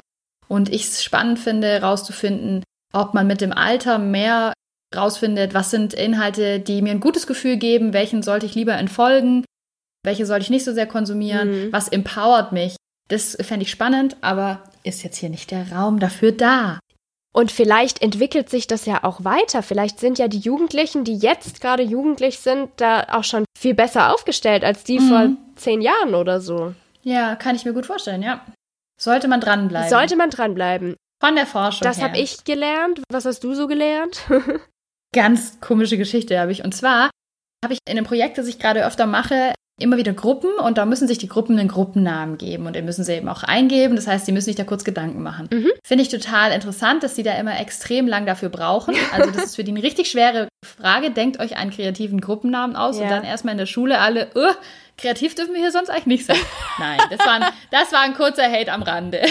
Und 0.50 0.70
ich 0.70 0.86
es 0.86 1.04
spannend 1.04 1.40
finde, 1.40 1.68
herauszufinden, 1.68 2.64
ob 2.92 3.14
man 3.14 3.28
mit 3.28 3.42
dem 3.42 3.54
Alter 3.54 4.00
mehr 4.00 4.54
rausfindet, 4.96 5.54
was 5.54 5.70
sind 5.70 5.94
Inhalte, 5.94 6.60
die 6.60 6.82
mir 6.82 6.92
ein 6.92 7.00
gutes 7.00 7.28
Gefühl 7.28 7.58
geben, 7.58 7.94
welchen 7.94 8.24
sollte 8.24 8.48
ich 8.48 8.56
lieber 8.56 8.74
entfolgen, 8.74 9.46
welche 10.04 10.26
sollte 10.26 10.44
ich 10.44 10.50
nicht 10.50 10.66
so 10.66 10.74
sehr 10.74 10.88
konsumieren, 10.88 11.68
mhm. 11.68 11.72
was 11.72 11.88
empowert 11.88 12.52
mich. 12.52 12.76
Das 13.10 13.38
fände 13.42 13.64
ich 13.64 13.72
spannend, 13.72 14.18
aber 14.22 14.64
ist 14.84 15.04
jetzt 15.04 15.18
hier 15.18 15.30
nicht 15.30 15.52
der 15.52 15.72
Raum 15.72 16.00
dafür 16.00 16.32
da. 16.32 16.80
Und 17.32 17.52
vielleicht 17.52 18.02
entwickelt 18.02 18.50
sich 18.50 18.66
das 18.66 18.86
ja 18.86 19.04
auch 19.04 19.24
weiter. 19.24 19.62
Vielleicht 19.62 20.00
sind 20.00 20.18
ja 20.18 20.28
die 20.28 20.40
Jugendlichen, 20.40 21.04
die 21.04 21.18
jetzt 21.18 21.62
gerade 21.62 21.84
jugendlich 21.84 22.40
sind, 22.40 22.70
da 22.78 23.06
auch 23.12 23.24
schon 23.24 23.46
viel 23.58 23.76
besser 23.76 24.14
aufgestellt 24.14 24.64
als 24.64 24.84
die 24.84 25.00
mhm. 25.00 25.08
vor 25.08 25.30
zehn 25.56 25.82
Jahren 25.82 26.16
oder 26.16 26.42
so. 26.42 26.74
Ja, 27.04 27.36
kann 27.36 27.56
ich 27.56 27.66
mir 27.66 27.74
gut 27.74 27.86
vorstellen, 27.86 28.24
ja. 28.24 28.44
Sollte 29.02 29.28
man 29.28 29.42
dranbleiben. 29.42 29.90
Sollte 29.90 30.16
man 30.16 30.30
dranbleiben. 30.30 30.96
Von 31.22 31.36
der 31.36 31.46
Forschung. 31.46 31.86
Das 31.86 32.02
habe 32.02 32.18
ich 32.18 32.44
gelernt. 32.44 33.02
Was 33.12 33.26
hast 33.26 33.44
du 33.44 33.54
so 33.54 33.68
gelernt? 33.68 34.26
Ganz 35.16 35.60
komische 35.60 35.98
Geschichte 35.98 36.40
habe 36.40 36.52
ich. 36.52 36.64
Und 36.64 36.74
zwar 36.74 37.10
habe 37.64 37.74
ich 37.74 37.80
in 37.88 37.98
einem 37.98 38.06
Projekt, 38.06 38.38
das 38.38 38.48
ich 38.48 38.60
gerade 38.60 38.86
öfter 38.86 39.06
mache, 39.06 39.54
immer 39.80 39.98
wieder 39.98 40.14
Gruppen 40.14 40.52
und 40.60 40.78
da 40.78 40.86
müssen 40.86 41.08
sich 41.08 41.18
die 41.18 41.28
Gruppen 41.28 41.58
einen 41.58 41.68
Gruppennamen 41.68 42.38
geben 42.38 42.68
und 42.68 42.76
den 42.76 42.86
müssen 42.86 43.04
sie 43.04 43.14
eben 43.14 43.30
auch 43.30 43.44
eingeben. 43.44 43.96
Das 43.96 44.08
heißt, 44.08 44.26
sie 44.26 44.32
müssen 44.32 44.46
sich 44.46 44.56
da 44.56 44.64
kurz 44.64 44.84
Gedanken 44.84 45.22
machen. 45.24 45.50
Mhm. 45.52 45.72
Finde 45.84 46.04
ich 46.04 46.10
total 46.10 46.52
interessant, 46.52 47.04
dass 47.04 47.16
sie 47.16 47.24
da 47.24 47.34
immer 47.34 47.60
extrem 47.60 48.08
lang 48.08 48.26
dafür 48.26 48.50
brauchen. 48.50 48.96
Also 49.14 49.32
das 49.32 49.46
ist 49.46 49.56
für 49.56 49.64
die 49.64 49.72
eine 49.72 49.84
richtig 49.84 50.10
schwere 50.10 50.48
Frage. 50.64 51.12
Denkt 51.12 51.40
euch 51.40 51.58
einen 51.58 51.72
kreativen 51.72 52.22
Gruppennamen 52.22 52.76
aus 52.76 52.98
ja. 52.98 53.04
und 53.04 53.10
dann 53.10 53.24
erstmal 53.24 53.54
in 53.54 53.58
der 53.58 53.66
Schule 53.66 54.00
alle, 54.00 54.28
uh, 54.36 54.54
kreativ 54.98 55.36
dürfen 55.36 55.54
wir 55.54 55.62
hier 55.62 55.72
sonst 55.72 55.90
eigentlich 55.90 56.06
nicht 56.06 56.26
sein. 56.26 56.38
Nein, 56.80 57.00
das 57.10 57.20
war 57.20 57.34
ein, 57.34 57.46
das 57.72 57.92
war 57.92 58.02
ein 58.02 58.14
kurzer 58.14 58.52
Hate 58.52 58.72
am 58.72 58.84
Rande. 58.84 59.22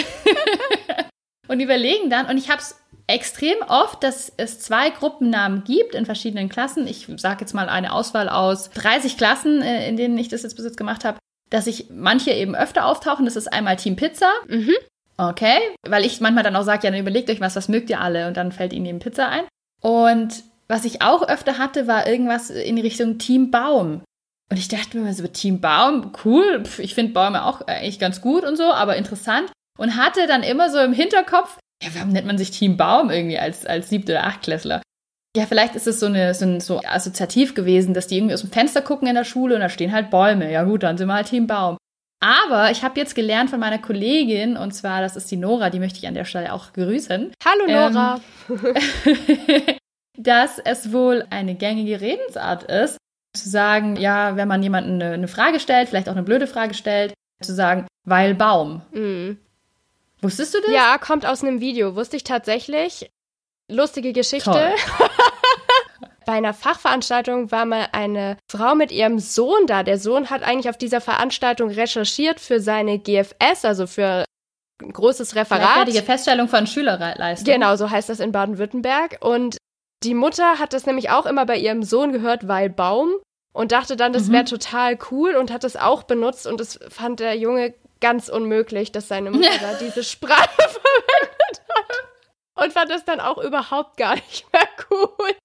und 1.47 1.59
überlegen 1.59 2.09
dann, 2.09 2.25
und 2.25 2.37
ich 2.37 2.49
habe 2.49 2.59
es 2.61 2.78
extrem 3.09 3.57
oft, 3.67 4.03
dass 4.03 4.31
es 4.37 4.59
zwei 4.59 4.91
Gruppennamen 4.91 5.63
gibt 5.63 5.95
in 5.95 6.05
verschiedenen 6.05 6.47
Klassen. 6.47 6.87
Ich 6.87 7.07
sage 7.17 7.41
jetzt 7.41 7.53
mal 7.53 7.67
eine 7.67 7.91
Auswahl 7.91 8.29
aus 8.29 8.69
30 8.69 9.17
Klassen, 9.17 9.61
äh, 9.61 9.89
in 9.89 9.97
denen 9.97 10.17
ich 10.17 10.29
das 10.29 10.43
jetzt 10.43 10.55
bis 10.55 10.65
jetzt 10.65 10.77
gemacht 10.77 11.03
habe, 11.03 11.17
dass 11.49 11.67
ich 11.67 11.87
manche 11.89 12.31
eben 12.31 12.55
öfter 12.55 12.85
auftauchen. 12.85 13.25
Das 13.25 13.35
ist 13.35 13.51
einmal 13.51 13.77
Team 13.77 13.95
Pizza. 13.95 14.31
Mhm. 14.47 14.75
Okay, 15.17 15.57
weil 15.85 16.05
ich 16.05 16.21
manchmal 16.21 16.43
dann 16.43 16.55
auch 16.55 16.63
sage, 16.63 16.85
ja, 16.85 16.91
dann 16.91 16.99
überlegt 16.99 17.29
euch 17.29 17.41
was, 17.41 17.55
was 17.55 17.67
mögt 17.67 17.89
ihr 17.89 17.99
alle? 17.99 18.27
Und 18.27 18.37
dann 18.37 18.51
fällt 18.51 18.71
ihnen 18.71 18.85
eben 18.85 18.99
Pizza 18.99 19.27
ein. 19.27 19.43
Und 19.81 20.43
was 20.67 20.85
ich 20.85 21.01
auch 21.01 21.27
öfter 21.27 21.57
hatte, 21.57 21.87
war 21.87 22.07
irgendwas 22.07 22.51
in 22.51 22.77
Richtung 22.77 23.17
Team 23.17 23.51
Baum. 23.51 24.03
Und 24.51 24.57
ich 24.57 24.67
dachte 24.67 24.97
mir 24.97 25.13
so, 25.13 25.27
Team 25.27 25.59
Baum, 25.61 26.13
cool, 26.23 26.63
ich 26.77 26.95
finde 26.95 27.13
Bäume 27.13 27.43
auch 27.43 27.61
eigentlich 27.61 27.99
ganz 27.99 28.21
gut 28.21 28.43
und 28.43 28.55
so, 28.55 28.65
aber 28.65 28.95
interessant. 28.95 29.51
Und 29.77 29.95
hatte 29.95 30.27
dann 30.27 30.43
immer 30.43 30.69
so 30.69 30.77
im 30.79 30.93
Hinterkopf, 30.93 31.57
ja, 31.81 31.89
warum 31.95 32.09
nennt 32.09 32.27
man 32.27 32.37
sich 32.37 32.51
Team 32.51 32.77
Baum 32.77 33.09
irgendwie 33.09 33.39
als, 33.39 33.65
als 33.65 33.89
siebte 33.89 34.13
oder 34.13 34.25
achtklässler? 34.25 34.81
Ja, 35.37 35.45
vielleicht 35.45 35.75
ist 35.75 35.87
es 35.87 35.99
so, 35.99 36.07
eine, 36.07 36.33
so, 36.33 36.45
ein, 36.45 36.59
so 36.59 36.81
assoziativ 36.83 37.53
gewesen, 37.53 37.93
dass 37.93 38.07
die 38.07 38.17
irgendwie 38.17 38.33
aus 38.33 38.41
dem 38.41 38.51
Fenster 38.51 38.81
gucken 38.81 39.07
in 39.07 39.15
der 39.15 39.23
Schule 39.23 39.55
und 39.55 39.61
da 39.61 39.69
stehen 39.69 39.91
halt 39.91 40.09
Bäume. 40.09 40.51
Ja 40.51 40.63
gut, 40.63 40.83
dann 40.83 40.97
sind 40.97 41.07
wir 41.07 41.13
halt 41.13 41.27
Team 41.27 41.47
Baum. 41.47 41.77
Aber 42.21 42.71
ich 42.71 42.83
habe 42.83 42.99
jetzt 42.99 43.15
gelernt 43.15 43.49
von 43.49 43.59
meiner 43.59 43.77
Kollegin, 43.77 44.57
und 44.57 44.73
zwar, 44.73 45.01
das 45.01 45.15
ist 45.15 45.31
die 45.31 45.37
Nora, 45.37 45.69
die 45.69 45.79
möchte 45.79 45.99
ich 45.99 46.07
an 46.07 46.15
der 46.15 46.25
Stelle 46.25 46.51
auch 46.51 46.73
grüßen. 46.73 47.31
Hallo 47.45 47.67
Nora. 47.67 48.19
Ähm, 48.49 49.77
dass 50.17 50.59
es 50.59 50.91
wohl 50.91 51.25
eine 51.29 51.55
gängige 51.55 52.01
Redensart 52.01 52.63
ist, 52.63 52.97
zu 53.37 53.49
sagen, 53.49 53.95
ja, 53.95 54.35
wenn 54.35 54.49
man 54.49 54.61
jemanden 54.61 55.01
eine, 55.01 55.13
eine, 55.13 55.27
Frage 55.29 55.61
stellt, 55.61 55.87
vielleicht 55.87 56.09
auch 56.09 56.13
eine 56.13 56.23
blöde 56.23 56.47
Frage 56.47 56.73
stellt, 56.73 57.13
zu 57.41 57.53
sagen, 57.53 57.87
weil 58.05 58.35
Baum. 58.35 58.81
Mhm. 58.91 59.08
Wusstest 60.21 60.53
du 60.53 60.61
das? 60.61 60.71
Ja, 60.71 60.97
kommt 60.97 61.25
aus 61.25 61.43
einem 61.43 61.59
Video. 61.61 61.95
Wusste 61.95 62.17
ich 62.17 62.23
tatsächlich. 62.23 63.09
Lustige 63.69 64.13
Geschichte. 64.13 64.73
Bei 66.25 66.33
einer 66.33 66.53
Fachveranstaltung 66.53 67.51
war 67.51 67.65
mal 67.65 67.87
eine 67.91 68.37
Frau 68.51 68.75
mit 68.75 68.91
ihrem 68.91 69.19
Sohn 69.19 69.65
da. 69.65 69.83
Der 69.83 69.97
Sohn 69.97 70.29
hat 70.29 70.43
eigentlich 70.43 70.69
auf 70.69 70.77
dieser 70.77 71.01
Veranstaltung 71.01 71.69
recherchiert 71.69 72.39
für 72.39 72.59
seine 72.59 72.99
GFS, 72.99 73.65
also 73.65 73.87
für 73.87 74.25
ein 74.81 74.93
großes 74.93 75.35
Referat. 75.35 75.87
Die 75.87 76.01
Feststellung 76.01 76.47
von 76.47 76.67
Schülerleistung. 76.67 77.51
Genau, 77.51 77.75
so 77.75 77.89
heißt 77.89 78.09
das 78.09 78.19
in 78.19 78.31
Baden-Württemberg. 78.31 79.17
Und 79.21 79.57
die 80.03 80.13
Mutter 80.13 80.59
hat 80.59 80.73
das 80.73 80.85
nämlich 80.85 81.09
auch 81.09 81.25
immer 81.25 81.45
bei 81.45 81.57
ihrem 81.57 81.83
Sohn 81.83 82.11
gehört, 82.11 82.47
weil 82.47 82.69
Baum. 82.69 83.11
Und 83.51 83.71
dachte 83.71 83.97
dann, 83.97 84.13
das 84.13 84.31
wäre 84.31 84.43
mhm. 84.43 84.47
total 84.47 84.99
cool 85.09 85.35
und 85.35 85.51
hat 85.51 85.63
es 85.63 85.75
auch 85.75 86.03
benutzt. 86.03 86.45
Und 86.45 86.59
das 86.59 86.79
fand 86.89 87.19
der 87.19 87.35
Junge 87.35 87.73
ganz 88.01 88.29
unmöglich, 88.29 88.91
dass 88.91 89.07
seine 89.07 89.31
Mutter 89.31 89.57
da 89.61 89.73
diese 89.79 90.03
Sprache 90.03 90.49
verwendet 90.57 91.61
hat. 91.75 92.63
Und 92.63 92.73
fand 92.73 92.91
das 92.91 93.05
dann 93.05 93.19
auch 93.19 93.37
überhaupt 93.37 93.97
gar 93.97 94.15
nicht 94.15 94.51
mehr 94.51 94.67
cool. 94.91 95.35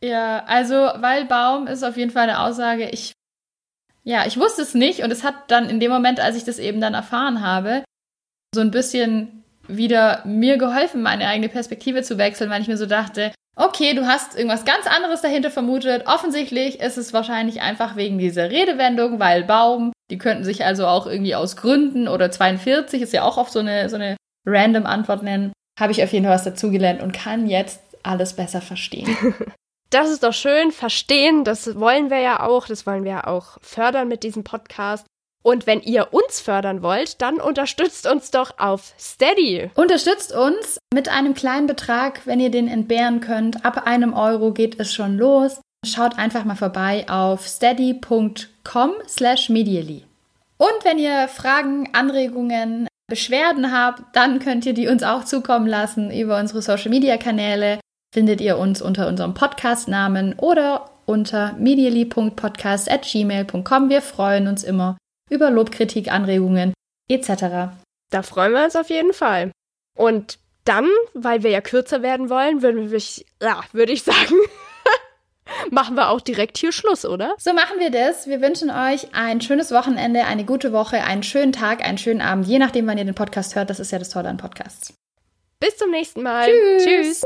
Ja, 0.00 0.44
also, 0.46 0.74
weil 0.74 1.26
Baum 1.26 1.66
ist 1.66 1.82
auf 1.82 1.96
jeden 1.96 2.10
Fall 2.10 2.24
eine 2.24 2.40
Aussage, 2.40 2.88
ich, 2.88 3.12
ja, 4.02 4.26
ich 4.26 4.36
wusste 4.36 4.62
es 4.62 4.74
nicht 4.74 5.02
und 5.02 5.10
es 5.12 5.22
hat 5.22 5.50
dann 5.50 5.70
in 5.70 5.78
dem 5.78 5.92
Moment, 5.92 6.18
als 6.18 6.36
ich 6.36 6.44
das 6.44 6.58
eben 6.58 6.80
dann 6.80 6.94
erfahren 6.94 7.40
habe, 7.40 7.84
so 8.54 8.60
ein 8.60 8.72
bisschen 8.72 9.41
wieder 9.68 10.22
mir 10.24 10.58
geholfen, 10.58 11.02
meine 11.02 11.26
eigene 11.26 11.48
Perspektive 11.48 12.02
zu 12.02 12.18
wechseln, 12.18 12.50
weil 12.50 12.62
ich 12.62 12.68
mir 12.68 12.76
so 12.76 12.86
dachte, 12.86 13.32
okay, 13.56 13.94
du 13.94 14.06
hast 14.06 14.36
irgendwas 14.36 14.64
ganz 14.64 14.86
anderes 14.86 15.20
dahinter 15.20 15.50
vermutet. 15.50 16.06
Offensichtlich 16.06 16.80
ist 16.80 16.96
es 16.96 17.12
wahrscheinlich 17.12 17.60
einfach 17.60 17.96
wegen 17.96 18.18
dieser 18.18 18.50
Redewendung, 18.50 19.18
weil 19.18 19.44
Baum. 19.44 19.92
Die 20.10 20.18
könnten 20.18 20.44
sich 20.44 20.64
also 20.64 20.86
auch 20.86 21.06
irgendwie 21.06 21.34
aus 21.34 21.56
Gründen 21.56 22.08
oder 22.08 22.30
42 22.30 23.02
ist 23.02 23.12
ja 23.12 23.22
auch 23.22 23.38
oft 23.38 23.52
so 23.52 23.60
eine, 23.60 23.88
so 23.88 23.96
eine 23.96 24.16
random 24.46 24.86
Antwort 24.86 25.22
nennen. 25.22 25.52
Habe 25.78 25.92
ich 25.92 26.02
auf 26.02 26.12
jeden 26.12 26.26
Fall 26.26 26.34
was 26.34 26.44
dazugelernt 26.44 27.00
und 27.00 27.12
kann 27.12 27.46
jetzt 27.46 27.80
alles 28.02 28.34
besser 28.34 28.60
verstehen. 28.60 29.16
Das 29.92 30.10
ist 30.10 30.22
doch 30.22 30.32
schön, 30.32 30.72
verstehen, 30.72 31.44
das 31.44 31.78
wollen 31.78 32.08
wir 32.08 32.18
ja 32.18 32.46
auch, 32.46 32.66
das 32.66 32.86
wollen 32.86 33.04
wir 33.04 33.10
ja 33.10 33.26
auch 33.26 33.58
fördern 33.60 34.08
mit 34.08 34.22
diesem 34.22 34.42
Podcast. 34.42 35.04
Und 35.42 35.66
wenn 35.66 35.80
ihr 35.80 36.12
uns 36.12 36.40
fördern 36.40 36.82
wollt, 36.82 37.20
dann 37.20 37.40
unterstützt 37.40 38.06
uns 38.06 38.30
doch 38.30 38.58
auf 38.58 38.94
Steady. 38.98 39.70
Unterstützt 39.74 40.32
uns 40.32 40.78
mit 40.94 41.08
einem 41.08 41.34
kleinen 41.34 41.66
Betrag, 41.66 42.26
wenn 42.26 42.40
ihr 42.40 42.50
den 42.50 42.68
entbehren 42.68 43.20
könnt. 43.20 43.64
Ab 43.64 43.86
einem 43.86 44.14
Euro 44.14 44.52
geht 44.52 44.78
es 44.78 44.92
schon 44.92 45.18
los. 45.18 45.60
Schaut 45.84 46.16
einfach 46.16 46.44
mal 46.44 46.54
vorbei 46.54 47.06
auf 47.08 47.48
steady.com 47.48 48.92
slash 49.08 49.48
medially. 49.48 50.04
Und 50.58 50.84
wenn 50.84 50.98
ihr 50.98 51.26
Fragen, 51.26 51.88
Anregungen, 51.92 52.86
Beschwerden 53.10 53.72
habt, 53.72 54.14
dann 54.14 54.38
könnt 54.38 54.64
ihr 54.64 54.74
die 54.74 54.86
uns 54.86 55.02
auch 55.02 55.24
zukommen 55.24 55.66
lassen 55.66 56.12
über 56.12 56.38
unsere 56.38 56.62
Social 56.62 56.90
Media 56.90 57.16
Kanäle. 57.16 57.80
Findet 58.14 58.40
ihr 58.40 58.58
uns 58.58 58.80
unter 58.80 59.08
unserem 59.08 59.34
Podcast-Namen 59.34 60.36
oder 60.38 60.88
unter 61.04 61.54
medially.podcast.gmail.com. 61.54 63.90
Wir 63.90 64.02
freuen 64.02 64.46
uns 64.46 64.62
immer 64.62 64.96
über 65.32 65.50
Lobkritik, 65.50 66.12
Anregungen 66.12 66.74
etc. 67.08 67.74
Da 68.10 68.22
freuen 68.22 68.52
wir 68.52 68.64
uns 68.64 68.76
auf 68.76 68.90
jeden 68.90 69.12
Fall. 69.12 69.50
Und 69.96 70.38
dann, 70.64 70.88
weil 71.14 71.42
wir 71.42 71.50
ja 71.50 71.60
kürzer 71.60 72.02
werden 72.02 72.30
wollen, 72.30 72.62
würden 72.62 72.90
wir, 72.90 73.00
ja, 73.42 73.62
würde 73.72 73.92
ich 73.92 74.02
sagen, 74.04 74.36
machen 75.70 75.96
wir 75.96 76.10
auch 76.10 76.20
direkt 76.20 76.58
hier 76.58 76.72
Schluss, 76.72 77.04
oder? 77.04 77.34
So 77.38 77.52
machen 77.52 77.78
wir 77.78 77.90
das. 77.90 78.26
Wir 78.26 78.40
wünschen 78.40 78.70
euch 78.70 79.08
ein 79.12 79.40
schönes 79.40 79.72
Wochenende, 79.72 80.24
eine 80.24 80.44
gute 80.44 80.72
Woche, 80.72 81.02
einen 81.02 81.22
schönen 81.22 81.52
Tag, 81.52 81.84
einen 81.84 81.98
schönen 81.98 82.20
Abend, 82.20 82.46
je 82.46 82.58
nachdem, 82.58 82.86
wann 82.86 82.98
ihr 82.98 83.04
den 83.04 83.14
Podcast 83.14 83.56
hört. 83.56 83.70
Das 83.70 83.80
ist 83.80 83.90
ja 83.90 83.98
das 83.98 84.10
Tolle 84.10 84.28
an 84.28 84.36
Podcasts. 84.36 84.94
Bis 85.58 85.76
zum 85.76 85.90
nächsten 85.90 86.22
Mal. 86.22 86.46
Tschüss. 86.46 86.84
Tschüss. 86.84 87.22